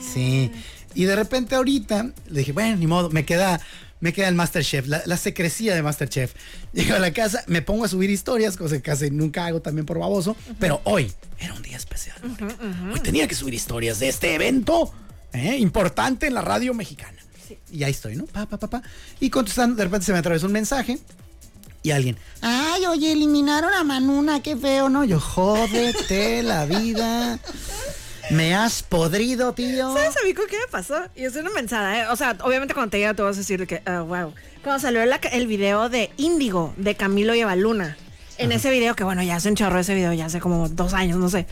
Sí. 0.00 0.50
Y 0.94 1.04
de 1.04 1.14
repente 1.16 1.54
ahorita 1.54 2.10
le 2.28 2.38
dije, 2.40 2.52
bueno, 2.52 2.76
ni 2.76 2.86
modo, 2.86 3.10
me 3.10 3.24
queda, 3.24 3.60
me 4.00 4.12
queda 4.12 4.28
el 4.28 4.34
Masterchef, 4.34 4.86
la, 4.86 5.02
la 5.06 5.16
secrecía 5.16 5.74
de 5.74 5.82
Masterchef. 5.82 6.34
Llego 6.72 6.94
a 6.94 6.98
la 6.98 7.12
casa, 7.12 7.44
me 7.46 7.62
pongo 7.62 7.84
a 7.84 7.88
subir 7.88 8.10
historias, 8.10 8.56
cosa 8.56 8.76
que 8.76 8.82
casi 8.82 9.10
nunca 9.10 9.46
hago 9.46 9.60
también 9.60 9.86
por 9.86 9.98
baboso, 9.98 10.36
pero 10.58 10.80
hoy 10.84 11.12
era 11.38 11.54
un 11.54 11.62
día 11.62 11.76
especial. 11.76 12.16
Hoy 12.92 13.00
tenía 13.00 13.28
que 13.28 13.34
subir 13.34 13.54
historias 13.54 14.00
de 14.00 14.08
este 14.08 14.34
evento 14.34 14.92
¿eh? 15.32 15.56
importante 15.58 16.26
en 16.26 16.34
la 16.34 16.42
radio 16.42 16.74
mexicana. 16.74 17.18
Y 17.70 17.82
ahí 17.82 17.90
estoy, 17.90 18.16
¿no? 18.16 18.26
Pa, 18.26 18.46
pa, 18.46 18.58
pa, 18.58 18.68
pa. 18.68 18.82
Y 19.18 19.30
contestando, 19.30 19.76
de 19.76 19.84
repente 19.84 20.06
se 20.06 20.12
me 20.12 20.18
atravesó 20.18 20.46
un 20.46 20.52
mensaje 20.52 20.98
y 21.82 21.92
alguien, 21.92 22.16
ay, 22.42 22.86
oye, 22.86 23.12
eliminaron 23.12 23.72
a 23.72 23.82
Manuna, 23.84 24.42
qué 24.42 24.56
feo, 24.56 24.88
¿no? 24.88 25.04
Yo, 25.04 25.18
jódete 25.18 26.42
la 26.42 26.66
vida. 26.66 27.38
Me 28.30 28.54
has 28.54 28.82
podrido, 28.82 29.52
tío. 29.54 29.92
¿Sabes 29.94 30.16
a 30.16 30.24
mí 30.26 30.34
con 30.34 30.46
qué 30.46 30.56
me 30.58 30.66
pasó? 30.70 31.02
Y 31.16 31.24
es 31.24 31.34
una 31.36 31.50
mensada, 31.50 31.98
¿eh? 32.00 32.06
O 32.10 32.16
sea, 32.16 32.36
obviamente 32.42 32.74
cuando 32.74 32.90
te 32.90 32.98
llega 32.98 33.14
te 33.14 33.22
vas 33.22 33.36
a 33.36 33.40
decir 33.40 33.58
de 33.60 33.66
que, 33.66 33.82
ah, 33.86 34.02
wow. 34.02 34.32
Cuando 34.62 34.80
salió 34.80 35.04
la- 35.06 35.16
el 35.16 35.46
video 35.46 35.88
de 35.88 36.10
Índigo, 36.16 36.72
de 36.76 36.94
Camilo 36.94 37.34
y 37.34 37.40
Evaluna, 37.40 37.96
en 38.38 38.52
ese 38.52 38.70
video, 38.70 38.94
que 38.94 39.04
bueno, 39.04 39.22
ya 39.22 39.36
hace 39.36 39.48
un 39.50 39.54
chorro 39.56 39.78
ese 39.80 39.94
video, 39.94 40.12
ya 40.14 40.26
hace 40.26 40.40
como 40.40 40.68
dos 40.68 40.94
años, 40.94 41.18
no 41.18 41.28
sé, 41.28 41.46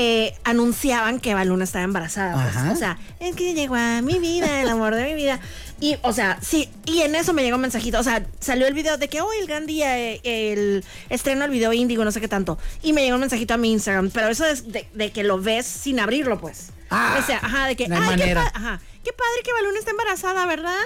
eh, 0.00 0.32
anunciaban 0.44 1.18
que 1.18 1.32
Evaluna 1.32 1.64
estaba 1.64 1.82
embarazada. 1.84 2.32
pues. 2.52 2.72
O 2.72 2.76
sea, 2.76 2.98
es 3.18 3.34
que 3.34 3.52
llegó 3.54 3.74
a 3.74 4.00
mi 4.00 4.20
vida, 4.20 4.62
el 4.62 4.68
amor 4.68 4.94
de 4.94 5.04
mi 5.04 5.14
vida. 5.14 5.40
Y, 5.80 5.96
o 6.02 6.12
sea, 6.12 6.38
sí, 6.40 6.68
y 6.86 7.00
en 7.02 7.16
eso 7.16 7.32
me 7.32 7.42
llegó 7.42 7.56
un 7.56 7.62
mensajito. 7.62 7.98
O 7.98 8.02
sea, 8.04 8.24
salió 8.40 8.66
el 8.68 8.74
video 8.74 8.96
de 8.96 9.08
que 9.08 9.20
hoy 9.20 9.36
el 9.40 9.46
gran 9.48 9.66
día, 9.66 9.98
eh, 9.98 10.20
el 10.24 10.84
estreno 11.08 11.42
del 11.42 11.50
video 11.50 11.72
Índigo, 11.72 12.04
no 12.04 12.12
sé 12.12 12.20
qué 12.20 12.28
tanto. 12.28 12.58
Y 12.82 12.92
me 12.92 13.02
llegó 13.02 13.14
un 13.16 13.20
mensajito 13.22 13.54
a 13.54 13.56
mi 13.56 13.72
Instagram, 13.72 14.10
pero 14.12 14.28
eso 14.28 14.46
es 14.46 14.70
de, 14.72 14.88
de 14.94 15.10
que 15.10 15.24
lo 15.24 15.40
ves 15.40 15.66
sin 15.66 15.98
abrirlo, 15.98 16.40
pues. 16.40 16.70
Ah, 16.90 17.18
o 17.22 17.26
sea, 17.26 17.38
ajá, 17.42 17.66
de 17.66 17.74
que, 17.76 17.88
no 17.88 17.96
hay 17.96 18.02
ay, 18.02 18.08
qué, 18.08 18.16
manera. 18.18 18.44
pa- 18.52 18.58
ajá, 18.58 18.80
qué 19.04 19.12
padre 19.12 19.42
que 19.44 19.52
Baluna 19.52 19.78
está 19.80 19.90
embarazada, 19.90 20.46
¿verdad? 20.46 20.78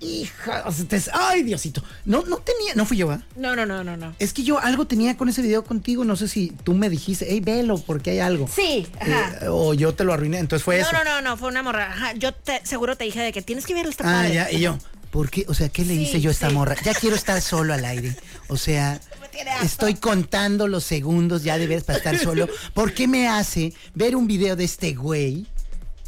Hija, 0.00 0.62
o 0.66 0.72
sea, 0.72 0.84
te- 0.86 1.00
ay, 1.12 1.42
Diosito. 1.42 1.82
No, 2.04 2.22
no 2.22 2.38
tenía, 2.38 2.74
no 2.74 2.84
fui 2.86 2.96
yo, 2.96 3.10
¿ah? 3.10 3.22
No, 3.36 3.56
no, 3.56 3.66
no, 3.66 3.82
no, 3.84 3.96
no. 3.96 4.14
Es 4.18 4.32
que 4.32 4.42
yo 4.42 4.58
algo 4.58 4.86
tenía 4.86 5.16
con 5.16 5.28
ese 5.28 5.42
video 5.42 5.64
contigo, 5.64 6.04
no 6.04 6.16
sé 6.16 6.28
si 6.28 6.48
tú 6.64 6.74
me 6.74 6.88
dijiste, 6.90 7.26
hey, 7.28 7.40
velo, 7.40 7.78
porque 7.78 8.10
hay 8.10 8.18
algo. 8.20 8.48
Sí, 8.54 8.86
ajá. 9.00 9.38
Eh, 9.42 9.48
o 9.48 9.74
yo 9.74 9.94
te 9.94 10.04
lo 10.04 10.12
arruiné, 10.12 10.38
entonces 10.38 10.64
fue 10.64 10.78
no, 10.78 10.82
eso. 10.86 10.92
no, 10.92 11.04
no, 11.04 11.20
no, 11.22 11.36
fue 11.36 11.48
una 11.48 11.62
morra. 11.62 11.92
Ajá, 11.92 12.12
yo 12.14 12.32
te, 12.32 12.60
seguro 12.64 12.96
te 12.96 13.04
dije 13.04 13.20
de 13.20 13.32
que 13.32 13.42
tienes 13.42 13.66
que 13.66 13.74
verlo, 13.74 13.90
está 13.90 14.04
Ah, 14.08 14.22
padre. 14.22 14.34
ya, 14.34 14.50
y 14.52 14.60
yo, 14.60 14.78
¿por 15.10 15.30
qué? 15.30 15.44
O 15.48 15.54
sea, 15.54 15.68
¿qué 15.68 15.84
le 15.84 15.94
Sí, 15.94 16.02
hice 16.02 16.20
yo 16.20 16.30
a 16.30 16.32
esta 16.32 16.48
sí. 16.48 16.54
morra? 16.54 16.76
Ya 16.84 16.94
quiero 16.94 17.16
estar 17.16 17.40
solo 17.40 17.72
al 17.74 17.84
aire. 17.84 18.16
O 18.48 18.56
sea, 18.56 19.00
estoy 19.64 19.94
contando 19.94 20.68
los 20.68 20.84
segundos 20.84 21.42
ya 21.42 21.58
de 21.58 21.66
veras 21.66 21.84
para 21.84 21.98
estar 21.98 22.18
solo. 22.18 22.48
¿Por 22.74 22.92
qué 22.92 23.08
me 23.08 23.28
hace 23.28 23.72
ver 23.94 24.14
un 24.16 24.26
video 24.26 24.56
de 24.56 24.64
este 24.64 24.94
güey? 24.94 25.46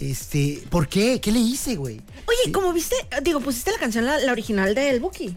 Este, 0.01 0.63
¿por 0.71 0.89
qué? 0.89 1.21
¿Qué 1.21 1.33
le 1.33 1.41
hice, 1.41 1.77
güey? 1.77 2.01
Oye, 2.27 2.53
como 2.53 2.73
viste, 2.73 2.95
digo, 3.23 3.41
pusiste 3.41 3.73
la 3.73 3.79
canción, 3.79 4.05
la, 4.07 4.19
la 4.19 4.33
original 4.33 4.75
del 4.75 5.01
Buki. 5.01 5.35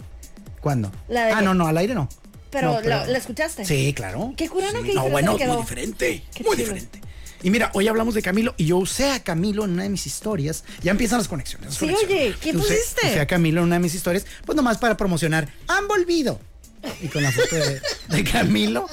¿Cuándo? 0.60 0.92
La 1.10 1.26
de- 1.26 1.32
Ah, 1.34 1.42
no, 1.42 1.54
no, 1.54 1.68
al 1.68 1.78
aire 1.78 1.96
no. 1.96 2.08
Pero, 2.52 2.74
No, 2.74 2.82
¿la, 2.82 3.08
la 3.08 3.18
escuchaste? 3.18 3.66
Sí, 3.66 3.94
claro. 3.94 4.34
Qué 4.38 4.50
curano, 4.50 4.82
Sí. 4.82 4.88
qué 4.90 4.94
No, 4.94 5.10
bueno, 5.10 5.38
quedó. 5.38 5.54
muy 5.54 5.62
diferente. 5.62 6.24
Qué 6.36 6.44
muy 6.44 6.56
chido. 6.58 6.68
diferente. 6.74 7.02
Y 7.44 7.50
mira, 7.50 7.72
hoy 7.74 7.88
hablamos 7.88 8.14
de 8.14 8.22
Camilo 8.22 8.54
y 8.58 8.66
yo 8.66 8.78
usé 8.78 9.10
a 9.12 9.24
Camilo 9.24 9.64
en 9.66 9.72
una 9.72 9.84
de 9.84 9.90
mis 9.90 10.06
historias. 10.06 10.64
Ya 10.84 10.92
empiezan 10.92 11.18
las 11.18 11.28
conexiones. 11.28 11.68
las 11.70 11.76
Sí, 11.76 11.86
conexiones. 11.86 12.16
oye, 12.18 12.36
¿qué 12.40 12.52
Usé- 12.54 12.58
pusiste? 12.60 13.08
Usé 13.08 13.20
a 13.20 13.26
Camilo 13.26 13.62
en 13.62 13.68
una 13.68 13.76
de 13.78 13.80
mis 13.80 13.96
historias, 13.96 14.26
pues 14.46 14.56
nomás 14.56 14.78
para 14.78 14.96
promocionar. 14.98 15.52
Han 15.68 15.88
volvido. 15.88 16.40
Y 17.02 17.08
con 17.08 17.24
la 17.24 17.32
foto 17.32 17.56
de, 17.56 17.82
de 18.10 18.24
Camilo, 18.26 18.88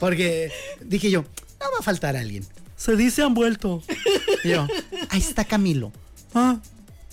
porque 0.00 0.50
dije 0.82 1.10
yo, 1.10 1.22
no 1.22 1.66
va 1.72 1.78
a 1.80 1.82
faltar 1.82 2.16
alguien. 2.16 2.44
Se 2.76 2.96
dice 2.96 3.22
han 3.22 3.34
vuelto. 3.34 3.82
Y 4.42 4.48
yo, 4.50 4.66
ahí 5.10 5.20
está 5.20 5.44
Camilo. 5.44 5.92
Ah, 6.34 6.58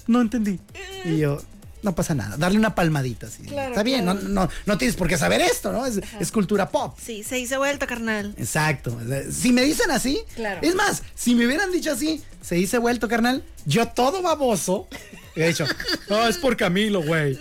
no 0.08 0.22
entendí. 0.22 0.60
Y 1.06 1.18
yo, 1.20 1.42
no 1.84 1.96
pasa 1.96 2.14
nada. 2.16 2.36
Darle 2.38 2.58
una 2.58 2.76
palmadita. 2.76 3.28
Así. 3.28 3.44
Claro, 3.44 3.70
está 3.70 3.84
bien, 3.84 4.04
claro. 4.04 4.20
no, 4.24 4.30
no, 4.46 4.50
no 4.66 4.78
tienes 4.78 4.96
por 4.96 5.08
qué 5.08 5.18
saber 5.18 5.42
esto, 5.42 5.72
¿no? 5.72 5.86
Es, 5.86 6.00
es 6.20 6.32
cultura 6.32 6.70
pop. 6.70 6.98
Sí, 7.02 7.24
se 7.24 7.40
hizo 7.40 7.58
vuelta, 7.60 7.88
carnal. 7.88 8.34
Exacto. 8.38 8.98
Si 9.32 9.54
me 9.54 9.62
dicen 9.64 9.92
así, 9.92 10.22
Claro. 10.36 10.60
es 10.64 10.76
más, 10.76 11.04
si 11.16 11.36
me 11.36 11.46
hubieran 11.46 11.72
dicho 11.72 11.92
así, 11.92 12.22
se 12.42 12.56
dice 12.56 12.78
vuelto, 12.80 13.08
carnal, 13.08 13.44
yo 13.66 13.88
todo 13.88 14.22
baboso, 14.24 14.88
he 15.36 15.48
dicho, 15.48 15.66
no, 16.10 16.28
es 16.28 16.38
por 16.40 16.58
Camilo, 16.58 17.04
güey. 17.04 17.38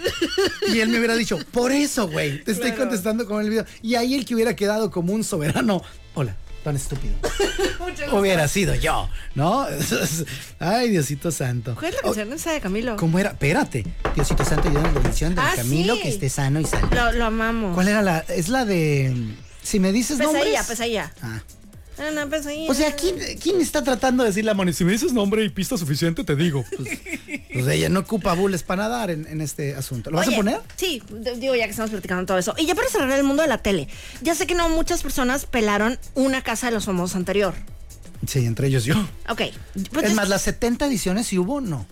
Y 0.68 0.78
él 0.80 0.90
me 0.90 0.98
hubiera 0.98 1.16
dicho, 1.16 1.38
por 1.52 1.72
eso, 1.72 2.08
güey, 2.08 2.44
te 2.44 2.52
estoy 2.52 2.70
Claro. 2.70 2.84
contestando 2.84 3.26
con 3.26 3.42
el 3.42 3.48
video. 3.50 3.64
Y 3.82 3.94
ahí 3.96 4.14
el 4.14 4.24
que 4.26 4.34
hubiera 4.34 4.54
quedado 4.54 4.90
como 4.90 5.12
un 5.14 5.24
soberano, 5.24 5.82
hola, 6.14 6.36
tan 6.62 6.76
estúpido. 6.76 7.14
hubiera 8.12 8.46
sido 8.48 8.74
yo, 8.74 9.08
¿no? 9.34 9.66
Ay, 10.58 10.90
Diosito 10.90 11.30
Santo. 11.30 11.74
¿Cuál 11.74 11.86
es 11.86 11.94
la 11.96 12.02
canción 12.02 12.32
esa 12.32 12.52
de 12.52 12.60
Camilo? 12.60 12.96
¿Cómo 12.96 13.18
era? 13.18 13.30
Espérate. 13.30 13.84
Diosito 14.14 14.44
Santo, 14.44 14.72
yo 14.72 14.80
la 14.82 14.90
bendición 14.90 15.34
de 15.34 15.40
Ah, 15.40 15.52
Camilo, 15.56 15.94
sí. 15.96 16.02
que 16.02 16.08
esté 16.10 16.28
sano 16.28 16.60
y 16.60 16.64
salvo. 16.64 16.88
Lo, 16.94 17.12
lo 17.12 17.24
amamos. 17.26 17.74
¿Cuál 17.74 17.88
era 17.88 18.02
la? 18.02 18.18
Es 18.28 18.48
la 18.48 18.64
de. 18.64 19.14
Si 19.62 19.78
me 19.80 19.92
dices 19.92 20.18
Pesadilla, 20.18 20.42
nombres. 20.44 20.66
pesadilla. 20.66 21.12
Ah. 21.22 21.40
Ah, 21.40 21.42
no, 22.12 22.28
pesadilla. 22.28 22.70
O 22.70 22.74
sea, 22.74 22.94
¿quién, 22.96 23.16
quién 23.42 23.60
está 23.60 23.82
tratando 23.84 24.22
de 24.22 24.30
decir 24.30 24.44
la 24.44 24.54
mano? 24.54 24.72
Si 24.72 24.84
me 24.84 24.92
dices 24.92 25.12
nombre 25.12 25.44
y 25.44 25.48
pista 25.50 25.76
suficiente, 25.76 26.24
te 26.24 26.36
digo. 26.36 26.64
Pues 27.52 27.66
ella 27.68 27.88
no 27.88 28.00
ocupa 28.00 28.32
bules 28.34 28.62
para 28.62 28.84
nadar 28.84 29.10
en, 29.10 29.26
en 29.26 29.40
este 29.40 29.74
asunto. 29.74 30.10
¿Lo 30.10 30.16
vas 30.18 30.28
a 30.28 30.32
poner? 30.36 30.60
Sí, 30.76 31.02
digo, 31.36 31.54
ya 31.54 31.64
que 31.64 31.70
estamos 31.70 31.90
platicando 31.90 32.24
todo 32.26 32.38
eso. 32.38 32.54
Y 32.58 32.66
ya 32.66 32.74
para 32.74 32.88
cerrar 32.88 33.10
el 33.12 33.24
mundo 33.24 33.42
de 33.42 33.48
la 33.48 33.58
tele, 33.58 33.88
ya 34.22 34.34
sé 34.34 34.46
que 34.46 34.54
no 34.54 34.68
muchas 34.68 35.02
personas 35.02 35.46
pelaron 35.46 35.98
una 36.14 36.42
casa 36.42 36.66
de 36.68 36.72
los 36.72 36.84
famosos 36.84 37.16
anterior. 37.16 37.54
Sí, 38.26 38.44
entre 38.44 38.68
ellos 38.68 38.84
yo. 38.84 38.94
Ok. 39.28 39.42
pues 39.92 40.04
es 40.04 40.10
es- 40.10 40.14
más, 40.16 40.28
las 40.28 40.42
70 40.42 40.86
ediciones 40.86 41.26
si 41.26 41.38
hubo, 41.38 41.60
no. 41.60 41.86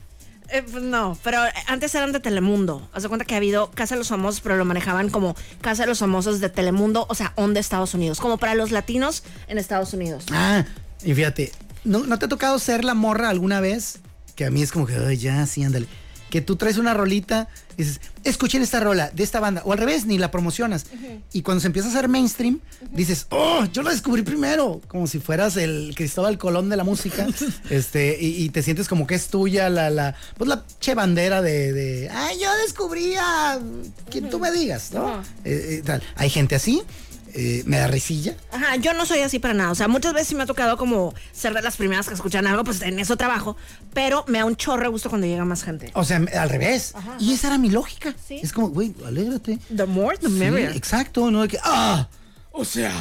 Eh, 0.51 0.63
pues 0.63 0.83
no, 0.83 1.19
pero 1.23 1.41
antes 1.67 1.95
eran 1.95 2.13
de 2.13 2.21
Telemundo. 2.21 2.89
Haz 2.93 3.03
de 3.03 3.09
cuenta 3.09 3.25
que 3.25 3.35
ha 3.35 3.37
habido 3.37 3.71
Casa 3.71 3.95
de 3.95 3.99
los 3.99 4.09
Famosos, 4.09 4.41
pero 4.41 4.57
lo 4.57 4.65
manejaban 4.65 5.11
como 5.11 5.37
Casa 5.61 5.83
de 5.83 5.89
los 5.89 5.99
Famosos 5.99 6.41
de 6.41 6.49
Telemundo, 6.49 7.07
o 7.09 7.15
sea, 7.15 7.33
on 7.37 7.55
de 7.55 7.61
Estados 7.61 7.95
Unidos, 7.95 8.21
como 8.21 8.39
para 8.39 8.55
los 8.55 8.71
latinos 8.71 9.25
en 9.47 9.59
Estados 9.59 9.93
Unidos. 9.93 10.25
Ah, 10.33 10.65
y 11.03 11.15
fíjate, 11.15 11.53
¿no, 11.85 12.01
¿no 12.01 12.19
te 12.19 12.27
ha 12.27 12.29
tocado 12.29 12.59
ser 12.59 12.85
la 12.85 12.95
morra 12.95 13.29
alguna 13.29 13.61
vez? 13.61 14.01
Que 14.35 14.47
a 14.47 14.51
mí 14.51 14.63
es 14.63 14.73
como 14.73 14.87
que, 14.87 14.97
ay, 14.97 15.17
ya, 15.17 15.47
sí, 15.47 15.63
ándale. 15.65 15.87
Que 16.31 16.41
tú 16.41 16.57
traes 16.57 16.79
una 16.79 16.95
rolita 16.95 17.49
y 17.77 17.85
dices, 17.85 18.01
escuchen 18.31 18.63
esta 18.63 18.81
rola 18.81 19.11
de 19.11 19.23
esta 19.23 19.41
banda. 19.41 19.63
O 19.65 19.73
al 19.73 19.79
revés, 19.79 20.07
ni 20.07 20.19
la 20.19 20.31
promocionas. 20.31 20.87
Y 21.33 21.43
cuando 21.43 21.61
se 21.61 21.67
empieza 21.67 21.89
a 21.89 21.91
hacer 21.91 22.09
mainstream, 22.09 22.61
dices, 22.93 23.27
oh, 23.31 23.65
yo 23.73 23.83
la 23.83 23.91
descubrí 23.91 24.23
primero. 24.23 24.81
Como 24.89 25.07
si 25.07 25.19
fueras 25.19 25.57
el 25.57 25.93
Cristóbal 25.95 26.39
Colón 26.39 26.69
de 26.69 26.77
la 26.77 26.85
música. 26.85 27.27
este, 27.71 28.17
y, 28.21 28.45
y 28.45 28.49
te 28.51 28.63
sientes 28.63 28.89
como 28.89 29.07
que 29.07 29.15
es 29.15 29.29
tuya 29.29 29.69
la, 29.69 29.91
la, 29.91 30.15
pues 30.37 30.49
la 30.49 30.65
che 30.81 30.95
bandera 30.95 31.43
de, 31.43 31.73
de 31.73 32.09
ay, 32.11 32.39
yo 32.41 32.49
descubrí 32.65 33.15
a 33.17 33.59
quien 34.11 34.31
tú 34.31 34.39
me 34.39 34.51
digas, 34.51 34.93
¿no? 34.93 35.21
Eh, 35.45 35.79
eh, 35.79 35.83
tal. 35.85 36.03
Hay 36.17 36.31
gente 36.31 36.55
así, 36.55 36.83
eh, 37.35 37.63
me 37.67 37.79
da 37.79 37.87
risilla. 37.87 38.37
Ajá, 38.53 38.77
yo 38.77 38.93
no 38.95 39.05
soy 39.07 39.21
así 39.21 39.39
para 39.39 39.55
nada. 39.55 39.71
O 39.71 39.75
sea, 39.75 39.89
muchas 39.89 40.13
veces 40.13 40.29
sí 40.29 40.35
me 40.35 40.43
ha 40.43 40.47
tocado 40.47 40.77
como 40.77 41.15
ser 41.33 41.53
de 41.55 41.63
las 41.63 41.77
primeras 41.77 42.09
que 42.09 42.15
escuchan 42.15 42.47
algo, 42.47 42.65
pues 42.65 42.83
en 42.83 42.99
eso 42.99 43.17
trabajo. 43.17 43.57
Pero 43.95 44.25
me 44.29 44.39
da 44.39 44.45
un 44.45 44.57
chorro 44.57 44.83
de 44.83 44.89
gusto 44.89 45.09
cuando 45.09 45.27
llega 45.27 45.45
más 45.45 45.63
gente. 45.65 45.91
O 45.95 46.05
sea, 46.05 46.17
al 46.39 46.49
revés. 46.51 46.95
Y 47.19 47.33
esa 47.35 47.49
era 47.49 47.59
mi 47.59 47.71
lógica. 47.71 48.15
Sí. 48.27 48.41
Es 48.43 48.53
como, 48.53 48.69
güey, 48.69 48.95
alégrate. 49.07 49.59
The 49.75 49.87
more, 49.87 50.17
the 50.19 50.29
Sí, 50.29 50.33
merrier. 50.35 50.77
exacto, 50.77 51.31
no 51.31 51.43
de 51.43 51.49
que, 51.49 51.59
ah, 51.63 52.09
O 52.53 52.65
sea, 52.65 52.93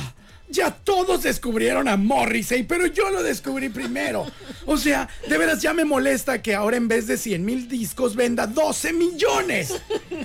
ya 0.50 0.72
todos 0.72 1.24
descubrieron 1.24 1.88
a 1.88 1.98
Morrissey, 1.98 2.64
pero 2.64 2.88
yo 2.88 3.10
lo 3.10 3.22
descubrí 3.24 3.70
primero. 3.70 4.26
O 4.66 4.78
sea, 4.78 5.10
de 5.28 5.38
veras 5.38 5.62
ya 5.62 5.74
me 5.74 5.86
molesta 5.86 6.42
que 6.42 6.56
ahora 6.56 6.78
en 6.78 6.88
vez 6.88 7.08
de 7.08 7.18
100 7.18 7.44
mil 7.46 7.68
discos 7.68 8.16
venda 8.16 8.48
12 8.48 8.94
millones. 8.94 9.74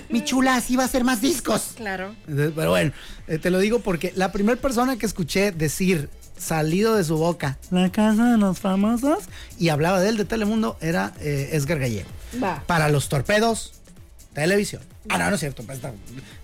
mi 0.09 0.23
chula, 0.23 0.55
así 0.55 0.75
va 0.75 0.85
a 0.85 0.87
ser 0.87 1.03
más 1.03 1.21
discos. 1.21 1.73
Claro. 1.75 2.15
Entonces, 2.27 2.53
Pero 2.55 2.69
bueno, 2.69 2.91
eh, 3.27 3.37
te 3.37 3.49
lo 3.49 3.59
digo 3.59 3.79
porque 3.79 4.13
la 4.15 4.31
primera 4.31 4.59
persona 4.59 4.97
que 4.97 5.05
escuché 5.05 5.51
decir 5.51 6.09
salido 6.37 6.95
de 6.95 7.03
su 7.03 7.17
boca, 7.17 7.57
la 7.69 7.91
casa 7.91 8.31
de 8.31 8.37
los 8.37 8.59
famosos, 8.59 9.25
y 9.59 9.69
hablaba 9.69 9.99
de 10.01 10.09
él 10.09 10.17
de 10.17 10.25
Telemundo, 10.25 10.77
era 10.81 11.13
eh, 11.19 11.49
Edgar 11.53 11.79
Gallego. 11.79 12.09
Va. 12.41 12.63
Para 12.65 12.89
los 12.89 13.07
torpedos, 13.09 13.73
televisión. 14.33 14.81
Ah, 15.09 15.17
no, 15.17 15.29
no 15.29 15.35
es 15.35 15.39
cierto. 15.41 15.63
pues. 15.63 15.79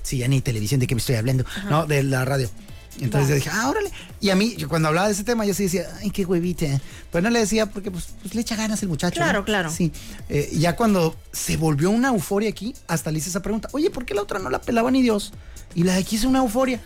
Sí, 0.04 0.18
ya 0.18 0.28
ni 0.28 0.42
televisión, 0.42 0.80
¿de 0.80 0.88
qué 0.88 0.96
me 0.96 1.00
estoy 1.00 1.16
hablando? 1.16 1.46
No, 1.70 1.86
de 1.86 2.04
la 2.04 2.26
radio. 2.26 2.50
Entonces 3.00 3.30
yo 3.30 3.36
dije, 3.36 3.50
ah, 3.52 3.70
órale. 3.70 3.92
Y 4.20 4.30
a 4.30 4.36
mí, 4.36 4.56
yo 4.58 4.68
cuando 4.68 4.88
hablaba 4.88 5.08
de 5.08 5.14
ese 5.14 5.24
tema, 5.24 5.46
yo 5.46 5.54
sí 5.54 5.64
decía, 5.64 5.88
ay, 6.02 6.12
qué 6.12 6.26
huevita. 6.26 6.66
Pero 7.12 7.22
no 7.22 7.30
le 7.30 7.40
decía 7.40 7.68
porque 7.68 7.92
pues, 7.92 8.10
pues, 8.22 8.36
le 8.36 8.42
echa 8.42 8.56
ganas 8.56 8.82
el 8.84 8.90
muchacho. 8.90 9.16
Claro, 9.16 9.40
¿no? 9.40 9.46
claro. 9.46 9.70
Sí. 9.72 9.92
Eh, 10.28 10.50
ya 10.54 10.76
cuando 10.76 11.16
se 11.32 11.58
volvió 11.58 11.90
una 11.90 12.10
euforia 12.10 12.50
aquí, 12.50 12.74
hasta 12.88 13.12
le 13.12 13.20
hice 13.20 13.30
esa 13.30 13.42
pregunta, 13.42 13.70
oye, 13.72 13.90
¿por 13.90 14.06
qué 14.06 14.14
la 14.14 14.22
otra 14.22 14.40
no 14.40 14.50
la 14.50 14.62
pelaba 14.62 14.92
ni 14.92 15.02
Dios? 15.02 15.32
Y 15.76 15.84
la 15.84 15.94
de 15.94 16.00
aquí 16.00 16.16
es 16.16 16.24
una 16.24 16.40
euforia. 16.40 16.82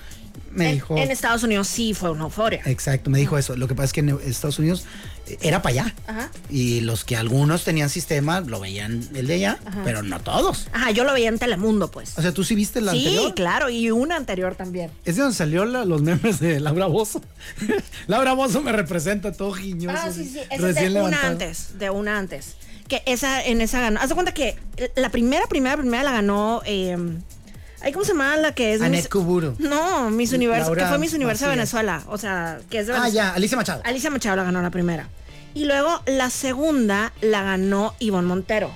Me 0.53 0.67
En, 0.69 0.73
dijo. 0.75 0.97
en 0.97 1.11
Estados 1.11 1.43
Unidos 1.43 1.67
sí 1.67 1.93
fue 1.93 2.11
una 2.11 2.23
euforia. 2.25 2.61
Exacto, 2.65 3.09
me 3.09 3.17
dijo 3.19 3.37
eso. 3.37 3.55
Lo 3.55 3.67
que 3.67 3.75
pasa 3.75 3.85
es 3.85 3.93
que 3.93 3.99
en 4.01 4.09
Estados 4.25 4.59
Unidos 4.59 4.85
eh, 5.27 5.37
era 5.41 5.61
para 5.61 5.81
allá. 5.83 5.95
Ajá. 6.07 6.29
Y 6.49 6.81
los 6.81 7.03
que 7.05 7.15
algunos 7.17 7.63
tenían 7.63 7.89
sistema 7.89 8.41
lo 8.41 8.59
veían 8.59 9.07
el 9.15 9.27
de 9.27 9.33
allá, 9.35 9.59
pero 9.83 10.03
no 10.03 10.19
todos. 10.19 10.67
Ajá, 10.73 10.91
yo 10.91 11.03
lo 11.03 11.13
veía 11.13 11.29
en 11.29 11.39
Telemundo, 11.39 11.89
pues. 11.91 12.17
O 12.17 12.21
sea, 12.21 12.33
tú 12.33 12.43
sí 12.43 12.55
viste 12.55 12.81
la 12.81 12.91
sí, 12.91 12.99
anterior. 13.07 13.33
claro, 13.33 13.69
y 13.69 13.89
una 13.91 14.15
anterior 14.15 14.55
también. 14.55 14.91
Es 15.05 15.15
de 15.15 15.21
donde 15.23 15.35
salió 15.37 15.65
la- 15.65 15.85
los 15.85 16.01
memes 16.01 16.39
de 16.39 16.59
Laura 16.59 16.85
Bozo. 16.87 17.21
Laura 18.07 18.33
Bozo 18.33 18.61
me 18.61 18.71
representa 18.71 19.31
todo 19.31 19.53
giñoso. 19.53 19.97
Ah, 20.01 20.11
sí, 20.11 20.25
sí. 20.25 20.39
Esa 20.49 20.69
es 20.69 20.75
de 20.93 21.01
una 21.01 21.27
antes, 21.27 21.79
de 21.79 21.89
una 21.89 22.17
antes. 22.17 22.55
Que 22.87 23.01
esa, 23.05 23.41
en 23.43 23.61
esa 23.61 23.79
ganó. 23.79 23.99
Haz 24.01 24.09
de 24.09 24.15
cuenta 24.15 24.33
que 24.33 24.57
la 24.97 25.09
primera, 25.09 25.47
primera, 25.47 25.77
primera 25.77 26.03
la 26.03 26.11
ganó. 26.11 26.61
Eh, 26.65 26.97
ay, 27.83 27.91
¿Cómo 27.91 28.05
se 28.05 28.11
llama 28.13 28.35
la 28.37 28.53
que 28.53 28.73
es? 28.73 28.81
Miss- 28.81 29.07
Kuburu. 29.09 29.55
No, 29.59 30.09
Miss 30.09 30.33
Universo, 30.33 30.65
Laura 30.67 30.83
que 30.83 30.89
fue 30.89 30.97
Miss 30.97 31.13
Universo 31.13 31.45
de. 31.45 31.51
Venezuela. 31.51 32.01
O 32.07 32.17
sea, 32.17 32.59
que 32.69 32.79
es 32.79 32.87
de 32.87 32.93
Ah, 32.93 32.99
Venezuela. 33.01 33.29
ya, 33.29 33.33
Alicia 33.35 33.57
Machado. 33.57 33.81
Alicia 33.85 34.09
Machado 34.09 34.35
la 34.37 34.43
ganó 34.43 34.61
la 34.61 34.69
primera. 34.71 35.07
Y 35.53 35.65
luego 35.65 36.01
la 36.07 36.29
segunda 36.31 37.13
la 37.21 37.43
ganó 37.43 37.93
Ivonne 37.99 38.27
Montero. 38.27 38.75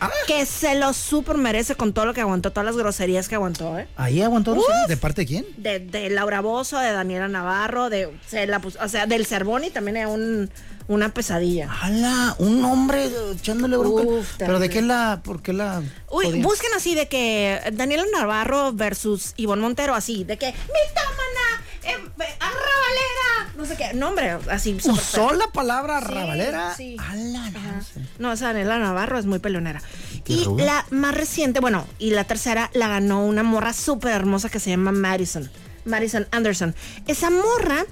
Ah. 0.00 0.10
Que 0.26 0.46
se 0.46 0.74
lo 0.76 0.92
súper 0.92 1.36
merece 1.36 1.74
con 1.74 1.92
todo 1.92 2.06
lo 2.06 2.14
que 2.14 2.20
aguantó, 2.20 2.50
todas 2.52 2.64
las 2.66 2.76
groserías 2.76 3.28
que 3.28 3.34
aguantó, 3.34 3.78
¿eh? 3.78 3.88
Ahí 3.96 4.22
aguantó. 4.22 4.52
Uf. 4.54 4.64
¿De 4.88 4.96
parte 4.96 5.22
de 5.22 5.26
quién? 5.26 5.46
De, 5.56 5.80
de 5.80 6.10
Laura 6.10 6.40
Bozo, 6.40 6.78
de 6.78 6.92
Daniela 6.92 7.28
Navarro, 7.28 7.90
de 7.90 8.08
se 8.26 8.46
la 8.46 8.60
puso- 8.60 8.78
o 8.82 8.88
sea, 8.88 9.06
del 9.06 9.26
Cervoni 9.26 9.70
también 9.70 9.96
era 9.96 10.08
un, 10.08 10.50
una 10.86 11.08
pesadilla. 11.12 11.68
¡Hala! 11.82 12.36
Un 12.38 12.64
hombre 12.64 13.10
echándole 13.32 13.76
bronca. 13.76 14.02
Uf, 14.02 14.28
Pero 14.38 14.58
¿de 14.58 14.68
qué 14.70 14.82
la, 14.82 15.20
por 15.24 15.42
qué 15.42 15.52
la 15.52 15.82
Uy, 16.10 16.40
busquen 16.42 16.70
así 16.76 16.94
de 16.94 17.08
que 17.08 17.60
Daniela 17.72 18.04
Navarro 18.12 18.72
versus 18.72 19.32
Ivonne 19.36 19.62
Montero, 19.62 19.94
así, 19.94 20.24
de 20.24 20.36
que 20.38 20.46
mitómana, 20.46 21.47
eh, 21.88 21.96
eh, 22.20 22.36
arrabalera, 22.40 23.52
no 23.56 23.64
sé 23.64 23.76
qué, 23.76 23.92
nombre, 23.94 24.38
así. 24.50 24.76
¿Usó 24.84 25.32
la 25.32 25.46
palabra 25.48 26.00
Sí, 26.00 26.06
rabalera? 26.08 26.74
sí. 26.74 26.96
No 26.96 27.82
sé. 27.82 28.00
No, 28.18 28.36
Navarro 28.78 29.18
es 29.18 29.26
muy 29.26 29.38
peleonera. 29.38 29.82
Qué 30.24 30.32
Y 30.34 30.44
la 30.58 30.84
más 30.90 31.14
reciente, 31.14 31.60
bueno, 31.60 31.86
y 31.98 32.10
la 32.10 32.24
tercera 32.24 32.70
la 32.74 32.88
ganó 32.88 33.24
una 33.24 33.42
morra 33.42 33.72
súper 33.72 34.12
hermosa 34.12 34.48
que 34.48 34.60
se 34.60 34.70
llama 34.70 34.92
Madison. 34.92 35.50
Madison 35.84 36.26
Anderson. 36.32 36.74
Esa 37.06 37.30
morra 37.30 37.84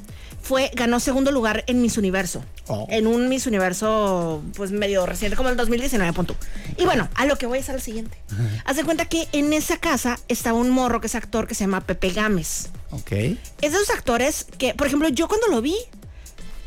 fue, 0.47 0.71
ganó 0.75 1.01
segundo 1.01 1.33
lugar 1.33 1.65
en 1.67 1.83
Miss 1.83 1.99
Universo. 1.99 2.45
Oh. 2.69 2.87
En 2.89 3.09
un 3.09 3.29
Miss 3.29 3.49
Universo, 3.49 4.45
pues 4.55 4.71
medio 4.71 5.05
reciente, 5.05 5.37
como 5.37 5.49
el 5.49 5.57
2019, 5.57 6.13
pon 6.13 6.27
tú. 6.27 6.37
Y 6.79 6.85
bueno, 6.85 7.09
a 7.17 7.27
lo 7.27 7.37
que 7.37 7.47
voy 7.47 7.59
es 7.59 7.69
al 7.69 7.83
siguiente. 7.83 8.17
Haz 8.65 8.77
de 8.77 8.85
cuenta 8.85 9.07
que 9.07 9.27
en 9.33 9.53
esa 9.53 9.79
casa 9.79 10.21
estaba 10.29 10.57
un 10.57 10.71
morro 10.71 11.01
que 11.01 11.09
es 11.09 11.17
actor 11.17 11.49
que 11.49 11.57
se 11.57 11.65
llama 11.65 11.81
Pepe 11.81 12.11
Gámez. 12.11 12.69
Ok. 12.93 13.11
Es 13.11 13.39
de 13.61 13.67
esos 13.67 13.91
actores 13.91 14.47
que, 14.57 14.73
por 14.75 14.87
ejemplo, 14.87 15.09
yo 15.09 15.27
cuando 15.27 15.49
lo 15.49 15.61
vi, 15.61 15.77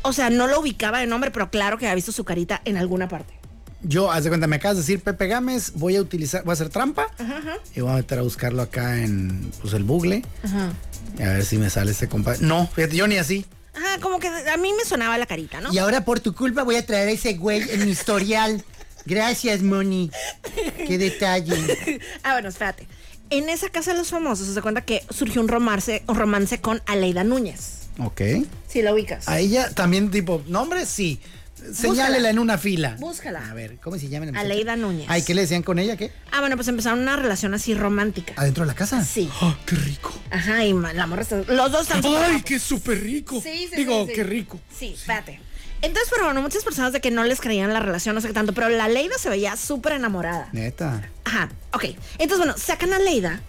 o 0.02 0.12
sea, 0.12 0.28
no 0.28 0.46
lo 0.46 0.60
ubicaba 0.60 0.98
de 0.98 1.06
nombre, 1.06 1.30
pero 1.30 1.50
claro 1.50 1.78
que 1.78 1.86
había 1.86 1.94
visto 1.94 2.12
su 2.12 2.24
carita 2.24 2.60
en 2.66 2.76
alguna 2.76 3.08
parte. 3.08 3.32
Yo, 3.82 4.12
haz 4.12 4.24
de 4.24 4.28
cuenta, 4.28 4.46
me 4.46 4.56
acabas 4.56 4.76
de 4.76 4.82
decir 4.82 5.00
Pepe 5.00 5.26
Gámez, 5.26 5.72
voy 5.74 5.96
a 5.96 6.02
utilizar, 6.02 6.44
voy 6.44 6.50
a 6.50 6.52
hacer 6.52 6.68
trampa 6.68 7.06
y 7.74 7.80
voy 7.80 7.92
a 7.92 7.94
meter 7.94 8.18
a 8.18 8.22
buscarlo 8.22 8.60
acá 8.60 9.02
en 9.02 9.50
pues, 9.62 9.72
el 9.72 9.84
Google. 9.84 10.22
Y 11.18 11.22
a 11.22 11.32
ver 11.32 11.44
si 11.46 11.56
me 11.56 11.70
sale 11.70 11.92
este 11.92 12.06
compadre. 12.06 12.46
No, 12.46 12.66
fíjate, 12.66 12.96
yo 12.96 13.06
ni 13.06 13.16
así. 13.16 13.46
Como 14.00 14.18
que 14.18 14.28
a 14.28 14.56
mí 14.56 14.72
me 14.72 14.84
sonaba 14.84 15.18
la 15.18 15.26
carita, 15.26 15.60
¿no? 15.60 15.72
Y 15.72 15.78
ahora 15.78 16.04
por 16.04 16.20
tu 16.20 16.34
culpa 16.34 16.62
voy 16.62 16.76
a 16.76 16.86
traer 16.86 17.08
a 17.08 17.12
ese 17.12 17.34
güey 17.34 17.62
en 17.70 17.84
mi 17.84 17.90
historial. 17.90 18.64
Gracias, 19.04 19.62
Moni. 19.62 20.10
Qué 20.86 20.98
detalle. 20.98 22.00
ah, 22.22 22.32
bueno, 22.32 22.48
espérate. 22.48 22.86
En 23.30 23.48
esa 23.48 23.68
casa 23.68 23.92
de 23.92 23.98
los 23.98 24.08
famosos 24.08 24.46
se 24.48 24.62
cuenta 24.62 24.82
que 24.82 25.04
surgió 25.10 25.40
un 25.40 25.48
romance, 25.48 26.02
un 26.08 26.16
romance 26.16 26.60
con 26.60 26.82
Aleida 26.86 27.24
Núñez. 27.24 27.88
Ok. 27.98 28.20
Si 28.66 28.82
la 28.82 28.92
ubicas. 28.92 29.28
A 29.28 29.38
ella 29.38 29.70
también, 29.70 30.10
tipo, 30.10 30.42
nombre, 30.46 30.86
sí. 30.86 31.20
Señálela 31.72 32.30
en 32.30 32.38
una 32.38 32.58
fila. 32.58 32.96
Búscala. 32.98 33.50
A 33.50 33.54
ver, 33.54 33.78
¿cómo 33.78 33.98
se 33.98 34.08
llama? 34.08 34.38
Aleida 34.38 34.76
Núñez. 34.76 35.06
Ay, 35.08 35.22
¿qué 35.22 35.34
le 35.34 35.42
decían 35.42 35.62
con 35.62 35.78
ella? 35.78 35.96
¿Qué? 35.96 36.12
Ah, 36.32 36.40
bueno, 36.40 36.56
pues 36.56 36.68
empezaron 36.68 37.00
una 37.00 37.16
relación 37.16 37.54
así 37.54 37.74
romántica. 37.74 38.34
¿Adentro 38.36 38.64
de 38.64 38.68
la 38.68 38.74
casa? 38.74 39.04
Sí. 39.04 39.30
¡Ah, 39.40 39.56
qué 39.66 39.76
rico! 39.76 40.12
Ajá, 40.30 40.64
y 40.64 40.72
la 40.72 41.06
morra 41.06 41.22
está... 41.22 41.36
Los 41.36 41.72
dos 41.72 41.82
están 41.82 42.02
¡Ay, 42.04 42.42
qué 42.42 42.58
súper 42.58 43.00
rico! 43.02 43.40
Sí, 43.40 43.68
sí, 43.70 43.76
Digo, 43.76 44.06
sí, 44.06 44.12
qué 44.14 44.24
rico. 44.24 44.60
Sí, 44.76 44.94
espérate. 44.94 45.40
Entonces, 45.82 46.08
pero 46.12 46.26
bueno, 46.26 46.42
muchas 46.42 46.62
personas 46.62 46.92
de 46.92 47.00
que 47.00 47.10
no 47.10 47.24
les 47.24 47.40
creían 47.40 47.72
la 47.72 47.80
relación, 47.80 48.14
no 48.14 48.20
sé 48.20 48.28
qué 48.28 48.34
tanto, 48.34 48.52
pero 48.52 48.68
la 48.68 48.88
Leida 48.88 49.16
se 49.18 49.30
veía 49.30 49.56
súper 49.56 49.94
enamorada. 49.94 50.48
Neta. 50.52 51.08
Ajá, 51.24 51.48
ok. 51.72 51.84
Entonces, 52.18 52.38
bueno, 52.38 52.54
sacan 52.58 52.92
a 52.92 52.98
Leida, 52.98 53.40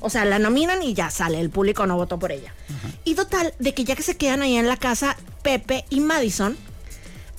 o 0.00 0.08
sea, 0.08 0.24
la 0.24 0.38
nominan 0.38 0.82
y 0.82 0.94
ya 0.94 1.10
sale, 1.10 1.38
el 1.38 1.50
público 1.50 1.86
no 1.86 1.96
votó 1.96 2.18
por 2.18 2.32
ella. 2.32 2.54
Y 3.04 3.14
total, 3.14 3.52
de 3.58 3.74
que 3.74 3.84
ya 3.84 3.94
que 3.94 4.02
se 4.02 4.16
quedan 4.16 4.40
ahí 4.40 4.56
en 4.56 4.68
la 4.68 4.78
casa, 4.78 5.16
Pepe 5.42 5.84
y 5.90 6.00
Madison, 6.00 6.56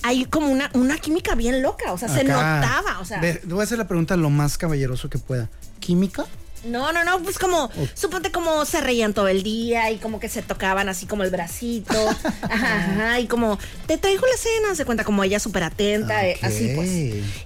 hay 0.02 0.24
como 0.24 0.48
una, 0.48 0.70
una 0.74 0.98
química 0.98 1.34
bien 1.34 1.62
loca, 1.62 1.92
o 1.92 1.98
sea, 1.98 2.08
se 2.08 2.24
notaba, 2.24 2.98
o 3.00 3.04
sea... 3.04 3.20
Voy 3.44 3.60
a 3.60 3.62
hacer 3.62 3.78
la 3.78 3.86
pregunta 3.86 4.16
lo 4.16 4.30
más 4.30 4.58
caballeroso 4.58 5.08
que 5.08 5.18
pueda. 5.18 5.48
¿Química? 5.80 6.24
No, 6.64 6.92
no, 6.92 7.02
no, 7.04 7.20
pues 7.20 7.38
como, 7.38 7.70
suponte 7.94 8.30
como 8.30 8.64
se 8.64 8.80
reían 8.80 9.14
todo 9.14 9.26
el 9.26 9.42
día 9.42 9.90
y 9.90 9.96
como 9.96 10.20
que 10.20 10.28
se 10.28 10.42
tocaban 10.42 10.88
así 10.88 11.06
como 11.06 11.24
el 11.24 11.30
bracito, 11.30 11.92
ajá, 12.42 12.76
ajá, 12.76 13.20
y 13.20 13.26
como, 13.26 13.58
te 13.86 13.98
traigo 13.98 14.24
la 14.26 14.36
cena, 14.36 14.74
se 14.76 14.84
cuenta 14.84 15.02
como 15.02 15.24
ella 15.24 15.40
súper 15.40 15.64
atenta, 15.64 16.24
eh, 16.24 16.38
así 16.40 16.72
pues. 16.76 16.88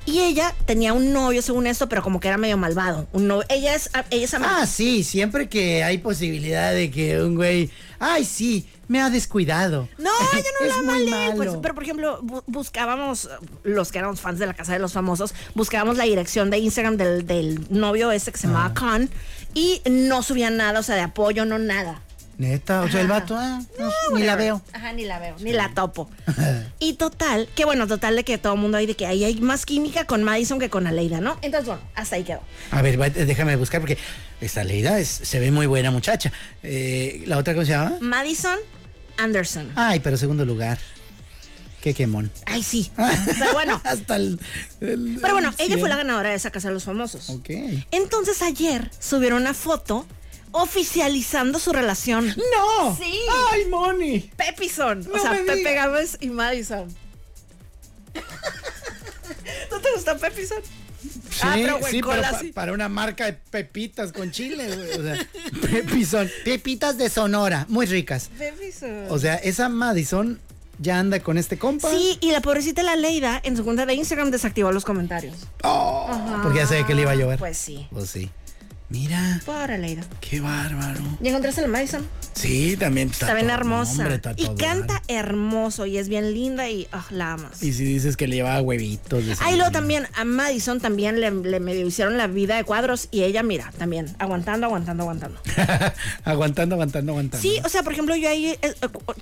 Y 0.04 0.20
ella 0.20 0.54
tenía 0.66 0.92
un 0.92 1.14
novio 1.14 1.40
según 1.40 1.66
esto, 1.66 1.88
pero 1.88 2.02
como 2.02 2.20
que 2.20 2.28
era 2.28 2.36
medio 2.36 2.58
malvado, 2.58 3.08
un 3.12 3.26
novio, 3.26 3.46
ella 3.48 3.74
es, 3.74 3.90
ella 4.10 4.24
es. 4.24 4.34
Ah, 4.34 4.66
sí, 4.66 5.02
siempre 5.02 5.48
que 5.48 5.82
hay 5.82 5.96
posibilidad 5.96 6.72
de 6.74 6.90
que 6.90 7.22
un 7.22 7.36
güey. 7.36 7.70
Ay, 7.98 8.26
sí, 8.26 8.66
me 8.88 9.00
ha 9.00 9.10
descuidado. 9.10 9.88
No, 9.98 10.10
ella 10.34 10.48
no 10.60 10.66
Es 10.66 10.72
hablaba 10.72 10.82
muy 10.82 11.06
mal 11.10 11.20
de 11.20 11.26
él, 11.26 11.32
pues, 11.36 11.48
malo. 11.48 11.62
pero 11.62 11.74
por 11.74 11.82
ejemplo, 11.84 12.20
bu- 12.22 12.42
buscábamos, 12.46 13.28
los 13.64 13.90
que 13.92 13.98
éramos 13.98 14.20
fans 14.20 14.38
de 14.38 14.46
la 14.46 14.54
Casa 14.54 14.72
de 14.72 14.78
los 14.78 14.92
Famosos, 14.92 15.34
buscábamos 15.54 15.96
la 15.96 16.04
dirección 16.04 16.50
de 16.50 16.58
Instagram 16.58 16.96
del, 16.96 17.26
del 17.26 17.66
novio 17.70 18.10
este 18.12 18.32
que 18.32 18.38
se 18.38 18.46
llamaba 18.46 18.74
Khan 18.74 19.08
y 19.54 19.80
no 19.88 20.22
subían 20.22 20.56
nada, 20.56 20.80
o 20.80 20.82
sea, 20.82 20.94
de 20.96 21.02
apoyo, 21.02 21.44
no 21.44 21.58
nada. 21.58 22.02
Neta, 22.38 22.82
o 22.82 22.88
sea, 22.90 23.00
el 23.00 23.06
vato, 23.08 23.34
ah, 23.34 23.62
no, 23.78 23.90
ni 24.14 24.22
la 24.22 24.36
veo. 24.36 24.60
Ajá, 24.74 24.92
ni 24.92 25.06
la 25.06 25.18
veo, 25.18 25.36
ni 25.40 25.52
la 25.54 25.72
topo. 25.72 26.10
y 26.78 26.92
total, 26.92 27.48
que 27.54 27.64
bueno, 27.64 27.86
total 27.86 28.14
de 28.14 28.24
que 28.24 28.36
todo 28.36 28.52
el 28.52 28.60
mundo 28.60 28.76
hay 28.76 28.84
de 28.84 28.94
que 28.94 29.06
ahí 29.06 29.24
hay 29.24 29.40
más 29.40 29.64
química 29.64 30.04
con 30.04 30.22
Madison 30.22 30.58
que 30.60 30.68
con 30.68 30.86
Aleida, 30.86 31.22
¿no? 31.22 31.38
Entonces, 31.40 31.66
bueno, 31.66 31.80
hasta 31.94 32.16
ahí 32.16 32.24
quedó. 32.24 32.40
A 32.72 32.82
ver, 32.82 33.00
va- 33.00 33.08
déjame 33.08 33.56
buscar 33.56 33.80
porque 33.80 33.96
esta 34.42 34.64
Leida 34.64 34.98
es- 34.98 35.08
se 35.08 35.40
ve 35.40 35.50
muy 35.50 35.64
buena 35.66 35.90
muchacha. 35.90 36.30
Eh, 36.62 37.22
¿La 37.26 37.38
otra 37.38 37.54
cómo 37.54 37.64
se 37.64 37.72
llama? 37.72 37.96
Madison 38.02 38.58
Anderson. 39.18 39.70
Ay, 39.76 40.00
pero 40.00 40.16
segundo 40.16 40.44
lugar. 40.44 40.78
Qué 41.80 41.94
quemón. 41.94 42.32
Ay, 42.46 42.62
sí. 42.64 42.90
Pero 43.38 43.52
bueno, 43.52 43.80
Hasta 43.84 44.16
el. 44.16 44.40
el- 44.80 45.18
pero 45.20 45.34
bueno, 45.34 45.54
ella 45.58 45.78
fue 45.78 45.88
la 45.88 45.94
ganadora 45.96 46.30
de 46.30 46.34
esa 46.34 46.50
Casa 46.50 46.66
de 46.68 46.74
los 46.74 46.82
Famosos. 46.84 47.30
Ok. 47.30 47.50
Entonces 47.92 48.42
ayer 48.42 48.90
subieron 48.98 49.42
una 49.42 49.54
foto 49.54 50.04
oficializando 50.50 51.60
su 51.60 51.72
relación. 51.72 52.26
¡No! 52.26 52.96
Sí. 52.96 53.20
¡Ay, 53.52 53.66
Moni! 53.66 54.30
Pepison. 54.36 55.00
No 55.06 55.14
o 55.14 55.18
sea, 55.18 55.32
Pepe. 55.46 55.74
Gámez 55.74 56.16
y 56.20 56.30
Madison. 56.30 56.88
¿No 59.70 59.80
te 59.80 59.88
gusta 59.94 60.16
Pepison? 60.16 60.58
Sí, 61.02 61.40
Ah, 61.42 61.52
pero 61.54 61.76
sí, 61.78 61.82
pero 62.00 62.08
huecola, 62.08 62.30
pa- 62.30 62.38
sí. 62.40 62.52
para 62.52 62.72
una 62.72 62.88
marca 62.88 63.26
de 63.26 63.32
pepitas 63.34 64.12
con 64.12 64.30
chile, 64.30 64.66
güey. 64.74 64.90
O 64.98 65.02
sea, 65.02 65.26
pepizón. 65.70 66.30
Pepitas 66.44 66.98
de 66.98 67.08
Sonora, 67.10 67.66
muy 67.68 67.86
ricas. 67.86 68.30
Pepison. 68.38 69.06
O 69.10 69.18
sea, 69.18 69.34
esa 69.36 69.68
Madison 69.68 70.40
ya 70.78 70.98
anda 70.98 71.20
con 71.20 71.38
este 71.38 71.58
compa. 71.58 71.90
Sí, 71.90 72.18
y 72.20 72.32
la 72.32 72.40
pobrecita 72.40 72.82
la 72.82 72.96
Leida 72.96 73.40
en 73.44 73.56
su 73.56 73.64
cuenta 73.64 73.86
de 73.86 73.94
Instagram 73.94 74.30
desactivó 74.30 74.72
los 74.72 74.84
comentarios. 74.84 75.36
Oh, 75.62 76.40
porque 76.42 76.58
ya 76.58 76.66
sabía 76.66 76.86
que 76.86 76.94
le 76.94 77.02
iba 77.02 77.12
a 77.12 77.14
llover. 77.16 77.38
Pues 77.38 77.56
sí. 77.58 77.86
Pues 77.90 78.10
sí. 78.10 78.30
Mira, 78.88 79.40
Pobre 79.44 79.78
Leida. 79.78 80.02
qué 80.20 80.38
bárbaro. 80.40 81.00
¿Ya 81.20 81.30
encontraste 81.30 81.60
a 81.60 81.64
la 81.64 81.68
Madison? 81.68 82.06
Sí, 82.34 82.76
también 82.76 83.08
está 83.10 83.26
Está 83.26 83.34
bien 83.34 83.50
hermosa. 83.50 84.02
hombre, 84.02 84.14
está 84.14 84.34
y 84.36 84.46
canta 84.54 85.02
hermoso 85.08 85.86
y 85.86 85.98
es 85.98 86.08
bien 86.08 86.32
linda 86.34 86.68
y 86.70 86.86
ah, 86.92 87.04
la 87.10 87.32
amas. 87.32 87.62
Y 87.64 87.72
si 87.72 87.82
dices 87.84 88.16
que 88.16 88.28
le 88.28 88.36
llevaba 88.36 88.60
huevitos. 88.60 89.24
Ah, 89.40 89.50
y 89.50 89.56
luego 89.56 89.72
también 89.72 90.06
a 90.14 90.24
Madison 90.24 90.80
también 90.80 91.18
le, 91.20 91.32
le 91.32 91.58
medio 91.58 91.84
hicieron 91.84 92.16
la 92.16 92.28
vida 92.28 92.54
de 92.56 92.62
cuadros 92.62 93.08
y 93.10 93.24
ella, 93.24 93.42
mira, 93.42 93.72
también 93.76 94.14
aguantando, 94.20 94.66
aguantando, 94.66 95.02
aguantando. 95.02 95.40
aguantando, 96.24 96.74
aguantando, 96.76 97.12
aguantando. 97.12 97.42
Sí, 97.42 97.58
o 97.64 97.68
sea, 97.68 97.82
por 97.82 97.92
ejemplo, 97.92 98.14
yo 98.14 98.28
ahí, 98.28 98.46
eh, 98.46 98.58
eh, 98.62 98.74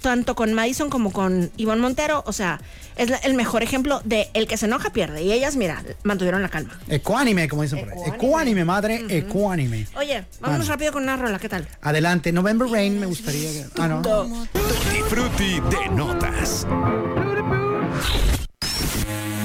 tanto 0.02 0.34
con 0.34 0.52
Madison 0.52 0.90
como 0.90 1.10
con 1.10 1.50
Ivonne 1.56 1.80
Montero, 1.80 2.22
o 2.26 2.32
sea, 2.34 2.60
es 2.96 3.08
la- 3.08 3.16
el 3.18 3.32
mejor 3.32 3.62
ejemplo 3.62 4.02
de 4.04 4.28
el 4.34 4.46
que 4.46 4.58
se 4.58 4.66
enoja 4.66 4.90
pierde. 4.92 5.22
Y 5.22 5.32
ellas, 5.32 5.56
mira, 5.56 5.82
mantuvieron 6.02 6.42
la 6.42 6.50
calma. 6.50 6.78
Ecuánime, 6.88 7.48
como 7.48 7.62
dicen 7.62 7.78
por 7.80 7.88
ahí. 7.88 7.94
Ecuánime. 7.94 8.16
Ecuánime, 8.16 8.64
madre, 8.64 9.04
ecuánime. 9.08 9.53
Oye, 9.55 10.24
vámonos 10.40 10.66
Vale. 10.66 10.70
rápido 10.70 10.92
con 10.92 11.02
una 11.05 11.16
rola, 11.16 11.38
¿qué 11.38 11.48
tal? 11.48 11.68
Adelante, 11.82 12.32
November 12.32 12.68
Rain 12.68 12.98
me 12.98 13.07
gustaría. 13.07 13.50
que- 13.52 13.66
Ah, 13.80 13.86
no. 13.88 14.02
Tutti 14.02 15.02
Frutti 15.09 15.61
de 15.61 15.88
notas. 15.90 16.66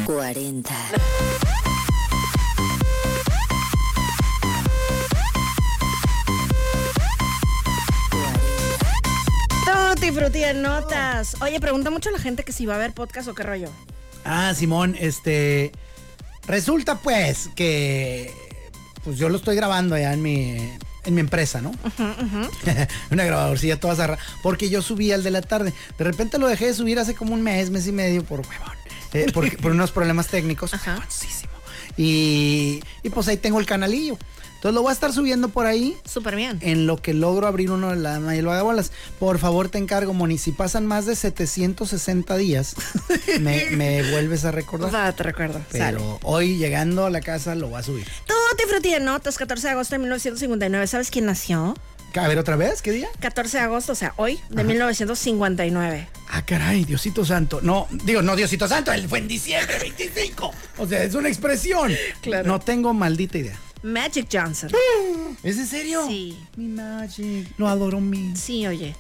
40. 0.06 0.74
Tutti 9.66 10.12
frutti 10.12 10.40
de 10.40 10.54
notas. 10.54 11.36
Oye, 11.42 11.60
pregunta 11.60 11.90
mucho 11.90 12.10
la 12.12 12.20
gente 12.20 12.44
que 12.44 12.52
si 12.52 12.66
va 12.66 12.74
a 12.74 12.78
haber 12.78 12.94
podcast 12.94 13.28
o 13.28 13.36
qué 13.36 13.44
rollo. 13.44 13.70
Ah, 14.26 14.54
Simón, 14.56 14.96
este. 15.00 15.72
Resulta 16.48 16.96
pues 16.96 17.50
que. 17.56 18.34
Pues 19.10 19.18
yo 19.18 19.28
lo 19.28 19.38
estoy 19.38 19.56
grabando 19.56 19.96
allá 19.96 20.14
en 20.14 20.22
mi. 20.22 20.56
En 21.04 21.16
mi 21.16 21.22
empresa, 21.22 21.62
¿no? 21.62 21.72
Una 23.10 23.24
grabadorcilla 23.24 23.80
toda 23.80 23.96
zarra. 23.96 24.20
Porque 24.44 24.70
yo 24.70 24.84
subí 24.84 25.12
al 25.12 25.24
de 25.24 25.32
la 25.32 25.42
tarde. 25.42 25.74
De 25.98 26.04
repente 26.04 26.38
lo 26.38 26.48
dejé 26.48 26.68
de 26.68 26.74
subir 26.76 27.00
hace 27.00 27.16
como 27.16 27.34
un 27.34 27.42
mes, 27.42 27.72
mes 27.72 27.88
y 27.88 27.92
medio 27.92 28.24
por 28.24 28.42
huevón. 28.42 28.78
eh, 29.14 29.32
por 29.34 29.46
unos 29.72 29.90
problemas 29.90 30.28
técnicos. 30.28 30.72
Huevoncísimo. 30.86 31.52
Y, 31.98 32.82
y 33.02 33.10
pues 33.10 33.28
ahí 33.30 33.38
tengo 33.38 33.60
el 33.60 33.66
canalillo. 33.66 34.16
Entonces 34.56 34.76
lo 34.76 34.82
voy 34.82 34.90
a 34.90 34.94
estar 34.94 35.14
subiendo 35.14 35.48
por 35.50 35.66
ahí. 35.66 35.96
Súper 36.06 36.36
bien. 36.36 36.60
En 36.62 36.86
lo 36.86 36.98
que 36.98 37.14
logro 37.14 37.48
abrir 37.48 37.72
uno 37.72 37.90
de 37.92 37.96
la 37.96 38.12
dama 38.12 38.36
y 38.36 38.40
el 38.40 38.46
vagabolas. 38.46 38.92
Por 39.18 39.40
favor, 39.40 39.70
te 39.70 39.78
encargo, 39.78 40.14
Moni. 40.14 40.38
Si 40.38 40.52
pasan 40.52 40.86
más 40.86 41.06
de 41.06 41.16
760 41.16 42.36
días, 42.36 42.76
me, 43.40 43.70
me 43.72 44.12
vuelves 44.12 44.44
a 44.46 44.52
recordar. 44.52 44.94
Va, 44.94 45.12
te 45.14 45.24
recuerdo. 45.24 45.62
Sale. 45.72 45.98
Pero 45.98 46.20
hoy 46.24 46.58
llegando 46.58 47.06
a 47.06 47.10
la 47.10 47.22
casa 47.22 47.56
lo 47.56 47.70
voy 47.70 47.80
a 47.80 47.84
subir. 47.84 48.06
Tutti 48.28 48.39
frutti 48.70 48.92
de 48.92 49.00
notas, 49.00 49.38
14 49.38 49.68
de 49.68 49.72
agosto 49.74 49.96
de 49.96 50.00
1959. 50.00 50.88
¿Sabes 50.88 51.10
quién 51.12 51.26
nació? 51.26 51.76
A 52.16 52.28
ver, 52.28 52.40
otra 52.40 52.56
vez, 52.56 52.82
¿qué 52.82 52.92
día? 52.92 53.08
14 53.20 53.58
de 53.58 53.64
agosto, 53.64 53.92
o 53.92 53.96
sea, 53.96 54.14
hoy, 54.18 54.40
de 54.50 54.64
1959. 54.64 56.08
Ah, 56.30 56.44
caray, 56.46 56.84
Diosito 56.84 57.24
Santo. 57.24 57.60
No, 57.62 57.88
digo, 57.92 58.22
no 58.22 58.36
Diosito 58.36 58.68
Santo, 58.68 58.92
él 58.92 59.08
fue 59.08 59.20
en 59.20 59.28
diciembre 59.28 59.78
25. 59.80 60.52
O 60.80 60.88
sea, 60.88 61.04
es 61.04 61.14
una 61.14 61.28
expresión. 61.30 61.92
Claro. 62.22 62.48
No 62.48 62.60
tengo 62.60 62.94
maldita 62.94 63.38
idea. 63.38 63.60
Magic 63.84 64.28
Johnson. 64.32 64.72
¿Es 65.44 65.58
en 65.58 65.68
serio? 65.68 66.06
Sí. 66.08 66.38
Mi 66.58 66.68
Magic. 66.68 67.48
Lo 67.58 67.68
adoro 67.68 68.02
mi. 68.02 68.36
Sí, 68.36 68.68
oye. 68.68 68.96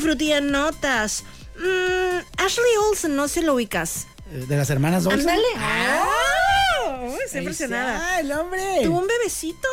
Frutti 0.00 0.28
de 0.30 0.40
notas. 0.40 1.24
Mm, 1.56 2.42
Ashley 2.42 2.76
Olsen, 2.88 3.14
no 3.14 3.28
se 3.28 3.42
lo 3.42 3.54
ubicas. 3.54 4.06
Eh, 4.32 4.46
De 4.48 4.56
las 4.56 4.70
hermanas 4.70 5.06
Olsen. 5.06 5.20
Ándale. 5.20 5.46
¡Ah! 5.56 6.51
Estoy 7.24 7.40
impresionada. 7.40 7.94
está, 7.96 8.20
el 8.20 8.32
hombre. 8.32 8.62
Tuvo 8.84 8.98
un 9.00 9.06
bebecito. 9.06 9.68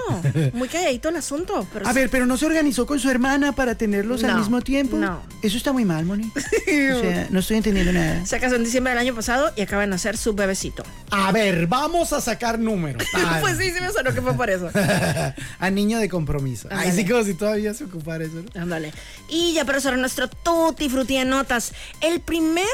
Muy 0.53 0.67
calladito 0.67 1.09
el 1.09 1.15
asunto. 1.17 1.67
Pero 1.73 1.85
A 1.87 1.89
sí. 1.89 1.95
ver, 1.95 2.09
pero 2.09 2.25
no 2.25 2.37
se 2.37 2.45
organizó 2.45 2.85
con 2.85 2.99
su 2.99 3.09
hermana 3.09 3.51
para 3.53 3.75
tenerlos 3.75 4.23
al 4.23 4.31
No, 4.31 4.37
mismo 4.39 4.61
tiempo. 4.61 4.97
no. 4.97 5.21
Eso 5.41 5.57
está 5.57 5.71
muy 5.71 5.85
mal, 5.85 6.05
Moni. 6.05 6.31
o 6.35 6.99
sea, 7.01 7.27
no 7.29 7.39
estoy 7.39 7.57
entendiendo 7.57 7.91
nada. 7.93 8.25
Se 8.25 8.39
casó 8.39 8.55
en 8.55 8.63
diciembre 8.63 8.91
del 8.93 8.99
año 8.99 9.15
pasado 9.15 9.51
y 9.55 9.61
acaba 9.61 9.81
de 9.83 9.87
nacer 9.87 10.17
su 10.17 10.33
bebecito. 10.33 10.83
A 11.11 11.31
ver, 11.31 11.67
vamos 11.67 12.13
a 12.13 12.21
sacar 12.21 12.59
números. 12.59 13.03
Ah, 13.13 13.37
pues 13.41 13.57
sí, 13.57 13.71
sí 13.71 13.79
me 13.81 13.91
sonó 13.91 14.13
que 14.13 14.21
fue 14.21 14.33
por 14.33 14.49
eso. 14.49 14.69
a 15.59 15.69
niño 15.69 15.99
de 15.99 16.09
compromiso. 16.09 16.67
Ay, 16.71 16.89
Ándale. 16.89 16.95
sí, 17.03 17.05
como 17.09 17.23
si 17.23 17.33
todavía 17.33 17.73
se 17.73 17.85
ocupara 17.85 18.23
eso. 18.23 18.41
¿no? 18.53 18.61
Ándale. 18.61 18.93
Y 19.29 19.53
ya 19.53 19.65
para 19.65 19.79
cerrar 19.79 19.99
nuestro 19.99 20.27
tutti 20.29 20.89
frutti 20.89 21.17
de 21.17 21.25
notas. 21.25 21.73
El 22.01 22.19
primer 22.21 22.65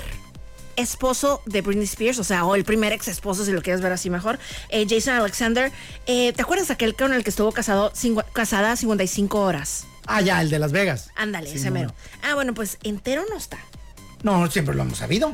esposo 0.76 1.41
de 1.45 1.61
Britney 1.61 1.86
Spears, 1.86 2.19
o 2.19 2.23
sea, 2.23 2.45
o 2.45 2.55
el 2.55 2.63
primer 2.65 2.91
ex 2.93 3.07
esposo, 3.07 3.45
si 3.45 3.51
lo 3.51 3.61
quieres 3.61 3.82
ver 3.82 3.91
así 3.91 4.09
mejor, 4.09 4.39
eh, 4.69 4.86
Jason 4.89 5.15
Alexander. 5.15 5.71
Eh, 6.07 6.34
¿Te 6.34 6.41
acuerdas 6.41 6.69
aquel 6.71 6.95
con 6.95 7.13
el 7.13 7.23
que 7.23 7.30
estuvo 7.30 7.51
casado, 7.51 7.91
cincu- 7.93 8.26
casada 8.34 8.76
55 8.76 9.39
horas? 9.41 9.86
Ah, 10.07 10.21
ya, 10.21 10.41
el 10.41 10.49
de 10.49 10.59
Las 10.59 10.71
Vegas. 10.71 11.09
Ándale, 11.15 11.49
Sí, 11.49 11.57
ese 11.57 11.67
no, 11.67 11.73
mero. 11.73 11.93
Ah, 12.21 12.36
bueno, 12.36 12.53
pues 12.53 12.78
entero 12.84 13.23
no 13.30 13.38
está. 13.38 13.57
No, 14.26 14.49
siempre 14.49 14.73
lo 14.73 14.82
hemos 14.82 14.97
sabido. 14.97 15.32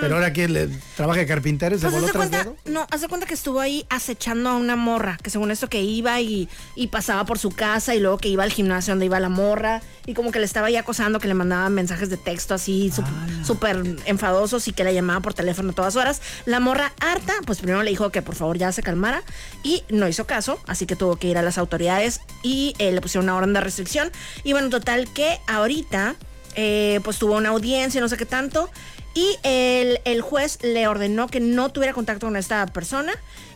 Pero 0.00 0.14
ahora 0.14 0.32
que 0.32 0.48
le 0.48 0.68
trabaja 0.96 1.20
de 1.20 1.26
carpintero 1.26 1.76
se 1.76 1.82
Pues 1.82 1.92
voló 1.92 2.06
de 2.06 2.12
tras 2.12 2.28
cuenta, 2.30 2.44
dedo. 2.44 2.56
no, 2.64 2.86
haz 2.90 3.02
de 3.02 3.08
cuenta 3.08 3.26
que 3.26 3.34
estuvo 3.34 3.60
ahí 3.60 3.84
acechando 3.90 4.48
a 4.48 4.56
una 4.56 4.74
morra, 4.74 5.18
que 5.22 5.28
según 5.28 5.50
esto 5.50 5.68
que 5.68 5.82
iba 5.82 6.18
y, 6.22 6.48
y 6.74 6.86
pasaba 6.86 7.26
por 7.26 7.38
su 7.38 7.50
casa 7.50 7.94
y 7.94 8.00
luego 8.00 8.16
que 8.16 8.28
iba 8.28 8.42
al 8.42 8.50
gimnasio 8.50 8.92
donde 8.92 9.04
iba 9.04 9.20
la 9.20 9.28
morra 9.28 9.82
y 10.06 10.14
como 10.14 10.32
que 10.32 10.38
le 10.38 10.46
estaba 10.46 10.68
ahí 10.68 10.76
acosando, 10.76 11.20
que 11.20 11.28
le 11.28 11.34
mandaban 11.34 11.74
mensajes 11.74 12.08
de 12.08 12.16
texto 12.16 12.54
así 12.54 12.90
sup- 12.90 13.44
súper 13.44 13.82
enfadosos 14.06 14.66
y 14.66 14.72
que 14.72 14.82
la 14.82 14.92
llamaba 14.92 15.20
por 15.20 15.34
teléfono 15.34 15.72
a 15.72 15.74
todas 15.74 15.96
horas. 15.96 16.22
La 16.46 16.58
morra 16.58 16.92
harta, 17.00 17.34
pues 17.44 17.58
primero 17.58 17.82
le 17.82 17.90
dijo 17.90 18.08
que 18.10 18.22
por 18.22 18.34
favor 18.34 18.56
ya 18.56 18.72
se 18.72 18.82
calmara 18.82 19.22
y 19.62 19.82
no 19.90 20.08
hizo 20.08 20.26
caso, 20.26 20.58
así 20.66 20.86
que 20.86 20.96
tuvo 20.96 21.16
que 21.16 21.28
ir 21.28 21.36
a 21.36 21.42
las 21.42 21.58
autoridades 21.58 22.20
y 22.42 22.72
eh, 22.78 22.92
le 22.92 23.00
pusieron 23.02 23.26
una 23.26 23.36
orden 23.36 23.52
de 23.52 23.60
restricción. 23.60 24.10
Y 24.42 24.52
bueno, 24.52 24.70
total 24.70 25.12
que 25.12 25.38
ahorita 25.46 26.16
eh, 26.54 27.00
pues 27.04 27.18
tuvo 27.18 27.36
una 27.36 27.50
audiencia, 27.50 28.00
no 28.00 28.08
sé 28.08 28.16
qué 28.16 28.26
tanto, 28.26 28.70
y 29.14 29.36
el, 29.42 30.00
el 30.04 30.20
juez 30.22 30.58
le 30.62 30.86
ordenó 30.88 31.26
que 31.28 31.40
no 31.40 31.70
tuviera 31.70 31.92
contacto 31.92 32.26
con 32.26 32.36
esta 32.36 32.66
persona 32.66 33.12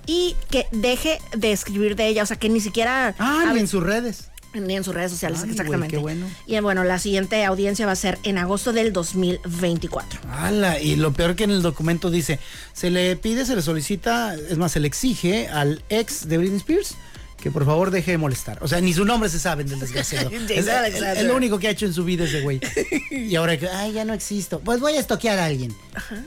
y 0.07 0.37
que 0.51 0.67
deje 0.71 1.19
de 1.37 1.53
escribir 1.53 1.97
de 1.97 2.09
ella, 2.09 2.23
o 2.23 2.27
sea, 2.27 2.39
que 2.39 2.49
ni 2.49 2.61
siquiera... 2.61 3.15
Ah, 3.19 3.51
ni 3.53 3.61
en 3.61 3.69
sus 3.69 3.83
redes. 3.83 4.29
ni 4.55 4.77
en 4.77 4.85
sus 4.85 4.95
redes 4.95 5.11
sociales, 5.11 5.41
Ay, 5.43 5.51
exactamente. 5.51 5.97
qué 5.97 6.01
bueno. 6.01 6.27
Y 6.47 6.59
bueno, 6.61 6.85
la 6.85 6.99
siguiente 6.99 7.45
audiencia 7.45 7.87
va 7.87 7.93
a 7.93 7.97
ser 7.97 8.19
en 8.23 8.39
agosto 8.39 8.73
del 8.73 8.93
2024. 8.93 10.21
Ala, 10.31 10.81
y 10.81 10.97
lo 10.97 11.13
peor 11.13 11.37
que 11.37 11.45
en 11.45 11.51
el 11.51 11.63
documento 11.63 12.11
dice, 12.11 12.39
se 12.73 12.91
le 12.91 13.17
pide, 13.17 13.45
se 13.45 13.57
le 13.57 13.63
solicita, 13.63 14.35
es 14.35 14.59
más, 14.59 14.73
se 14.73 14.81
le 14.81 14.87
exige 14.87 15.49
al 15.49 15.83
ex 15.89 16.29
de 16.29 16.39
Britney 16.39 16.59
Spears 16.59 16.97
que 17.47 17.53
por 17.53 17.65
favor 17.65 17.93
deje 17.93 18.11
de 18.11 18.19
molestar. 18.19 18.59
O 18.61 18.67
sea, 18.67 18.81
ni 18.81 18.93
su 18.93 19.05
nombre 19.05 19.29
se 19.29 19.39
sabe 19.39 19.63
del 19.63 19.79
desgraciado. 19.79 20.31
Es, 20.49 21.23
lo 21.23 21.37
único 21.37 21.61
que 21.61 21.69
ha 21.69 21.71
hecho 21.71 21.87
en 21.87 21.95
su 21.95 22.03
vida 22.03 22.25
ese 22.25 22.41
güey. 22.41 22.61
Y 23.13 23.37
ahora 23.37 23.57
que, 23.57 23.69
ay, 23.69 23.93
ya 23.93 24.05
no 24.05 24.15
existo. 24.15 24.59
Pues 24.59 24.81
voy 24.81 24.95
a 24.95 25.01
estoquear 25.01 25.39
a 25.39 25.45
alguien. 25.45 25.73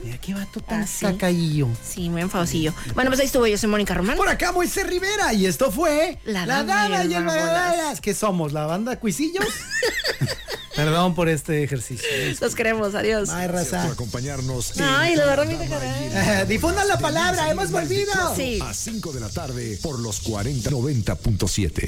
Mira, 0.02 0.16
qué 0.16 0.32
vato 0.32 0.60
tan 0.60 0.80
Ah, 0.82 0.86
sí. 0.86 1.04
sacaillo. 1.04 1.68
Sí, 1.86 2.08
muy 2.08 2.22
enfadosillo. 2.22 2.72
Bueno, 2.94 3.10
pues 3.10 3.20
ahí 3.20 3.26
estuvo, 3.26 3.46
yo 3.46 3.58
soy 3.58 3.68
Mónica 3.68 3.92
Román. 3.92 4.16
Por 4.16 4.30
acá 4.30 4.50
Moisés 4.50 4.86
Rivera 4.86 5.34
y 5.34 5.44
esto 5.44 5.70
fue 5.70 6.18
La 6.24 6.46
Dama 6.46 7.04
y 7.04 7.12
el 7.12 7.24
Vagabolas. 7.24 8.00
¿Qué 8.00 8.14
somos? 8.14 8.54
¿La 8.54 8.64
banda 8.64 8.98
Cuisillos? 8.98 9.44
Perdón 10.76 11.14
por 11.14 11.28
este 11.28 11.62
ejercicio. 11.64 12.06
Los 12.40 12.54
queremos, 12.54 12.94
adiós. 12.94 13.28
Ay, 13.30 13.48
Gracias 13.48 13.72
raza. 13.72 13.82
por 13.84 13.92
acompañarnos. 13.94 14.72
Ay, 14.80 15.12
en 15.12 15.18
la 15.18 15.26
verdad, 15.26 15.46
mi 15.46 15.54
Eh, 15.54 16.44
difundan 16.48 16.86
la 16.86 16.98
palabra, 16.98 17.50
hemos 17.50 17.70
volvido. 17.70 18.12
24 18.12 18.36
Sí. 18.36 18.58
A 18.62 18.72
5 18.72 19.12
de 19.12 19.20
la 19.20 19.28
tarde 19.28 19.78
por 19.82 19.98
los 19.98 20.20
4090.7. 20.22 21.72